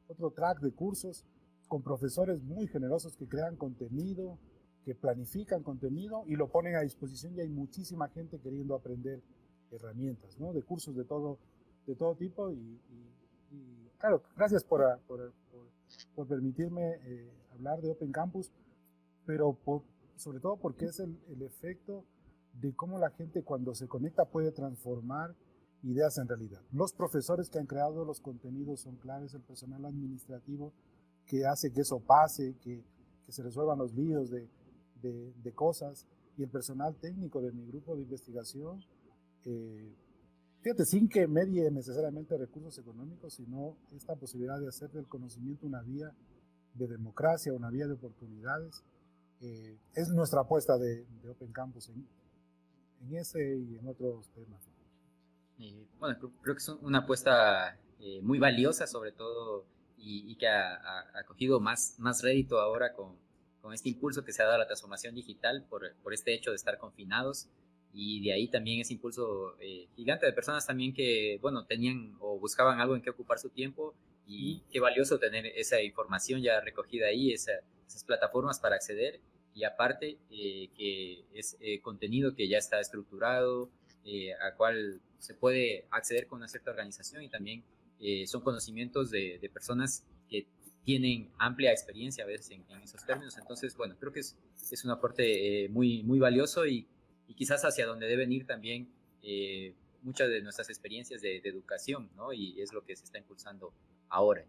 otro 0.07 0.31
track 0.31 0.59
de 0.59 0.71
cursos 0.71 1.23
con 1.67 1.83
profesores 1.83 2.41
muy 2.41 2.67
generosos 2.67 3.15
que 3.15 3.27
crean 3.27 3.55
contenido, 3.55 4.39
que 4.85 4.93
planifican 4.93 5.63
contenido 5.63 6.23
y 6.27 6.35
lo 6.35 6.47
ponen 6.47 6.75
a 6.75 6.81
disposición 6.81 7.33
y 7.35 7.41
hay 7.41 7.49
muchísima 7.49 8.07
gente 8.09 8.39
queriendo 8.39 8.75
aprender 8.75 9.19
herramientas, 9.71 10.39
¿no? 10.39 10.53
De 10.53 10.61
cursos 10.61 10.95
de 10.95 11.03
todo, 11.03 11.39
de 11.87 11.95
todo 11.95 12.15
tipo 12.15 12.51
y, 12.51 12.79
claro, 13.97 14.21
gracias 14.37 14.63
por, 14.63 14.81
por, 15.07 15.33
por, 16.13 16.27
permitirme 16.27 16.99
eh, 17.03 17.33
hablar 17.53 17.81
de 17.81 17.89
Open 17.89 18.11
Campus, 18.11 18.51
pero 19.25 19.57
sobre 20.17 20.39
todo 20.39 20.57
porque 20.57 20.85
es 20.85 20.99
el, 20.99 21.19
el 21.29 21.41
efecto 21.41 22.05
de 22.53 22.75
cómo 22.75 22.99
la 22.99 23.09
gente 23.09 23.43
cuando 23.43 23.73
se 23.73 23.87
conecta 23.87 24.25
puede 24.25 24.51
transformar 24.51 25.35
ideas 25.81 26.15
en 26.19 26.27
realidad. 26.27 26.61
Los 26.71 26.93
profesores 26.93 27.49
que 27.49 27.57
han 27.57 27.65
creado 27.65 28.05
los 28.05 28.21
contenidos 28.21 28.81
son 28.81 28.97
claves, 28.97 29.33
el 29.33 29.41
personal 29.41 29.83
administrativo 29.83 30.73
que 31.25 31.43
hace 31.47 31.71
que 31.71 31.81
eso 31.81 31.99
pase, 31.99 32.55
que, 32.61 32.83
que 33.25 33.31
se 33.31 33.41
resuelvan 33.41 33.79
los 33.79 33.93
líos 33.95 34.29
de, 34.29 34.47
de, 35.11 35.51
cosas 35.53 36.05
y 36.37 36.43
el 36.43 36.49
personal 36.49 36.95
técnico 36.95 37.41
de 37.41 37.51
mi 37.51 37.65
grupo 37.65 37.95
de 37.95 38.03
investigación, 38.03 38.83
eh, 39.45 39.93
fíjate, 40.61 40.85
sin 40.85 41.07
que 41.07 41.27
medie 41.27 41.69
necesariamente 41.71 42.37
recursos 42.37 42.77
económicos, 42.77 43.33
sino 43.33 43.77
esta 43.95 44.15
posibilidad 44.15 44.59
de 44.59 44.67
hacer 44.67 44.89
del 44.91 45.07
conocimiento 45.07 45.65
una 45.65 45.81
vía 45.81 46.11
de 46.73 46.87
democracia, 46.87 47.53
una 47.53 47.69
vía 47.69 47.87
de 47.87 47.93
oportunidades, 47.93 48.83
eh, 49.41 49.77
es 49.93 50.09
nuestra 50.09 50.41
apuesta 50.41 50.77
de, 50.77 51.05
Open 51.29 51.51
Campus 51.51 51.89
en, 51.89 52.07
en, 53.01 53.17
ese 53.17 53.57
y 53.57 53.77
en 53.77 53.87
otros 53.87 54.29
temas. 54.29 54.69
bueno, 55.99 56.17
creo 56.41 56.55
que 56.55 56.59
es 56.59 56.69
una 56.69 56.99
apuesta 56.99 57.77
eh, 57.99 58.21
muy 58.21 58.39
valiosa, 58.39 58.87
sobre 58.87 59.11
todo, 59.11 59.65
y, 59.97 60.35
que 60.35 60.47
ha, 60.47 60.75
ha, 61.17 61.23
cogido 61.25 61.59
más, 61.59 61.95
más 61.97 62.21
rédito 62.21 62.59
ahora 62.59 62.93
con 63.65 63.73
este 63.73 63.89
impulso 63.89 64.23
que 64.23 64.31
se 64.31 64.43
ha 64.43 64.45
dado 64.45 64.57
a 64.57 64.59
la 64.59 64.67
transformación 64.67 65.15
digital 65.15 65.65
por, 65.67 65.95
por 66.03 66.13
este 66.13 66.35
hecho 66.35 66.51
de 66.51 66.55
estar 66.55 66.77
confinados. 66.77 67.47
Y 67.91 68.23
de 68.23 68.31
ahí 68.31 68.47
también 68.47 68.79
ese 68.79 68.93
impulso 68.93 69.59
eh, 69.59 69.87
gigante 69.95 70.27
de 70.27 70.33
personas 70.33 70.67
también 70.67 70.93
que, 70.93 71.39
bueno, 71.41 71.65
tenían 71.65 72.15
o 72.19 72.37
buscaban 72.37 72.79
algo 72.79 72.95
en 72.95 73.01
que 73.01 73.09
ocupar 73.09 73.39
su 73.39 73.49
tiempo 73.49 73.95
y 74.27 74.61
qué 74.69 74.79
valioso 74.79 75.17
tener 75.17 75.47
esa 75.47 75.81
información 75.81 76.43
ya 76.43 76.61
recogida 76.61 77.07
ahí, 77.07 77.33
esas 77.33 77.63
plataformas 78.05 78.59
para 78.59 78.75
acceder. 78.75 79.19
Y 79.55 79.63
aparte 79.63 80.19
eh, 80.29 80.69
que 80.77 81.25
es 81.33 81.57
eh, 81.59 81.81
contenido 81.81 82.35
que 82.35 82.47
ya 82.47 82.59
está 82.59 82.79
estructurado, 82.79 83.71
a 84.47 84.55
cual 84.55 85.01
se 85.17 85.33
puede 85.33 85.87
acceder 85.89 86.27
con 86.27 86.37
una 86.37 86.47
cierta 86.47 86.69
organización 86.69 87.23
y 87.23 87.29
también 87.29 87.63
son 88.27 88.41
conocimientos 88.41 89.09
de, 89.09 89.39
de 89.39 89.49
personas 89.49 90.05
que 90.29 90.45
tienen 90.85 91.31
amplia 91.39 91.71
experiencia 91.71 92.23
a 92.23 92.27
veces 92.27 92.51
en, 92.51 92.63
esos 92.81 93.03
términos. 93.05 93.35
Entonces, 93.37 93.75
bueno, 93.75 93.95
creo 93.99 94.13
que 94.13 94.19
es, 94.19 94.37
es 94.71 94.85
un 94.85 94.91
aporte 94.91 95.65
eh, 95.65 95.69
muy, 95.69 96.03
muy 96.03 96.19
valioso 96.19 96.65
y, 96.67 96.87
y, 97.27 97.33
quizás 97.33 97.65
hacia 97.65 97.87
donde 97.87 98.05
deben 98.05 98.31
ir 98.31 98.45
también 98.45 98.87
eh, 99.23 99.73
muchas 100.03 100.29
de 100.29 100.41
nuestras 100.41 100.69
experiencias 100.69 101.21
de, 101.21 101.37
educación, 101.37 102.11
¿no? 102.15 102.31
Y 102.31 102.61
es 102.61 102.71
lo 102.71 102.85
que 102.85 102.95
se 102.95 103.03
está 103.03 103.17
impulsando 103.17 103.73
ahora. 104.09 104.45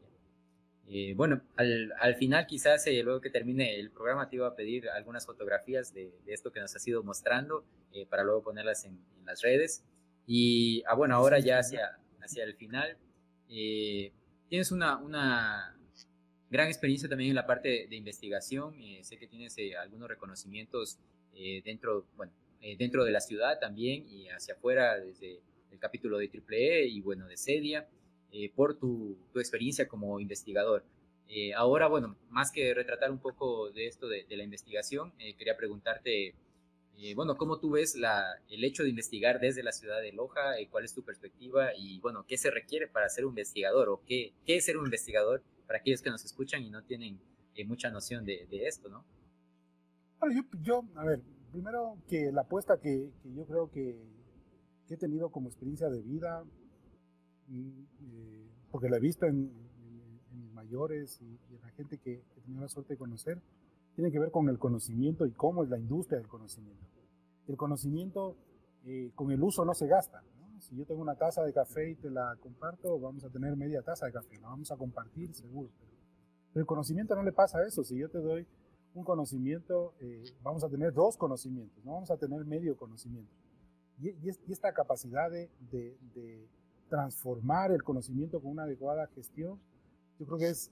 Eh, 0.89 1.15
bueno, 1.17 1.41
al, 1.57 1.93
al, 1.99 2.15
final 2.17 2.47
quizás 2.47 2.85
luego 3.03 3.21
que 3.21 3.31
termine 3.31 3.81
el 3.81 3.91
programa 3.91 4.29
te 4.29 4.37
iba 4.37 4.47
a 4.47 4.55
pedir 4.55 4.89
algunas 4.91 5.27
fotografías 5.27 5.93
de, 5.95 6.13
de 6.25 6.33
esto 6.33 6.53
que 6.53 6.61
nos 6.61 6.77
has 6.77 6.87
ido 6.87 7.03
mostrando 7.03 7.65
para 8.11 8.23
luego 8.23 8.43
ponerlas 8.43 8.85
en, 8.85 8.93
en, 9.19 9.25
las 9.25 9.41
redes. 9.41 9.83
Y 10.27 10.85
ah, 10.87 10.95
bueno, 10.95 11.17
ahora 11.17 11.39
ya 11.39 11.59
hacia, 11.59 11.99
hacia 12.21 12.45
el 12.45 12.55
final, 12.55 12.99
tienes 13.49 14.71
una, 14.71 14.99
una, 14.99 15.76
gran 16.51 16.69
experiencia 16.69 17.09
también 17.09 17.31
en 17.31 17.37
la 17.37 17.47
parte 17.47 17.87
de, 17.89 17.97
investigación. 17.97 18.81
Eh, 18.81 19.01
sé 19.03 19.19
que 19.19 19.27
tienes 19.27 19.57
eh, 19.59 19.77
algunos 19.77 20.09
reconocimientos 20.09 20.99
eh, 21.35 21.63
dentro, 21.65 22.07
bueno, 22.17 22.33
dentro 22.79 23.05
de 23.05 23.13
la 23.13 23.21
ciudad 23.21 23.61
también 23.61 24.07
y 24.09 24.29
hacia 24.29 24.55
afuera 24.55 24.99
desde 24.99 25.41
el 25.71 25.79
capítulo 25.79 26.19
de 26.19 26.29
AAA 26.29 26.87
y 26.89 27.01
bueno, 27.01 27.29
de 27.29 27.37
CEDIA, 27.37 27.87
por 28.57 28.77
tu, 28.77 29.17
experiencia 29.37 29.87
como 29.87 30.19
investigador. 30.19 30.85
ahora, 31.55 31.87
bueno, 31.87 32.17
más 32.29 32.51
que 32.51 32.75
retratar 32.75 33.13
un 33.13 33.21
poco 33.21 33.71
de 33.71 33.87
esto 33.87 34.09
de, 34.09 34.27
la 34.31 34.43
investigación, 34.43 35.13
quería 35.39 35.57
preguntarte, 35.57 36.35
bueno, 37.15 37.37
¿cómo 37.37 37.61
tú 37.61 37.71
ves 37.71 37.95
la, 37.95 38.25
el 38.51 38.65
hecho 38.65 38.83
de 38.83 38.89
investigar 38.89 39.39
desde 39.39 39.63
la 39.63 39.71
ciudad 39.71 40.01
de 40.01 40.13
Loja? 40.13 40.57
¿Cuál 40.71 40.85
es 40.85 40.93
tu 40.93 41.05
perspectiva? 41.05 41.71
Y 41.77 42.01
bueno, 42.01 42.25
¿qué 42.27 42.37
se 42.37 42.51
requiere 42.51 42.89
para 42.89 43.09
ser 43.09 43.25
investigador? 43.25 43.89
¿O 43.91 44.03
qué, 44.05 44.33
qué 44.45 44.57
es 44.57 44.65
ser 44.65 44.77
un 44.77 44.87
investigador? 44.87 45.43
Para 45.67 45.79
aquellos 45.79 46.03
que 46.03 46.11
nos 46.11 46.25
escuchan 46.25 46.63
y 46.63 46.71
no 46.71 46.83
tienen 46.83 47.21
eh, 47.55 47.65
mucha 47.65 47.91
noción 47.91 48.25
de, 48.25 48.47
esto, 48.51 48.89
¿no? 48.89 49.05
Bueno, 50.21 50.43
yo, 50.63 50.85
a 50.95 51.05
ver, 51.05 51.21
primero 51.53 51.99
que 52.09 52.31
la 52.33 52.43
apuesta 52.43 52.79
que, 52.81 53.11
yo 53.25 53.47
creo 53.47 53.71
que, 53.71 53.97
he 54.89 54.97
tenido 54.97 55.31
como 55.31 55.49
experiencia 55.49 55.89
de 55.89 56.01
vida, 56.01 56.45
mm, 57.49 57.83
eh, 58.03 58.51
porque 58.71 58.89
la 58.89 58.99
he 58.99 59.01
visto 59.01 59.27
en, 59.27 59.67
mayores 60.55 61.21
y, 61.21 61.39
la 61.63 61.69
gente 61.71 61.99
que, 61.99 62.23
que 62.35 62.41
tenía 62.41 62.63
la 62.63 62.69
suerte 62.69 62.95
de 62.95 62.99
conocer, 62.99 63.41
tiene 63.95 64.11
que 64.11 64.19
ver 64.19 64.31
con 64.31 64.49
el 64.49 64.59
conocimiento 64.59 65.27
y 65.27 65.33
cómo 65.33 65.63
es 65.63 65.71
la 65.71 65.79
industria 65.79 66.19
del 66.19 66.29
conocimiento. 66.29 66.85
El 67.47 67.57
conocimiento 67.57 68.37
eh, 68.85 69.11
con 69.15 69.33
el 69.33 69.43
uso 69.43 69.65
no 69.65 69.75
se 69.75 69.87
gasta. 69.89 70.23
Si 70.61 70.77
yo 70.77 70.85
tengo 70.87 71.03
una 71.03 71.15
taza 71.15 71.45
de 71.45 71.53
café 71.53 71.91
y 71.91 71.95
te 71.95 72.11
la 72.11 72.37
comparto, 72.41 72.99
vamos 72.99 73.25
a 73.25 73.31
tener 73.31 73.57
media 73.57 73.83
taza 73.83 74.07
de 74.07 74.13
café, 74.13 74.39
la 74.39 74.49
vamos 74.49 74.71
a 74.71 74.77
compartir 74.77 75.35
seguro. 75.35 75.71
Pero 76.53 76.63
el 76.63 76.67
conocimiento 76.67 77.15
no 77.15 77.23
le 77.23 77.33
pasa 77.33 77.63
eso. 77.67 77.85
Si 77.85 77.99
yo 77.99 78.09
te 78.09 78.19
doy 78.19 78.47
un 78.95 79.05
conocimiento, 79.05 79.95
eh, 80.01 80.25
vamos 80.43 80.65
a 80.65 80.69
tener 80.69 80.93
dos 80.93 81.17
conocimientos, 81.17 81.85
no 81.85 81.93
vamos 81.93 82.11
a 82.11 82.17
tener 82.17 82.45
medio 82.47 82.77
conocimiento. 82.77 83.31
Y, 84.01 84.29
esta 84.51 84.73
capacidad 84.73 85.31
de, 85.31 85.51
de, 85.71 86.49
transformar 86.89 87.73
el 87.73 87.83
conocimiento 87.83 88.41
con 88.41 88.53
una 88.53 88.63
adecuada 88.63 89.07
gestión, 89.09 89.59
yo 90.19 90.27
creo 90.27 90.39
que 90.39 90.49
es 90.51 90.71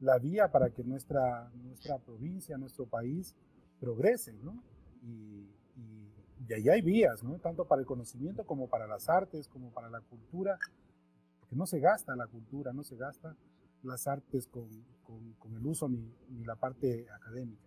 la 0.00 0.18
vía 0.18 0.50
para 0.50 0.70
que 0.70 0.84
nuestra, 0.84 1.50
nuestra 1.64 1.98
provincia, 1.98 2.56
nuestro 2.56 2.86
país 2.86 3.34
progrese, 3.80 4.32
¿no? 4.34 4.62
Y, 5.02 5.50
y, 5.76 6.12
ahí 6.54 6.68
hay 6.68 6.82
vías, 6.82 7.22
¿no? 7.22 7.38
Tanto 7.38 7.66
para 7.66 7.80
el 7.80 7.86
conocimiento 7.86 8.44
como 8.44 8.68
para 8.68 8.86
las 8.86 9.08
artes, 9.08 9.48
como 9.48 9.70
para 9.70 9.88
la 9.90 10.00
cultura, 10.00 10.58
porque 11.40 11.56
no 11.56 11.66
se 11.66 11.80
gasta 11.80 12.14
la 12.16 12.26
cultura, 12.26 12.72
no 12.72 12.82
se 12.82 12.96
gasta 12.96 13.36
las 13.82 14.06
artes 14.06 14.46
con, 14.48 14.68
con, 15.04 15.54
el 15.54 15.66
uso 15.66 15.88
ni, 15.88 16.12
ni, 16.30 16.44
la 16.44 16.56
parte 16.56 17.06
académica. 17.10 17.62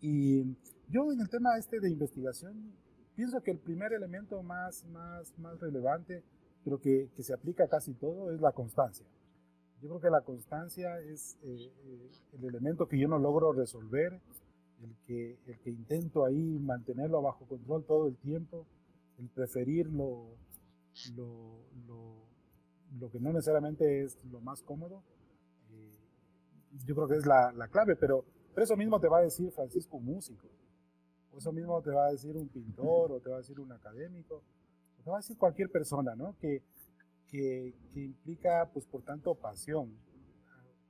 Y 0.00 0.42
yo 0.88 1.12
en 1.12 1.20
el 1.20 1.28
tema 1.28 1.56
este 1.58 1.80
de 1.80 1.90
investigación, 1.90 2.72
pienso 3.14 3.42
que 3.42 3.50
el 3.50 3.58
primer 3.58 3.92
elemento 3.92 4.42
más, 4.42 4.84
más, 4.86 5.38
más 5.38 5.60
relevante, 5.60 6.22
pero 6.64 6.80
que, 6.80 7.10
que 7.14 7.22
se 7.22 7.34
aplica 7.34 7.64
a 7.64 7.68
casi 7.68 7.94
todo, 7.94 8.32
es 8.32 8.40
la 8.40 8.52
constancia. 8.52 9.06
Yo 9.82 9.88
creo 9.88 10.00
que 10.00 10.10
la 10.10 10.22
constancia 10.22 10.98
es 11.00 11.36
eh, 11.42 11.70
eh, 11.84 12.10
el 12.32 12.44
elemento 12.44 12.88
que 12.88 12.98
yo 12.98 13.06
no 13.06 13.18
logro 13.18 13.52
resolver, 13.52 14.18
el 14.82 14.96
que, 15.06 15.38
el 15.46 15.58
que 15.60 15.70
intento 15.70 16.24
ahí 16.24 16.58
mantenerlo 16.58 17.22
bajo 17.22 17.46
control 17.46 17.84
todo 17.84 18.08
el 18.08 18.16
tiempo, 18.16 18.66
el 19.18 19.28
preferir 19.28 19.86
lo, 19.86 20.36
lo, 21.16 22.26
lo, 22.98 23.10
que 23.10 23.20
no 23.20 23.32
necesariamente 23.32 24.04
es 24.04 24.22
lo 24.26 24.40
más 24.40 24.62
cómodo, 24.62 25.02
eh, 25.70 25.98
yo 26.86 26.94
creo 26.94 27.08
que 27.08 27.16
es 27.16 27.26
la, 27.26 27.52
la 27.52 27.68
clave, 27.68 27.96
pero, 27.96 28.24
pero, 28.54 28.64
eso 28.64 28.76
mismo 28.76 29.00
te 29.00 29.08
va 29.08 29.18
a 29.18 29.22
decir 29.22 29.50
Francisco 29.52 29.96
un 29.96 30.06
músico, 30.06 30.48
o 31.32 31.38
eso 31.38 31.52
mismo 31.52 31.80
te 31.82 31.90
va 31.90 32.06
a 32.06 32.12
decir 32.12 32.36
un 32.36 32.48
pintor, 32.48 33.12
o 33.12 33.20
te 33.20 33.30
va 33.30 33.36
a 33.36 33.38
decir 33.38 33.58
un 33.60 33.72
académico, 33.72 34.42
o 34.98 35.02
te 35.02 35.10
va 35.10 35.16
a 35.16 35.20
decir 35.20 35.36
cualquier 35.36 35.70
persona, 35.70 36.14
¿no? 36.14 36.36
Que, 36.38 36.62
que, 37.28 37.74
que 37.92 38.00
implica, 38.00 38.70
pues 38.72 38.86
por 38.86 39.02
tanto, 39.02 39.34
pasión 39.34 39.92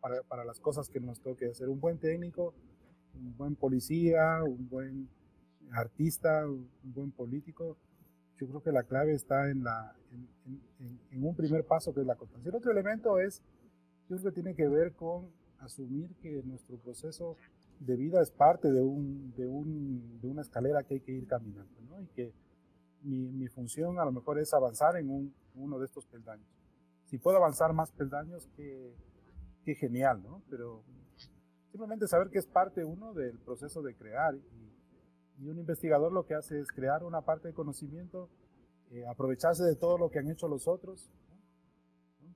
para, 0.00 0.22
para 0.22 0.44
las 0.44 0.60
cosas 0.60 0.88
que 0.88 1.00
nos 1.00 1.20
toque 1.20 1.50
hacer. 1.50 1.68
Un 1.68 1.80
buen 1.80 1.98
técnico, 1.98 2.54
un 3.14 3.36
buen 3.36 3.56
policía, 3.56 4.42
un 4.42 4.68
buen 4.68 5.08
artista, 5.72 6.46
un 6.46 6.68
buen 6.82 7.10
político, 7.10 7.76
yo 8.36 8.48
creo 8.48 8.62
que 8.62 8.72
la 8.72 8.82
clave 8.82 9.14
está 9.14 9.50
en, 9.50 9.64
la, 9.64 9.94
en, 11.10 11.24
un 11.24 11.34
primer 11.34 11.64
paso 11.64 11.94
que 11.94 12.00
es 12.00 12.06
la 12.06 12.16
constancia. 12.16 12.48
El 12.48 12.56
otro 12.56 12.72
elemento 12.72 13.18
es, 13.18 13.42
yo 14.08 14.16
creo 14.16 14.22
que 14.22 14.32
tiene 14.32 14.54
que 14.54 14.68
ver 14.68 14.92
con 14.92 15.30
asumir 15.60 16.14
que 16.16 16.42
nuestro 16.42 16.76
proceso 16.78 17.36
de 17.80 17.96
vida 17.96 18.20
es 18.20 18.30
parte 18.30 18.70
de, 18.70 18.82
un, 18.82 19.32
de, 19.36 19.46
un, 19.46 20.20
de 20.20 20.28
una 20.28 20.42
escalera 20.42 20.82
que 20.82 20.94
hay 20.94 21.00
que 21.00 21.12
ir 21.12 21.26
caminando, 21.26 21.80
¿no? 21.88 22.00
Y 22.02 22.06
que 22.08 22.32
mi, 23.02 23.30
mi, 23.30 23.48
función 23.48 23.98
a 23.98 24.04
lo 24.04 24.12
mejor 24.12 24.38
es 24.38 24.52
avanzar 24.52 24.96
en 24.96 25.10
un, 25.10 25.34
uno 25.54 25.78
de 25.78 25.86
estos 25.86 26.06
peldaños. 26.06 26.48
Si 27.06 27.18
puedo 27.18 27.36
avanzar 27.36 27.72
más 27.72 27.92
peldaños, 27.92 28.48
qué, 28.56 28.94
qué 29.64 29.74
genial, 29.74 30.22
¿no? 30.22 30.42
Pero 30.50 30.82
simplemente 31.74 32.06
saber 32.06 32.30
que 32.30 32.38
es 32.38 32.46
parte 32.46 32.84
uno 32.84 33.12
del 33.14 33.36
proceso 33.40 33.82
de 33.82 33.96
crear. 33.96 34.36
Y, 34.36 35.48
un 35.48 35.58
investigador 35.58 36.12
lo 36.12 36.24
que 36.24 36.34
hace 36.34 36.60
es 36.60 36.68
crear 36.68 37.02
una 37.02 37.20
parte 37.22 37.48
de 37.48 37.54
conocimiento, 37.54 38.30
eh, 38.92 39.04
aprovecharse 39.04 39.64
de 39.64 39.74
todo 39.74 39.98
lo 39.98 40.08
que 40.08 40.20
han 40.20 40.30
hecho 40.30 40.46
los 40.46 40.68
otros. 40.68 41.10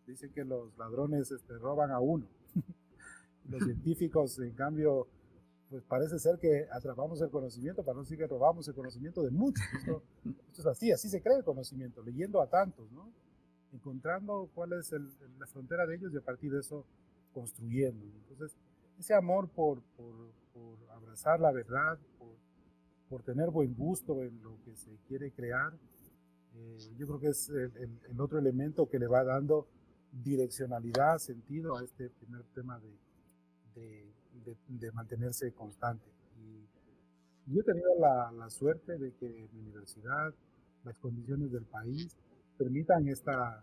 Dicen 0.08 0.32
que 0.32 0.44
los 0.44 0.76
ladrones 0.76 1.30
este, 1.30 1.56
roban 1.56 1.92
a 1.92 2.00
uno. 2.00 2.26
los 3.48 3.62
científicos, 3.62 4.40
en 4.40 4.54
cambio, 4.54 5.06
pues 5.70 5.84
parece 5.84 6.18
ser 6.18 6.40
que 6.40 6.66
atrapamos 6.72 7.22
el 7.22 7.30
conocimiento 7.30 7.84
para 7.84 7.94
no 7.94 8.02
decir 8.02 8.18
que 8.18 8.26
robamos 8.26 8.66
el 8.66 8.74
conocimiento 8.74 9.22
de 9.22 9.30
muchos. 9.30 9.64
Esto, 9.78 10.02
es 10.58 10.66
así, 10.66 10.90
así 10.90 11.08
se 11.08 11.22
crea 11.22 11.36
el 11.36 11.44
conocimiento, 11.44 12.02
leyendo 12.02 12.42
a 12.42 12.48
tantos, 12.48 12.90
¿no? 12.90 13.12
encontrando 13.72 14.50
cuál 14.54 14.72
es 14.72 14.92
la 15.38 15.46
frontera 15.46 15.86
de 15.86 15.94
ellos 15.94 16.12
y 16.12 16.16
a 16.16 16.22
partir 16.22 16.50
de 16.50 16.58
eso 16.58 16.84
construyendo. 17.32 18.04
Entonces, 18.28 18.56
ese 18.98 19.14
amor 19.14 19.48
por, 19.48 19.80
por, 19.96 20.32
por 20.52 20.90
abrazar 20.90 21.40
la 21.40 21.52
verdad, 21.52 21.98
por, 22.18 22.36
por, 23.08 23.22
tener 23.22 23.50
buen 23.50 23.74
gusto 23.74 24.22
en 24.22 24.42
lo 24.42 24.58
que 24.64 24.74
se 24.74 24.90
quiere 25.06 25.30
crear, 25.32 25.72
eh, 26.54 26.78
yo 26.96 27.06
creo 27.06 27.20
que 27.20 27.28
es 27.28 27.48
el, 27.48 28.00
el, 28.10 28.20
otro 28.20 28.38
elemento 28.38 28.88
que 28.88 28.98
le 28.98 29.06
va 29.06 29.22
dando 29.22 29.68
direccionalidad, 30.10 31.18
sentido 31.18 31.76
a 31.76 31.84
este 31.84 32.10
primer 32.10 32.42
tema 32.54 32.80
de, 32.80 34.12
de, 34.44 34.56
de, 34.66 34.92
mantenerse 34.92 35.52
constante. 35.52 36.10
Y 36.36 37.54
yo 37.54 37.60
he 37.60 37.64
tenido 37.64 37.94
la, 38.00 38.32
la, 38.32 38.50
suerte 38.50 38.98
de 38.98 39.12
que 39.14 39.48
mi 39.52 39.60
universidad, 39.60 40.34
las 40.84 40.98
condiciones 40.98 41.52
del 41.52 41.64
país, 41.64 42.16
permitan 42.56 43.06
esta, 43.08 43.62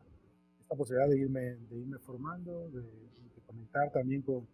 esta 0.61 0.75
posibilidad 0.75 1.09
de 1.09 1.19
irme, 1.19 1.41
de 1.41 1.77
irme 1.77 1.99
formando, 1.99 2.69
de, 2.69 2.81
de 2.81 3.41
conectar 3.45 3.91
también 3.91 4.21
con, 4.21 4.47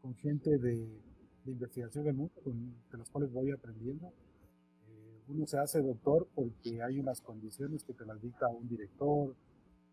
con 0.00 0.14
gente 0.16 0.58
de, 0.58 1.00
de 1.44 1.52
investigación 1.52 2.04
del 2.04 2.14
mundo, 2.14 2.32
con, 2.42 2.74
de 2.90 2.98
las 2.98 3.08
cuales 3.10 3.32
voy 3.32 3.50
aprendiendo. 3.50 4.12
Eh, 4.88 5.22
uno 5.28 5.46
se 5.46 5.58
hace 5.58 5.80
doctor 5.80 6.28
porque 6.34 6.82
hay 6.82 6.98
unas 6.98 7.20
condiciones 7.20 7.84
que 7.84 7.94
te 7.94 8.04
las 8.04 8.20
dicta 8.20 8.48
un 8.48 8.68
director, 8.68 9.34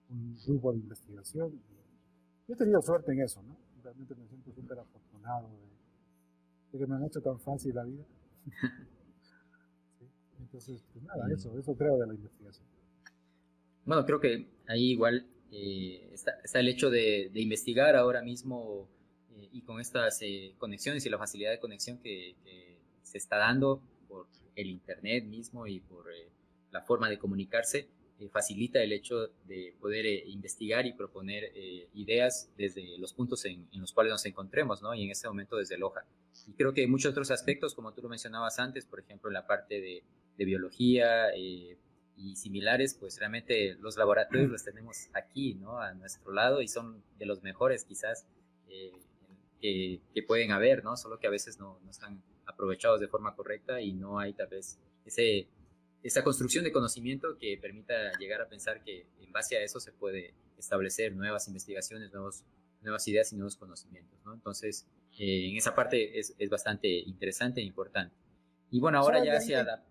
un 0.10 0.38
grupo 0.46 0.74
de 0.74 0.80
investigación. 0.80 1.52
Yo 2.48 2.54
he 2.54 2.58
tenido 2.58 2.82
suerte 2.82 3.12
en 3.12 3.22
eso, 3.22 3.42
¿no? 3.44 3.58
Realmente 3.84 4.16
me 4.16 4.28
siento 4.28 4.52
súper 4.52 4.80
afortunado 4.80 5.50
de, 6.72 6.78
que 6.78 6.86
me 6.86 6.96
han 6.96 7.06
hecho 7.06 7.22
tan 7.22 7.40
fácil 7.40 7.76
la 7.76 7.84
vida. 7.84 8.04
Entonces, 10.40 10.84
pues 10.94 11.04
nada, 11.04 11.28
eso, 11.34 11.58
eso 11.58 11.76
creo 11.76 11.98
de 11.98 12.08
la 12.08 12.14
investigación. 12.14 12.66
Bueno, 13.86 14.06
creo 14.06 14.20
que 14.20 14.48
ahí 14.68 14.92
igual 14.92 15.26
eh, 15.52 16.10
está, 16.14 16.32
está, 16.44 16.60
el 16.60 16.68
hecho 16.68 16.90
de, 16.90 17.30
de 17.34 17.42
investigar 17.42 17.96
ahora 17.96 18.22
mismo 18.22 18.88
y 19.58 19.62
con 19.62 19.80
estas 19.80 20.22
eh, 20.22 20.54
conexiones 20.60 21.06
y 21.06 21.10
la 21.10 21.18
facilidad 21.18 21.52
de 21.52 21.60
conexión 21.60 21.98
que, 21.98 22.36
se 23.02 23.18
está 23.18 23.38
dando 23.38 23.82
por 24.10 24.28
el 24.56 24.68
Internet 24.68 25.24
mismo 25.24 25.66
y 25.66 25.80
por 25.80 26.12
eh, 26.12 26.28
la 26.72 26.82
forma 26.82 27.10
de 27.10 27.18
comunicarse, 27.18 27.88
facilita 28.32 28.82
el 28.82 28.92
hecho 28.92 29.28
de 29.46 29.74
poder 29.80 30.06
investigar 30.28 30.86
y 30.88 30.94
proponer 30.94 31.52
ideas 31.94 32.50
desde 32.58 32.98
los 32.98 33.14
puntos 33.14 33.46
en, 33.46 33.68
los 33.74 33.94
cuales 33.94 34.12
nos 34.12 34.26
encontremos, 34.26 34.82
¿no? 34.82 34.96
Y 34.96 35.04
en 35.04 35.12
este 35.12 35.28
momento 35.28 35.56
desde 35.56 35.78
Loja. 35.78 36.04
Y 36.48 36.54
creo 36.54 36.74
que 36.74 36.88
muchos 36.88 37.12
otros 37.12 37.30
aspectos, 37.30 37.76
como 37.76 37.94
tú 37.94 38.02
lo 38.02 38.10
mencionabas 38.10 38.58
antes, 38.58 38.88
por 38.88 39.00
ejemplo, 39.00 39.30
en 39.30 39.36
la 39.36 39.46
parte 39.46 39.80
de, 39.80 40.04
de 40.36 40.46
biología 40.46 41.38
y 41.38 41.78
similares, 42.36 42.96
pues 43.00 43.20
realmente 43.20 43.76
los 43.76 43.98
laboratorios 43.98 44.50
los 44.50 44.64
tenemos 44.64 45.10
aquí, 45.14 45.54
¿no? 45.54 45.80
A 45.80 45.94
nuestro 45.94 46.34
lado 46.34 46.64
y 46.64 46.68
son 46.68 47.04
de 47.20 47.28
los 47.28 47.44
mejores 47.44 47.86
quizás 47.86 48.26
que, 49.60 50.02
pueden 50.28 50.52
haber, 50.52 50.84
¿no? 50.84 50.98
Solo 50.98 51.20
que 51.20 51.28
a 51.28 51.30
veces 51.30 51.60
no, 51.60 51.80
no, 51.84 51.92
están 51.92 52.22
aprovechados 52.46 53.00
de 53.00 53.08
forma 53.08 53.36
correcta 53.36 53.82
y 53.82 53.94
no 53.94 54.20
hay 54.20 54.34
tal 54.34 54.48
vez 54.48 54.80
ese, 55.06 55.48
esa 56.04 56.24
construcción 56.24 56.64
de 56.64 56.72
conocimiento 56.72 57.38
que 57.38 57.58
permita 57.58 57.94
llegar 58.20 58.42
a 58.42 58.48
pensar 58.48 58.84
que 58.84 59.08
en 59.20 59.32
base 59.32 59.58
a 59.58 59.64
eso 59.64 59.80
se 59.80 59.92
puede 59.92 60.34
establecer 60.58 61.16
nuevas 61.16 61.48
investigaciones, 61.48 62.12
nuevos, 62.12 62.44
nuevas 62.82 63.08
ideas 63.08 63.32
y 63.32 63.36
nuevos 63.36 63.58
conocimientos, 63.58 64.20
¿no? 64.26 64.34
Entonces, 64.34 64.88
eh, 65.18 65.50
en 65.50 65.58
esa 65.58 65.76
parte 65.76 66.20
es, 66.20 66.36
es, 66.38 66.50
bastante 66.50 66.88
interesante 66.88 67.62
e 67.62 67.64
importante. 67.64 68.16
Y 68.72 68.80
bueno, 68.80 69.00
ahora 69.00 69.24
ya 69.24 69.38
hacia 69.38 69.64
la... 69.64 69.84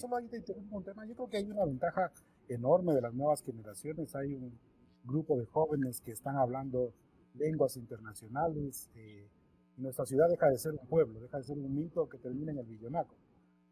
Solo 0.00 0.16
ahí 0.16 0.26
te 0.26 0.38
interrumpo 0.38 0.78
un 0.78 0.84
tema. 0.84 1.06
Yo 1.06 1.14
creo 1.14 1.28
que 1.28 1.36
hay 1.36 1.44
una 1.44 1.64
ventaja 1.64 2.12
enorme 2.48 2.94
de 2.94 3.00
las 3.00 3.14
nuevas 3.14 3.42
generaciones. 3.42 4.14
Hay 4.16 4.34
un 4.34 4.58
grupo 5.04 5.38
de 5.38 5.46
jóvenes 5.46 6.00
que 6.00 6.12
están 6.12 6.36
hablando 6.36 6.92
lenguas 7.34 7.76
internacionales. 7.76 8.90
Eh, 8.94 9.28
nuestra 9.76 10.04
ciudad 10.04 10.28
deja 10.28 10.48
de 10.48 10.58
ser 10.58 10.72
un 10.72 10.86
pueblo, 10.86 11.20
deja 11.20 11.38
de 11.38 11.44
ser 11.44 11.58
un 11.58 11.74
mito 11.74 12.08
que 12.08 12.18
termina 12.18 12.52
en 12.52 12.58
el 12.58 12.66
billonaco. 12.66 13.14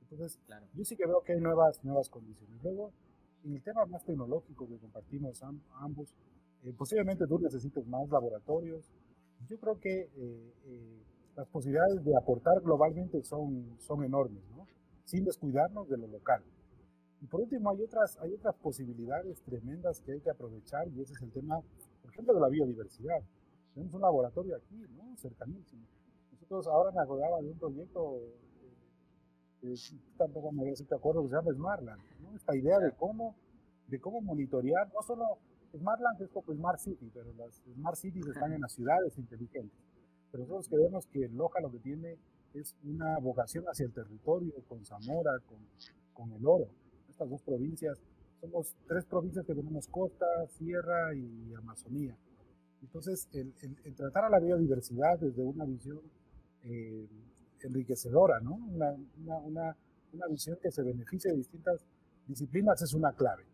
Entonces, 0.03 0.41
yo 0.75 0.85
sí 0.85 0.97
que 0.97 1.07
veo 1.07 1.23
que 1.23 1.33
hay 1.33 1.41
nuevas, 1.41 1.85
nuevas 1.85 2.09
condiciones. 2.09 2.63
Luego, 2.63 2.93
en 3.45 3.55
el 3.55 3.63
tema 3.63 3.85
más 3.87 4.05
tecnológico 4.05 4.67
que 4.67 4.79
compartimos 4.79 5.43
ambos, 5.75 6.15
eh, 6.65 6.73
posiblemente 6.73 7.27
tú 7.27 7.39
necesites 7.39 7.87
más 7.87 8.09
laboratorios. 8.09 8.91
Yo 9.49 9.59
creo 9.61 9.79
que 9.79 10.09
eh, 10.17 11.03
las 11.37 11.47
posibilidades 11.49 12.03
de 12.05 12.17
aportar 12.17 12.61
globalmente 12.63 13.23
son, 13.23 13.77
son 13.79 14.03
enormes, 14.03 14.43
¿no? 14.51 14.67
sin 15.05 15.25
descuidarnos 15.25 15.89
de 15.89 15.97
lo 15.97 16.07
local. 16.07 16.43
Y 17.21 17.27
por 17.27 17.41
último, 17.41 17.71
hay 17.71 17.83
otras, 17.83 18.19
hay 18.19 18.33
otras 18.33 18.55
posibilidades 18.57 19.41
tremendas 19.43 20.01
que 20.01 20.13
hay 20.13 20.21
que 20.21 20.31
aprovechar 20.31 20.89
y 20.89 21.01
ese 21.01 21.15
es 21.15 21.23
el 21.23 21.33
tema, 21.33 21.61
por 22.03 22.13
ejemplo, 22.13 22.35
de 22.35 22.41
la 22.41 22.49
biodiversidad 22.49 23.23
tenemos 23.79 23.95
un 23.95 24.01
laboratorio 24.01 24.57
aquí, 24.57 24.75
¿no? 24.97 25.17
Cercanísimo. 25.17 25.87
Nosotros 26.33 26.67
ahora 26.67 26.91
me 26.91 27.01
acordaba 27.01 27.41
de 27.41 27.51
un 27.51 27.59
proyecto, 27.59 28.19
eh, 29.63 29.75
tampoco 30.17 30.51
me 30.51 30.59
voy 30.59 30.69
a 30.69 30.71
decir 30.71 30.89
te 30.89 30.97
acuerdo, 30.97 31.23
que 31.23 31.29
se 31.29 31.37
llama 31.37 31.53
Smartland, 31.53 32.03
¿no? 32.21 32.35
Esta 32.35 32.57
idea 32.57 32.79
de 32.81 32.91
cómo, 32.97 33.37
de 33.87 34.01
cómo 34.01 34.21
monitorear, 34.21 34.93
no 34.93 35.03
solo 35.03 35.39
Smartland 35.77 36.21
es 36.23 36.29
como 36.31 36.53
Smart 36.53 36.81
City, 36.81 37.09
pero 37.15 37.33
las 37.35 37.55
Smart 37.73 37.97
Cities 37.97 38.27
están 38.27 38.53
en 38.53 38.63
las 38.63 38.73
ciudades 38.73 39.17
inteligentes. 39.17 39.79
Pero 40.33 40.43
nosotros 40.43 40.69
creemos 40.69 41.07
que 41.07 41.29
Loja 41.29 41.61
lo 41.61 41.71
que 41.71 41.79
tiene 41.79 42.19
es 42.55 42.75
una 42.83 43.19
vocación 43.21 43.65
hacia 43.67 43.87
el 43.87 43.93
territorio, 43.93 44.55
con 44.69 44.85
Zamora, 44.85 45.39
con, 45.47 45.59
con 46.15 46.33
el 46.33 46.45
oro. 46.45 46.67
Estas 47.09 47.31
dos 47.31 47.43
provincias, 47.43 47.97
somos 48.41 48.75
tres 48.89 49.05
provincias 49.05 49.47
que 49.47 49.55
tenemos 49.55 49.87
costa, 49.87 50.27
sierra 50.49 51.15
y 51.15 51.55
Amazonía. 51.55 52.17
Entonces, 52.83 53.29
el, 53.33 53.55
tratar 53.95 54.25
a 54.25 54.31
la 54.31 54.39
biodiversidad 54.39 55.19
desde 55.19 55.43
una 55.43 55.65
visión 55.65 56.01
eh, 56.65 57.09
enriquecedora, 57.63 58.41
¿no? 58.41 58.55
Una, 58.55 58.95
una, 59.45 59.77
una, 60.13 60.27
visión 60.29 60.59
que 60.63 60.71
se 60.71 60.83
beneficie 60.83 61.31
de 61.31 61.39
distintas 61.39 61.85
disciplinas 62.27 62.81
es 62.83 62.95
una 62.95 63.13
clave. 63.13 63.45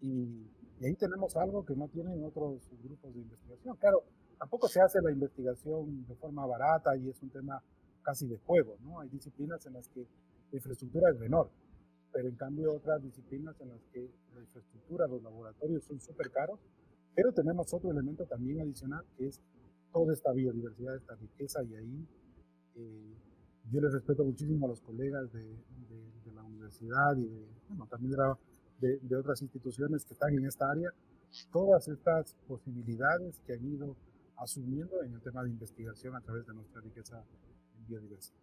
Y, 0.00 0.46
y 0.80 0.86
ahí 0.86 0.94
tenemos 0.94 1.34
algo 1.36 1.64
que 1.64 1.74
no 1.74 1.88
tienen 1.88 2.22
otros 2.24 2.70
grupos 2.82 3.14
de 3.14 3.20
investigación. 3.20 3.76
Claro, 3.76 4.04
tampoco 4.38 4.68
se 4.68 4.80
hace 4.80 5.00
la 5.02 5.10
investigación 5.10 6.06
de 6.06 6.14
forma 6.14 6.46
barata 6.46 6.96
y 6.96 7.08
es 7.08 7.20
un 7.22 7.30
tema 7.30 7.62
casi 8.02 8.26
de 8.26 8.38
juego, 8.38 8.76
¿no? 8.80 9.00
Hay 9.00 9.08
disciplinas 9.08 9.64
en 9.66 9.74
las 9.74 9.88
que 9.88 10.00
la 10.00 10.56
infraestructura 10.56 11.10
es 11.10 11.18
menor, 11.18 11.50
pero 12.12 12.28
en 12.28 12.36
cambio 12.36 12.72
otras 12.74 13.02
disciplinas 13.02 13.60
en 13.60 13.68
las 13.68 13.80
que 13.92 14.08
la 14.34 14.40
infraestructura, 14.40 15.06
los 15.06 15.22
laboratorios 15.22 15.84
son 15.84 16.00
súper 16.00 16.30
caros, 16.30 16.58
pero 17.18 17.32
tenemos 17.32 17.74
otro 17.74 17.90
elemento 17.90 18.24
también 18.26 18.60
adicional 18.60 19.04
que 19.16 19.26
es 19.26 19.40
toda 19.92 20.14
esta 20.14 20.32
biodiversidad, 20.32 20.94
esta 20.94 21.16
riqueza 21.16 21.64
y 21.64 21.74
ahí 21.74 22.06
eh, 22.76 23.12
yo 23.72 23.80
les 23.80 23.92
respeto 23.92 24.24
muchísimo 24.24 24.66
a 24.66 24.68
los 24.68 24.80
colegas 24.80 25.32
de, 25.32 25.42
la 26.32 26.44
universidad 26.44 27.16
y 27.16 27.26
de, 27.26 27.44
bueno, 27.70 27.88
también 27.90 28.14
de, 28.78 28.98
de 28.98 29.16
otras 29.16 29.42
instituciones 29.42 30.04
que 30.04 30.14
están 30.14 30.32
en 30.32 30.46
esta 30.46 30.70
área, 30.70 30.90
todas 31.50 31.88
estas 31.88 32.36
posibilidades 32.46 33.40
que 33.40 33.54
han 33.54 33.66
ido 33.66 33.96
asumiendo 34.36 35.02
en 35.02 35.14
el 35.14 35.20
tema 35.20 35.42
de 35.42 35.50
investigación 35.50 36.14
a 36.14 36.20
través 36.20 36.46
de 36.46 36.54
nuestra 36.54 36.80
riqueza 36.82 37.24
en 37.78 37.86
biodiversidad. 37.88 38.38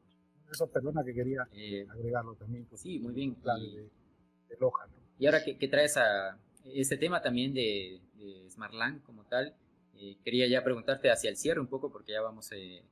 Eso, 0.52 0.68
perdona 0.68 1.02
que 1.06 1.14
quería 1.14 1.48
eh, 1.54 1.88
agregarlo 1.90 2.36
también. 2.36 2.66
Pues, 2.66 2.82
sí, 2.82 3.00
muy 3.00 3.14
bien. 3.14 3.38
Y, 3.58 3.76
de, 3.78 4.58
Loja. 4.60 4.86
Y 5.18 5.28
ahora 5.28 5.42
que, 5.46 5.68
traes 5.70 5.96
a 5.96 6.38
este 6.66 6.98
tema 6.98 7.22
también 7.22 7.54
de, 7.54 8.02
de 8.18 8.50
Smartland 8.50 9.04
como 9.04 9.24
tal, 9.26 9.56
eh, 9.98 10.18
quería 10.24 10.48
ya 10.48 10.64
preguntarte 10.64 11.10
hacia 11.10 11.30
el 11.30 11.38
cierre 11.38 11.60
un 11.60 11.68
poco, 11.68 11.92
porque 11.92 12.14
ya 12.14 12.22
vamos 12.22 12.52
eh, 12.52 12.84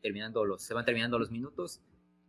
terminando 0.00 0.44
los, 0.44 0.62
se 0.62 0.74
van 0.74 0.84
terminando 0.84 1.18
los 1.18 1.30
minutos. 1.30 1.80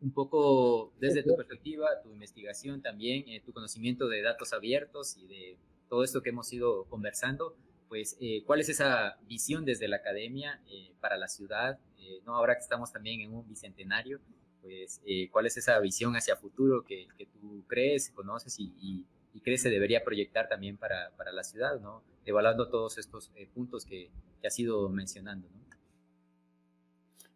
Un 0.02 0.12
poco 0.12 0.92
desde 1.00 1.24
tu 1.24 1.36
perspectiva, 1.36 1.88
tu 2.04 2.12
investigación 2.12 2.82
también, 2.82 3.24
tu 3.46 3.54
conocimiento 3.54 4.10
de 4.10 4.22
datos 4.22 4.52
abiertos 4.52 5.16
y 5.18 5.28
de 5.28 5.58
todo 5.88 6.04
esto 6.04 6.22
que 6.22 6.30
hemos 6.30 6.52
ido 6.52 6.84
conversando 6.90 7.56
pues, 7.94 8.18
eh, 8.20 8.42
¿cuál 8.48 8.60
es 8.60 8.70
esa 8.70 9.20
visión 9.28 9.66
desde 9.66 9.88
la 9.88 9.98
academia 9.98 10.60
eh, 10.68 10.96
para 11.00 11.16
la 11.16 11.28
ciudad? 11.28 11.78
Eh, 12.00 12.24
¿no? 12.26 12.36
Ahora 12.36 12.56
que 12.56 12.62
estamos 12.62 12.92
también 12.92 13.22
en 13.22 13.32
un 13.32 13.48
bicentenario, 13.48 14.20
pues, 14.64 15.00
¿cuál 15.30 15.46
es 15.46 15.58
esa 15.58 15.78
visión 15.78 16.16
hacia 16.16 16.36
futuro 16.36 16.84
que, 16.84 17.08
que 17.20 17.28
tú 17.28 17.64
crees, 17.68 18.10
conoces 18.10 18.60
y, 18.60 18.74
y, 18.82 19.06
crees 19.42 19.62
se 19.62 19.70
debería 19.70 20.04
proyectar 20.04 20.48
también 20.48 20.78
para, 20.78 21.12
para 21.18 21.32
la 21.32 21.44
ciudad, 21.44 21.80
¿no? 21.80 22.04
Evaluando 22.26 22.70
todos 22.70 22.98
estos 22.98 23.32
puntos 23.54 23.86
que, 23.86 24.12
que 24.42 24.48
has 24.48 24.60
ido 24.60 24.90
mencionando, 24.90 25.50
¿no? 25.50 25.64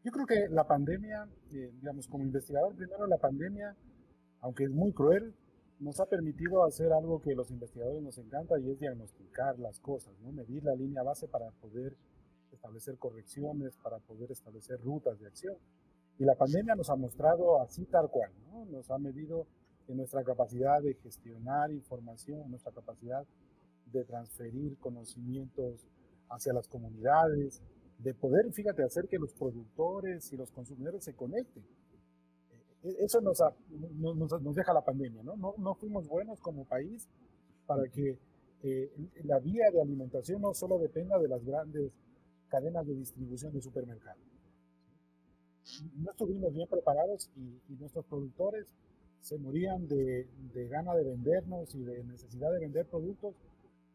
Yo 0.04 0.12
creo 0.12 0.26
que 0.26 0.48
la 0.50 0.66
pandemia, 0.66 1.28
digamos, 1.50 2.08
como 2.08 2.24
investigador, 2.24 2.74
primero 2.76 3.08
la 3.08 3.18
pandemia, 3.18 3.76
aunque 4.39 4.64
es 4.64 4.70
muy 4.70 4.93
cruel, 4.93 5.34
nos 5.80 6.00
ha 6.00 6.06
permitido 6.06 6.64
hacer 6.64 6.91
algo 6.93 7.22
que 7.22 7.36
los 7.36 7.52
investigadores 7.52 8.02
nos 8.02 8.18
encanta 8.18 8.58
y 8.58 8.72
es 8.72 8.80
diagnosticar 8.80 9.60
las 9.60 9.80
cosas, 9.80 10.14
¿no? 10.22 10.32
medir 10.32 10.64
la 10.64 10.76
línea 10.76 11.04
base 11.04 11.28
para 11.28 11.52
poder 11.52 11.95
establecer 12.52 12.98
correcciones, 12.98 13.76
para 13.78 14.00
poder 14.00 14.32
establecer 14.32 14.80
rutas 14.80 15.20
de 15.20 15.28
acción. 15.28 15.56
Y 16.18 16.26
la 16.26 16.36
pandemia 16.36 16.76
nos 16.76 16.89
ha 16.89 16.95
mostrado 16.95 17.62
así 17.62 17.86
tal 17.86 18.10
cual, 18.10 18.32
¿no? 18.45 18.66
nos 18.66 18.89
ha 18.89 18.98
medido 18.98 19.45
en 19.88 19.97
nuestra 19.97 20.23
capacidad 20.23 20.81
de 20.81 20.93
gestionar 20.95 21.71
información, 21.71 22.41
en 22.41 22.51
nuestra 22.51 22.71
capacidad 22.71 23.25
de 23.91 24.03
transferir 24.03 24.77
conocimientos 24.79 25.88
hacia 26.29 26.53
las 26.53 26.67
comunidades, 26.67 27.61
de 27.99 28.13
poder, 28.13 28.51
fíjate, 28.51 28.83
hacer 28.83 29.07
que 29.07 29.17
los 29.17 29.33
productores 29.33 30.31
y 30.33 30.38
los 30.38 30.51
consumidores 30.51 31.03
se 31.03 31.13
conecten. 31.13 31.63
E-, 32.83 32.95
eso 32.99 33.21
nos, 33.21 33.41
nos, 33.71 34.55
deja 34.55 34.73
la 34.73 34.83
pandemia, 34.83 35.23
¿no? 35.23 35.35
¿no? 35.35 35.55
¿no? 35.57 35.75
fuimos 35.75 36.07
buenos 36.07 36.39
como 36.41 36.65
país 36.65 37.07
para 37.65 37.88
que 37.89 38.17
eh, 38.63 38.91
la 39.23 39.39
vía 39.39 39.69
de 39.71 39.81
alimentación 39.81 40.41
no 40.41 40.53
solo 40.53 40.79
dependa 40.79 41.17
de 41.19 41.27
las 41.27 41.43
grandes 41.45 41.91
cadenas 42.49 42.85
de 42.88 42.95
distribución 42.95 43.53
de 43.53 43.61
supermercados. 43.61 44.23
No 45.97 46.11
estuvimos 46.11 46.53
bien 46.53 46.67
preparados 46.67 47.29
y, 47.35 47.73
nuestros 47.75 48.05
productores 48.05 48.67
se 49.22 49.38
morían 49.38 49.88
de, 49.88 50.28
de 50.53 50.68
gana 50.68 50.93
de 50.95 51.03
vendernos 51.03 51.74
y 51.76 51.84
de 51.84 52.03
necesidad 52.03 52.51
de 52.51 52.59
vender 52.59 52.86
productos 52.88 53.36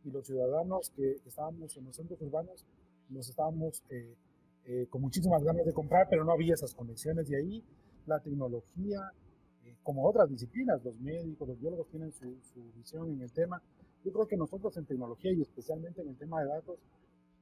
y 0.04 0.10
los 0.10 0.26
ciudadanos 0.26 0.90
que 0.96 1.12
estábamos 1.26 1.76
en 1.76 1.84
los 1.84 1.96
centros 1.96 2.20
urbanos 2.22 2.66
nos 3.08 3.28
estábamos 3.28 3.82
eh, 3.90 4.16
eh, 4.64 4.86
con 4.88 5.02
muchísimas 5.02 5.42
ganas 5.42 5.66
de 5.66 5.72
comprar, 5.72 6.06
pero 6.08 6.24
no 6.24 6.32
había 6.32 6.54
esas 6.54 6.74
conexiones 6.74 7.28
de 7.28 7.36
ahí 7.36 7.64
la 8.06 8.18
tecnología, 8.20 8.98
eh, 9.64 9.76
como 9.82 10.08
otras 10.08 10.28
disciplinas, 10.28 10.82
los 10.84 10.98
médicos, 11.00 11.48
los 11.48 11.60
biólogos 11.60 11.88
tienen 11.88 12.12
su, 12.12 12.34
visión 12.76 13.10
en 13.10 13.20
el 13.20 13.32
tema. 13.32 13.62
Yo 14.04 14.12
creo 14.12 14.26
que 14.26 14.36
nosotros 14.36 14.76
en 14.76 14.86
tecnología 14.86 15.32
y 15.32 15.42
especialmente 15.42 16.02
en 16.02 16.08
el 16.08 16.16
tema 16.16 16.40
de 16.42 16.48
datos 16.48 16.78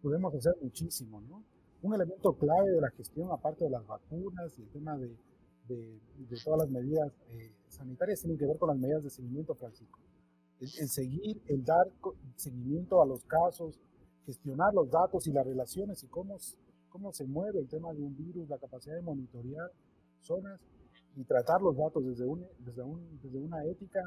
podemos 0.02 0.34
hacer 0.34 0.54
muchísimo, 0.60 1.20
¿no? 1.22 1.42
Un 1.82 1.94
elemento 1.94 2.34
clave 2.34 2.70
de 2.72 2.80
la 2.80 2.90
gestión, 2.90 3.30
aparte 3.32 3.64
de 3.64 3.70
las 3.70 3.86
vacunas 3.86 4.58
y 4.58 4.62
el 4.62 4.68
tema 4.68 4.98
de, 4.98 5.16
de, 5.74 6.36
todas 6.44 6.60
las 6.60 6.70
medidas 6.70 7.12
eh, 7.28 7.52
sanitarias, 7.68 8.20
tiene 8.20 8.36
que 8.36 8.46
ver 8.46 8.58
con 8.58 8.68
las 8.68 8.78
medidas 8.78 9.02
de 9.02 9.10
seguimiento, 9.10 9.54
Francisco. 9.54 9.98
El, 10.60 10.68
el, 10.78 10.88
seguir, 10.88 11.40
el 11.46 11.64
dar 11.64 11.86
seguimiento 12.36 13.02
a 13.02 13.06
los 13.06 13.24
casos, 13.24 13.78
gestionar 14.26 14.74
los 14.74 14.90
datos 14.90 15.26
y 15.26 15.32
las 15.32 15.46
relaciones 15.46 16.02
y 16.04 16.06
cómo, 16.08 16.36
cómo 16.88 17.12
se 17.12 17.24
mueve 17.24 17.60
el 17.60 17.68
tema 17.68 17.92
de 17.92 18.02
un 18.02 18.16
virus, 18.16 18.48
la 18.48 18.58
capacidad 18.58 18.96
de 18.96 19.02
monitorear 19.02 19.70
zonas 20.20 20.60
y 21.16 21.24
tratar 21.24 21.60
los 21.60 21.76
datos 21.76 22.04
desde, 22.04 22.26
un, 22.26 22.46
desde, 22.58 22.82
un, 22.82 23.20
desde 23.22 23.38
una 23.38 23.64
ética 23.64 24.00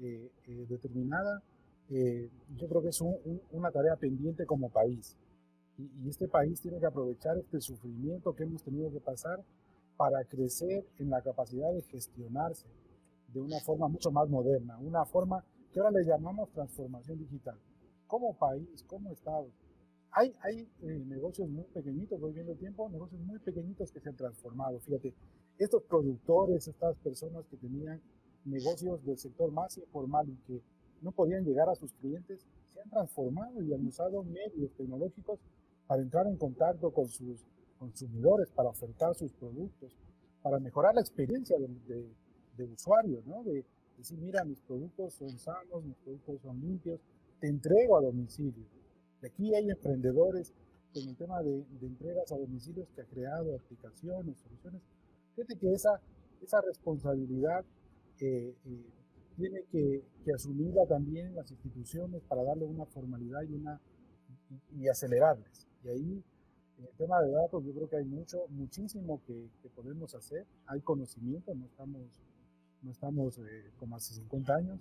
eh, 0.00 0.30
eh, 0.46 0.66
determinada, 0.68 1.42
eh, 1.90 2.28
yo 2.56 2.68
creo 2.68 2.82
que 2.82 2.88
es 2.88 3.00
una 3.50 3.70
tarea 3.70 3.96
pendiente 3.96 4.44
como 4.46 4.68
país. 4.68 5.16
Y, 5.78 5.90
y, 6.02 6.08
este 6.08 6.28
país 6.28 6.60
tiene 6.60 6.78
que 6.78 6.86
aprovechar 6.86 7.36
este 7.38 7.60
sufrimiento 7.60 8.34
que 8.34 8.44
hemos 8.44 8.62
tenido 8.62 8.90
que 8.90 9.00
pasar 9.00 9.44
para 9.96 10.24
crecer 10.24 10.86
en 10.98 11.10
la 11.10 11.22
capacidad 11.22 11.72
de 11.72 11.82
gestionarse 11.82 12.66
de 13.32 13.40
una 13.40 13.58
forma 13.60 13.88
mucho 13.88 14.10
más 14.10 14.28
moderna, 14.28 14.78
una 14.78 15.04
forma 15.04 15.44
que 15.72 15.80
ahora 15.80 15.98
le 15.98 16.04
llamamos 16.04 16.50
transformación 16.52 17.18
digital. 17.18 17.58
Como 18.06 18.34
país, 18.34 18.84
como 18.86 19.12
Estado, 19.12 19.48
hay, 20.12 20.32
hay 20.42 20.68
negocios 21.06 21.48
muy 21.48 21.64
pequeñitos, 21.64 22.18
voy 22.20 22.32
viendo 22.32 22.52
el 22.52 22.58
tiempo, 22.58 22.88
negocios 22.88 23.20
muy 23.20 23.38
pequeñitos 23.38 23.92
que 23.92 24.00
se 24.00 24.08
han 24.08 24.16
transformado. 24.16 24.78
Fíjate, 24.80 25.12
estos 25.58 25.82
productores, 25.82 26.68
estas 26.68 26.96
personas 26.98 27.44
que 27.50 27.56
tenían 27.56 28.00
negocios 28.44 29.04
del 29.04 29.18
sector 29.18 29.50
más 29.50 29.76
informal 29.76 30.28
y 30.28 30.36
que 30.46 30.62
no 31.02 31.12
podían 31.12 31.44
llegar 31.44 31.68
a 31.68 31.74
sus 31.74 31.92
clientes, 31.94 32.46
se 32.70 32.80
han 32.80 32.88
transformado 32.88 33.60
y 33.62 33.74
han 33.74 33.86
usado 33.86 34.22
medios 34.22 34.72
tecnológicos 34.76 35.40
para 35.86 36.02
entrar 36.02 36.26
en 36.26 36.36
contacto 36.36 36.90
con 36.90 37.08
sus 37.08 37.44
consumidores, 37.78 38.50
para 38.50 38.70
ofertar 38.70 39.14
sus 39.14 39.32
productos, 39.32 39.96
para 40.42 40.58
mejorar 40.58 40.94
la 40.94 41.00
experiencia 41.00 41.56
de, 41.58 42.08
de, 42.56 42.64
usuario, 42.64 43.22
¿no? 43.26 43.42
De, 43.42 43.64
decir, 43.96 44.18
mira, 44.18 44.44
mis 44.44 44.60
productos 44.60 45.14
son 45.14 45.38
sanos, 45.38 45.84
mis 45.84 45.96
productos 45.96 46.40
son 46.42 46.60
limpios, 46.60 47.00
te 47.40 47.48
entrego 47.48 47.96
a 47.96 48.02
domicilio. 48.02 48.66
Y 49.22 49.26
aquí 49.26 49.54
hay 49.54 49.70
emprendedores 49.70 50.52
en 50.94 51.08
el 51.08 51.16
tema 51.16 51.42
de, 51.42 51.64
de 51.80 51.86
entregas 51.86 52.30
a 52.30 52.36
domicilios 52.36 52.88
que 52.94 53.00
ha 53.00 53.06
creado 53.06 53.56
aplicaciones, 53.56 54.38
soluciones 54.38 54.82
Fíjate 55.36 55.58
que 55.58 55.72
esa, 55.74 56.00
esa 56.40 56.62
responsabilidad 56.62 57.62
eh, 58.20 58.54
eh, 58.64 58.86
tiene 59.36 59.62
que, 59.70 60.02
asumirla 60.34 60.86
también 60.86 61.34
las 61.34 61.50
instituciones 61.50 62.22
para 62.22 62.42
darle 62.42 62.64
una 62.64 62.86
formalidad 62.86 63.42
y, 63.42 63.54
una, 63.54 63.78
y, 64.72 64.88
acelerarles. 64.88 65.68
Y 65.84 65.88
ahí, 65.88 66.24
en 66.78 66.84
el 66.84 66.92
tema 66.96 67.20
de 67.22 67.30
datos, 67.30 67.64
yo 67.64 67.72
creo 67.72 67.88
que 67.88 67.96
hay 67.96 68.04
mucho, 68.04 68.46
muchísimo 68.50 69.20
que, 69.26 69.48
podemos 69.74 70.14
hacer. 70.14 70.46
Hay 70.66 70.80
conocimiento, 70.80 71.54
no 71.54 71.66
estamos, 71.66 72.02
no 72.82 72.90
estamos 72.90 73.38
eh, 73.38 73.70
como 73.78 73.96
hace 73.96 74.14
50 74.14 74.54
años. 74.54 74.80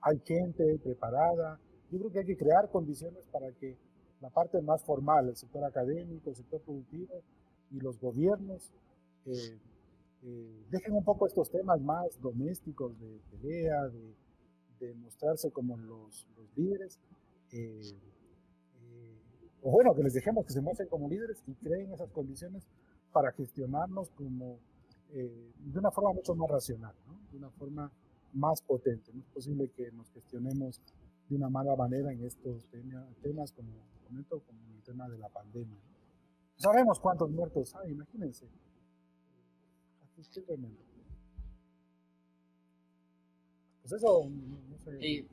Hay 0.00 0.18
gente 0.24 0.78
preparada. 0.78 1.60
Yo 1.90 1.98
creo 1.98 2.12
que 2.12 2.18
hay 2.20 2.26
que 2.26 2.36
crear 2.36 2.70
condiciones 2.70 3.22
para 3.30 3.52
que 3.52 3.76
la 4.20 4.30
parte 4.30 4.60
más 4.62 4.82
formal, 4.84 5.28
el 5.28 5.36
sector 5.36 5.64
académico, 5.64 6.30
el 6.30 6.36
sector 6.36 6.60
productivo 6.62 7.22
y 7.70 7.80
los 7.80 7.98
gobiernos 7.98 8.72
eh, 9.26 9.58
eh, 10.24 10.64
dejen 10.70 10.94
un 10.94 11.04
poco 11.04 11.26
estos 11.26 11.50
temas 11.50 11.80
más 11.80 12.20
domésticos 12.20 12.98
de 13.00 13.20
pelea, 13.30 13.88
de, 13.88 14.94
mostrarse 14.94 15.52
como 15.52 15.76
los, 15.76 16.26
líderes. 16.56 16.98
O 19.62 19.70
bueno, 19.70 19.94
que 19.94 20.02
les 20.02 20.14
dejemos 20.14 20.44
que 20.44 20.52
se 20.52 20.60
muestren 20.60 20.88
como 20.88 21.08
líderes 21.08 21.42
y 21.46 21.54
creen 21.54 21.92
esas 21.92 22.10
condiciones 22.10 22.66
para 23.12 23.32
gestionarnos 23.32 24.10
como 24.10 24.58
de 25.12 25.78
una 25.78 25.90
forma 25.90 26.12
mucho 26.12 26.34
más 26.34 26.50
racional, 26.50 26.94
de 27.30 27.38
una 27.38 27.50
forma 27.50 27.92
más 28.32 28.62
potente. 28.62 29.12
No 29.12 29.20
es 29.20 29.26
posible 29.26 29.70
que 29.70 29.92
nos 29.92 30.10
gestionemos 30.10 30.80
de 31.28 31.36
una 31.36 31.48
mala 31.50 31.76
manera 31.76 32.12
en 32.12 32.24
estos 32.24 32.66
temas, 33.22 33.52
como 33.52 33.68
comento, 34.06 34.40
como 34.40 34.58
el 34.74 34.82
tema 34.82 35.08
de 35.08 35.18
la 35.18 35.28
pandemia. 35.28 35.78
Sabemos 36.56 36.98
cuántos 36.98 37.30
muertos 37.30 37.74
hay, 37.76 37.92
imagínense. 37.92 38.46
Pues 43.82 43.92
eso, 43.92 44.28
no 44.28 44.78
sé. 44.78 44.98
Sí, 44.98 45.28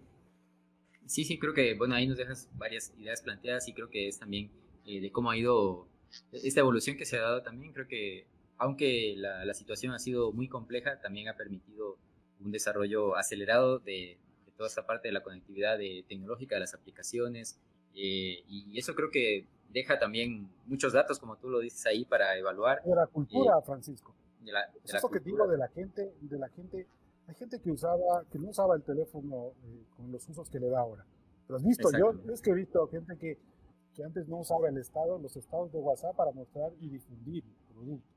sí, 1.09 1.39
creo 1.39 1.53
que, 1.53 1.75
bueno, 1.75 1.95
ahí 1.95 2.07
nos 2.07 2.17
dejas 2.17 2.49
varias 2.57 2.93
ideas 2.97 3.21
planteadas 3.21 3.67
y 3.67 3.73
creo 3.73 3.89
que 3.89 4.07
es 4.07 4.19
también 4.19 4.51
eh, 4.85 5.01
de 5.01 5.11
cómo 5.11 5.31
ha 5.31 5.37
ido 5.37 5.87
esta 6.31 6.59
evolución 6.59 6.97
que 6.97 7.05
se 7.05 7.17
ha 7.17 7.21
dado 7.21 7.43
también. 7.43 7.73
Creo 7.73 7.87
que, 7.87 8.25
aunque 8.57 9.15
la, 9.17 9.45
la 9.45 9.53
situación 9.53 9.93
ha 9.93 9.99
sido 9.99 10.31
muy 10.31 10.47
compleja, 10.47 10.99
también 11.01 11.27
ha 11.27 11.35
permitido 11.35 11.97
un 12.39 12.51
desarrollo 12.51 13.15
acelerado 13.15 13.79
de, 13.79 14.17
de 14.45 14.51
toda 14.55 14.67
esta 14.67 14.85
parte 14.85 15.07
de 15.07 15.13
la 15.13 15.23
conectividad 15.23 15.77
de, 15.77 16.05
tecnológica 16.07 16.55
de 16.55 16.61
las 16.61 16.73
aplicaciones. 16.73 17.59
Eh, 17.95 18.43
y 18.47 18.77
eso 18.77 18.95
creo 18.95 19.09
que 19.11 19.45
deja 19.69 19.99
también 19.99 20.49
muchos 20.65 20.93
datos, 20.93 21.19
como 21.19 21.37
tú 21.37 21.49
lo 21.49 21.59
dices 21.59 21.85
ahí, 21.85 22.05
para 22.05 22.37
evaluar. 22.37 22.81
De 22.83 22.95
la 22.95 23.07
cultura, 23.07 23.57
eh, 23.57 23.65
Francisco. 23.65 24.15
De 24.41 24.51
la, 24.51 24.67
de 24.67 24.97
eso 24.97 25.09
que 25.09 25.19
digo 25.19 25.47
de 25.47 25.57
la 25.57 25.67
gente, 25.69 26.13
de 26.21 26.39
la 26.39 26.49
gente, 26.49 26.87
hay 27.29 27.35
gente 27.35 27.59
que 27.59 27.71
usaba, 27.71 28.25
que 28.31 28.39
no 28.39 28.49
usaba 28.49 28.75
el 28.75 28.81
teléfono 28.81 29.53
eh, 29.63 29.85
con 29.95 30.11
los 30.11 30.27
usos 30.27 30.49
que 30.49 30.59
le 30.59 30.67
da 30.67 30.79
ahora. 30.79 31.05
Lo 31.47 31.57
has 31.57 31.63
visto, 31.63 31.89
yo 31.91 32.11
es 32.33 32.41
que 32.41 32.49
he 32.49 32.55
visto 32.55 32.87
gente 32.87 33.17
que, 33.17 33.37
que 33.93 34.03
antes 34.03 34.27
no 34.27 34.39
usaba 34.39 34.67
el 34.67 34.77
estado, 34.77 35.19
los 35.19 35.35
estados 35.37 35.71
de 35.71 35.77
WhatsApp 35.77 36.15
para 36.15 36.31
mostrar 36.31 36.71
y 36.79 36.89
difundir 36.89 37.43
productos, 37.71 38.11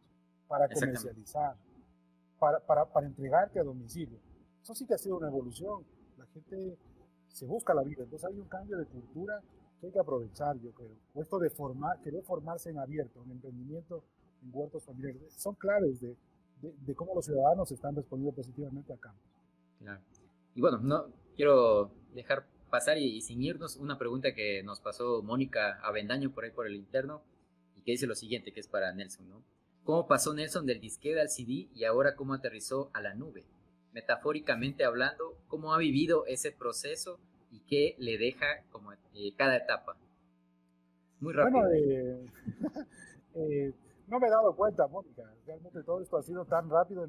para 0.49 0.67
comercializar, 0.67 1.57
para, 2.39 2.61
para, 2.61 2.87
para 2.87 3.07
entregarte 3.07 3.61
a 3.61 3.65
domicilio. 3.65 4.19
Eso 4.63 4.75
sí 4.75 4.87
que 4.87 4.95
ha 4.95 4.99
sido 4.99 5.19
una 5.19 5.29
evolución. 5.29 5.85
La 6.17 6.27
gente 6.27 6.79
se 7.29 7.45
busca 7.45 7.75
la 7.75 7.83
vida. 7.83 8.05
Entonces 8.05 8.27
hay 8.31 8.39
un 8.39 8.49
cambio 8.49 8.79
de 8.79 8.87
cultura 8.87 9.43
que 9.79 9.87
hay 9.89 9.93
que 9.93 9.99
aprovechar, 9.99 10.59
yo 10.59 10.73
creo. 10.73 10.97
O 11.15 11.21
esto 11.21 11.39
de 11.39 11.51
formar, 11.51 12.01
querer 12.01 12.23
formarse 12.23 12.71
en 12.71 12.79
abierto, 12.79 13.23
en 13.25 13.33
emprendimiento, 13.33 14.05
en 14.43 14.51
huertos 14.55 14.85
familiares, 14.85 15.35
son 15.37 15.55
claves 15.55 16.01
de, 16.01 16.17
de, 16.63 16.95
cómo 16.95 17.15
los 17.15 17.27
ciudadanos 17.27 17.71
están 17.73 17.95
respondiendo 17.95 18.35
positivamente 18.35 18.93
a 18.93 18.97
cambio. 18.97 19.23
Claro. 19.81 20.01
Y 20.55 20.61
bueno, 20.61 20.79
no 20.79 21.07
quiero 21.35 21.91
dejar 22.15 22.47
pasar 22.71 22.99
y, 22.99 23.17
y, 23.17 23.21
sin 23.21 23.43
irnos 23.43 23.77
una 23.77 23.99
pregunta 23.99 24.35
que 24.35 24.63
nos 24.63 24.81
pasó 24.81 25.23
Mónica 25.23 25.79
Avendaño 25.83 26.31
por 26.31 26.45
ahí 26.45 26.51
por 26.51 26.67
el 26.67 26.77
interno 26.77 27.23
y 27.77 27.83
que 27.83 27.93
dice 27.93 28.07
lo 28.07 28.15
siguiente, 28.15 28.53
que 28.53 28.61
es 28.61 28.69
para 28.69 28.93
Nelson, 28.93 29.29
¿no? 29.29 29.43
cómo 29.85 30.07
pasó 30.07 30.35
Nelson 30.35 30.67
del 30.67 30.81
disquete 30.81 31.21
al 31.21 31.29
CD 31.29 31.69
y 31.75 31.85
ahora 31.85 32.15
cómo 32.15 32.35
aterrizó 32.35 32.91
a 32.93 33.01
la 33.01 33.15
nube. 33.15 33.45
Metafóricamente 33.93 34.85
hablando, 34.85 35.37
cómo 35.49 35.75
ha 35.75 35.79
vivido 35.79 36.25
ese 36.27 36.51
proceso 36.53 37.19
y 37.51 37.61
qué 37.61 37.95
le 37.99 38.17
deja 38.17 38.63
como 38.71 38.93
eh, 38.93 39.35
cada 39.37 39.57
etapa. 39.57 39.97
Muy 41.21 41.35
rápido. 41.35 41.61
Bueno, 41.61 41.75
eh, 41.75 42.27
eh, 43.35 43.73
no 44.13 44.21
me 44.21 44.27
he 44.27 44.31
dado 44.31 44.55
cuenta, 44.55 44.87
Mónica. 44.89 45.23
Realmente 45.47 45.83
todo 45.83 46.03
esto 46.03 46.19
ha 46.19 46.23
sido 46.23 46.45
tan 46.45 46.69
rápido. 46.69 47.09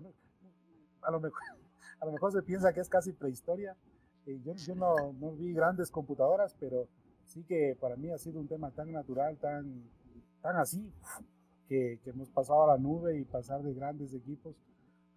A 1.02 1.12
lo 1.12 1.20
mejor, 1.20 1.42
a 2.00 2.06
lo 2.06 2.14
mejor 2.14 2.32
se 2.32 2.42
piensa 2.42 2.72
que 2.72 2.80
es 2.80 2.88
casi 2.88 3.12
prehistoria. 3.12 3.76
yo, 4.26 4.54
yo 4.56 4.76
no, 4.76 5.12
no 5.20 5.34
vi 5.34 5.52
grandes 5.52 5.92
computadoras, 5.92 6.56
pero 6.58 6.88
sí 7.26 7.44
que 7.44 7.78
para 7.78 7.98
mí 7.98 8.10
ha 8.10 8.18
sido 8.18 8.40
un 8.40 8.48
tema 8.48 8.72
tan 8.72 8.90
natural, 8.94 9.38
tan, 9.38 9.84
tan 10.42 10.56
así, 10.56 10.94
que, 11.68 12.00
hemos 12.06 12.30
pasado 12.30 12.64
a 12.64 12.68
la 12.68 12.78
nube 12.78 13.18
y 13.18 13.26
pasar 13.26 13.62
de 13.64 13.74
grandes 13.74 14.14
equipos 14.14 14.56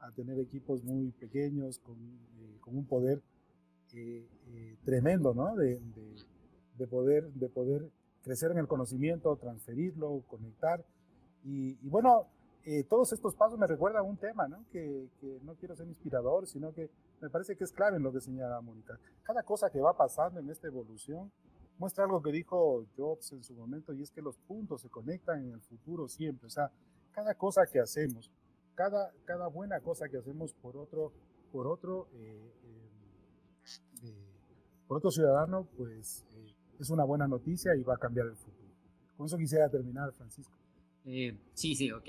a 0.00 0.10
tener 0.10 0.40
equipos 0.40 0.82
muy 0.82 1.12
pequeños 1.12 1.78
con, 1.78 1.96
eh, 1.96 2.58
con 2.60 2.76
un 2.76 2.86
poder 2.86 3.22
eh, 3.94 4.26
eh, 4.48 4.76
tremendo, 4.84 5.34
¿no? 5.34 5.54
De, 5.54 5.80
de, 6.78 6.86
poder, 6.88 7.30
de 7.32 7.48
poder 7.48 7.88
crecer 8.22 8.50
en 8.50 8.58
el 8.58 8.66
conocimiento, 8.66 9.36
transferirlo, 9.36 10.24
conectar. 10.26 10.84
Y, 11.46 11.88
bueno, 11.88 12.26
todos 12.88 13.12
estos 13.12 13.36
pasos 13.36 13.56
me 13.56 13.68
recuerdan 13.68 14.04
un 14.04 14.16
tema, 14.16 14.48
¿no? 14.48 14.64
Que, 14.72 15.08
no 15.42 15.54
quiero 15.54 15.76
ser 15.76 15.86
inspirador, 15.86 16.46
sino 16.46 16.72
que 16.72 16.90
me 17.20 17.30
parece 17.30 17.56
que 17.56 17.64
es 17.64 17.72
clave 17.72 17.96
en 17.96 18.02
lo 18.02 18.12
que 18.12 18.20
señala 18.20 18.60
Mónica. 18.60 18.98
Cada 19.22 19.42
cosa 19.44 19.70
que 19.70 19.80
va 19.80 19.96
pasando 19.96 20.40
en 20.40 20.50
esta 20.50 20.66
evolución 20.66 21.30
muestra 21.78 22.04
algo 22.04 22.20
que 22.20 22.32
dijo 22.32 22.84
Jobs 22.96 23.32
en 23.32 23.44
su 23.44 23.54
momento 23.54 23.92
y 23.92 24.02
es 24.02 24.10
que 24.10 24.22
los 24.22 24.36
puntos 24.38 24.82
se 24.82 24.88
conectan 24.88 25.44
en 25.44 25.52
el 25.52 25.60
futuro 25.60 26.08
siempre. 26.08 26.46
O 26.46 26.50
sea, 26.50 26.70
cada 27.12 27.34
cosa 27.34 27.66
que 27.66 27.78
hacemos, 27.78 28.30
cada, 28.74 29.12
cada 29.24 29.46
buena 29.46 29.80
cosa 29.80 30.08
que 30.08 30.18
hacemos 30.18 30.52
por 30.54 30.76
otro, 30.76 31.12
por 31.52 31.66
otro, 31.66 32.08
eh, 32.14 32.52
eh, 32.64 34.04
eh, 34.04 34.14
por 34.88 34.98
otro 34.98 35.10
ciudadano, 35.10 35.66
pues 35.76 36.26
es 36.78 36.90
una 36.90 37.04
buena 37.04 37.26
noticia 37.26 37.74
y 37.74 37.82
va 37.82 37.94
a 37.94 37.98
cambiar 37.98 38.26
el 38.26 38.36
futuro. 38.36 38.68
Con 39.16 39.26
eso 39.26 39.38
quisiera 39.38 39.68
terminar, 39.68 40.12
Francisco. 40.12 40.55
Sí, 41.54 41.74
sí, 41.74 41.92
ok. 41.92 42.08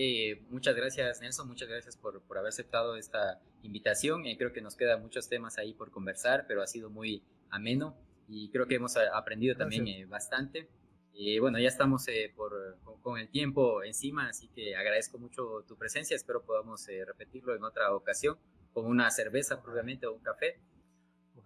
Muchas 0.49 0.75
gracias, 0.75 1.21
Nelson. 1.21 1.47
Muchas 1.47 1.69
gracias 1.69 1.95
por, 1.95 2.21
por 2.23 2.37
haber 2.37 2.49
aceptado 2.49 2.95
esta 2.97 3.39
invitación. 3.63 4.23
creo 4.37 4.53
que 4.53 4.61
nos 4.61 4.75
quedan 4.75 5.01
muchos 5.01 5.29
temas 5.29 5.57
ahí 5.57 5.73
por 5.73 5.91
conversar, 5.91 6.45
pero 6.47 6.61
ha 6.61 6.67
sido 6.67 6.89
muy 6.89 7.23
ameno 7.49 7.95
y 8.27 8.49
creo 8.49 8.67
que 8.67 8.75
hemos 8.75 8.97
aprendido 8.97 9.55
también 9.55 9.87
eh, 9.87 10.05
bastante. 10.05 10.69
Y 11.13 11.39
bueno, 11.39 11.57
ya 11.57 11.67
estamos 11.67 12.07
eh, 12.09 12.31
por, 12.35 12.77
con, 13.01 13.17
el 13.17 13.29
tiempo 13.29 13.83
encima, 13.83 14.29
así 14.29 14.49
que 14.49 14.75
agradezco 14.75 15.17
mucho 15.17 15.63
tu 15.67 15.75
presencia. 15.75 16.15
Espero 16.15 16.43
podamos 16.43 16.87
eh, 16.89 17.03
repetirlo 17.05 17.55
en 17.55 17.63
otra 17.63 17.93
ocasión 17.95 18.37
con 18.73 18.85
una 18.85 19.09
cerveza, 19.09 19.61
probablemente, 19.61 20.05
o 20.05 20.13
un 20.13 20.21
café. 20.21 20.59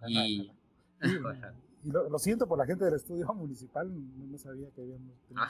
y, 0.06 0.52
lo, 1.84 2.18
siento 2.18 2.46
por 2.46 2.58
la 2.58 2.66
gente 2.66 2.84
del 2.84 2.94
estudio 2.94 3.26
municipal, 3.32 3.90
no, 4.30 4.38
sabía 4.38 4.70
que 4.72 4.82
habíamos 4.82 5.16
tenido 5.26 5.42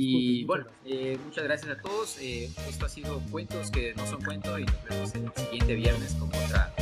Y 0.00 0.44
bueno, 0.44 0.64
muchas 1.24 1.42
gracias 1.42 1.76
a 1.76 1.82
todos. 1.82 2.18
esto 2.18 2.86
ha 2.86 2.88
sido 2.88 3.20
Cuentos 3.32 3.68
que 3.72 3.94
no 3.94 4.06
son 4.06 4.22
cuentos 4.22 4.60
y 4.60 4.64
nos 4.64 4.84
vemos 4.84 5.14
el 5.14 5.44
siguiente 5.44 5.74
viernes 5.74 6.14
con, 6.14 6.28
otra, 6.28 6.72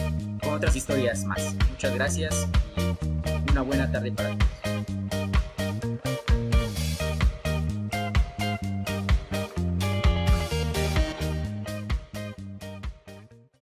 con 0.42 0.52
otras 0.52 0.76
historias 0.76 1.24
más. 1.24 1.54
Muchas 1.70 1.94
gracias 1.94 2.46
una 3.50 3.62
buena 3.62 3.90
tarde 3.90 4.12
para 4.12 4.36
todos. 4.36 4.65